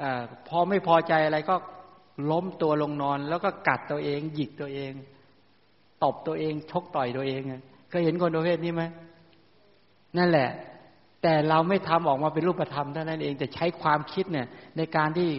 [0.03, 0.05] อ
[0.49, 1.55] พอไม่พอใจอะไรก็
[2.31, 4.93] ล้มตัวลงนอน แล้วก็กัดตัวเอง หยิกตัวเอง
[6.05, 7.41] ตบตัวเองชกต่อยตัวเอง
[7.89, 8.83] เคยเห็นคนประเภทนี้ไหม
[10.19, 10.51] นั่นแหละ
[11.23, 14.47] แต่เราไม่ทำออกมาเป็นรูปธรรมเท่านั้นเองแต่ใช้ความคิดเนี่ย
[14.77, 15.31] ในการที่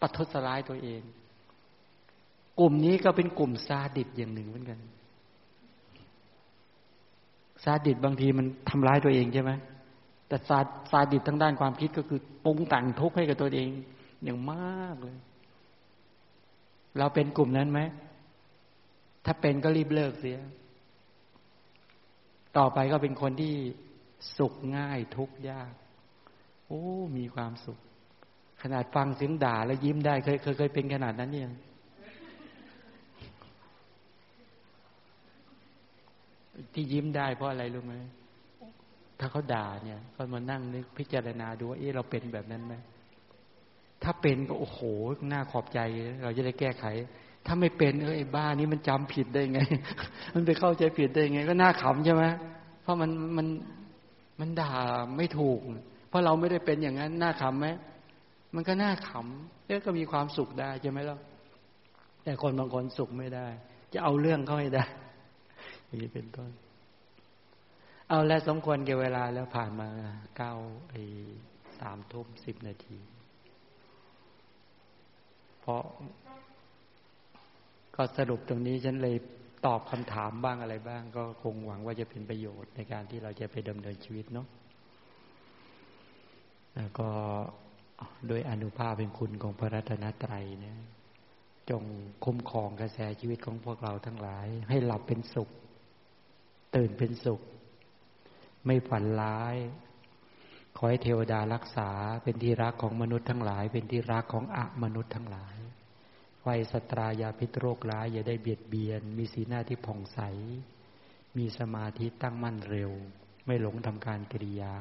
[0.00, 1.02] ปัทุสลายตัวเอง
[2.60, 4.78] กลุ่มนี้ก็เป็นกลุ่มซาดิสอย่างหนึ่งเหมือนกัน
[7.64, 9.52] ซาดิสบางทีมันทำร้ายตัวเองใช่ไหม
[10.28, 10.58] แต่ซา
[10.90, 13.68] ซาดิสทางด้านความคิดก็คือปรุงแต่งทุกข์ให้กับตัวเอง
[14.24, 15.18] อย่างมากเลย
[16.98, 17.80] เราเป็นกลุ่มนั้นไหม
[19.24, 20.38] ถ้าเป็นก็รีบเลิกเสีย
[22.56, 23.54] ต่อไปก็เป็นคนที่
[24.38, 25.72] สุขง่ายทุกยาก
[26.66, 26.82] โอ้
[27.16, 27.78] มีความสุข
[28.62, 31.44] ขนาดฟังเสียงด่าแล้วยิ้มได้เคยเคยเคยเป็นขนาดนั้นเนี่
[36.74, 37.94] ที่ยิ้มได้เพราะอะไรรู้ไหม
[39.18, 42.74] ถ้าเขาด่าเนี่ยก็มานั่งนึกพิจารณาดูว่าเอ๊ะเราเป็นแบบนั้นไหม
[44.02, 44.80] ถ้าเป็นก็โอ้โห
[45.32, 45.80] น่าขอบใจ
[46.22, 46.84] เราจะได้แก้ไข
[47.46, 49.60] ถ้าไม่เป็นเออไอ้บ้านี้มันจำผิดได้ไง
[50.34, 52.24] มันไปเข้าใจผิดได้ไง ก็น่าขำใช่ไหม
[52.82, 53.46] เพราะมันมัน
[54.40, 54.72] มันด่า
[55.16, 55.58] ไม่ถูก
[56.08, 57.68] เพราะเราไม่ได้เป็นอย่างนั้นน่าขำไหม
[58.54, 61.18] มันก็น่าขำเอ๊ก็มีความสุขได้ใช่ไหมล่ะ
[62.24, 63.46] แต่คนบางคนสุขไม่ได้
[63.92, 64.84] จะเอาเรื่องเขาให้ได้
[66.02, 66.50] นี้เป็นต้น
[68.08, 69.88] เอาและสมควรเกี่เวลาแล้วผ่านมา
[70.36, 70.52] เก้า
[70.90, 71.02] ไอ้
[71.78, 72.98] สามทุ่มสิบนาที
[75.60, 75.82] เพราะ
[77.96, 79.16] ก็สรุปตรงนี้ฉันเลย
[79.66, 84.46] ตอบคำถามบ้างอะไรบ้าง ก็คงหวังว่าจะเป็นประโยชน์ในการที่เราจะไปดำเนินชีวิตเนาะ
[86.76, 87.08] แล้วก็
[88.28, 90.78] โดยอนุภาพเป็นคุณของพระรัตนตรัยเนี่ย
[91.70, 91.82] จง
[92.24, 95.50] คุ้มครองกระแสชีวิตของพวกเราทั้งหลาย ให้หลับเป็นสุข
[96.74, 97.40] ตื่นเป็นสุข
[98.66, 99.56] ไม่ฝันร้าย
[100.76, 101.90] ขอให้เทวดารักษา
[102.22, 105.56] เป็นที่รักของมนุษย์ทั้งหลาย เป็นที่รักของอะมนุษย์ทั้งหลาย
[106.42, 110.20] ไวสตรายาพิษโรคร้าย อย่าได้เบียดเบียน มีสีหน้าที่ผ่องใส
[111.36, 112.90] มีสมาธิตั้งมั่นเร็ว
[113.46, 114.74] ไม่หลงทำการกิริยา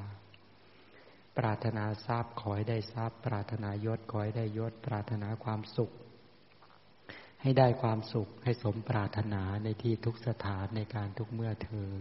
[1.37, 5.91] ปรารถนาทราบขอให้ได้ทราบปรารถนายศขอให้ได้ยศ ปรารถนาความสุข
[7.41, 11.91] ให้ได้ความสุขให้สมปรารถนาในที่ทุกสถานในการทุกเมื่อเธอ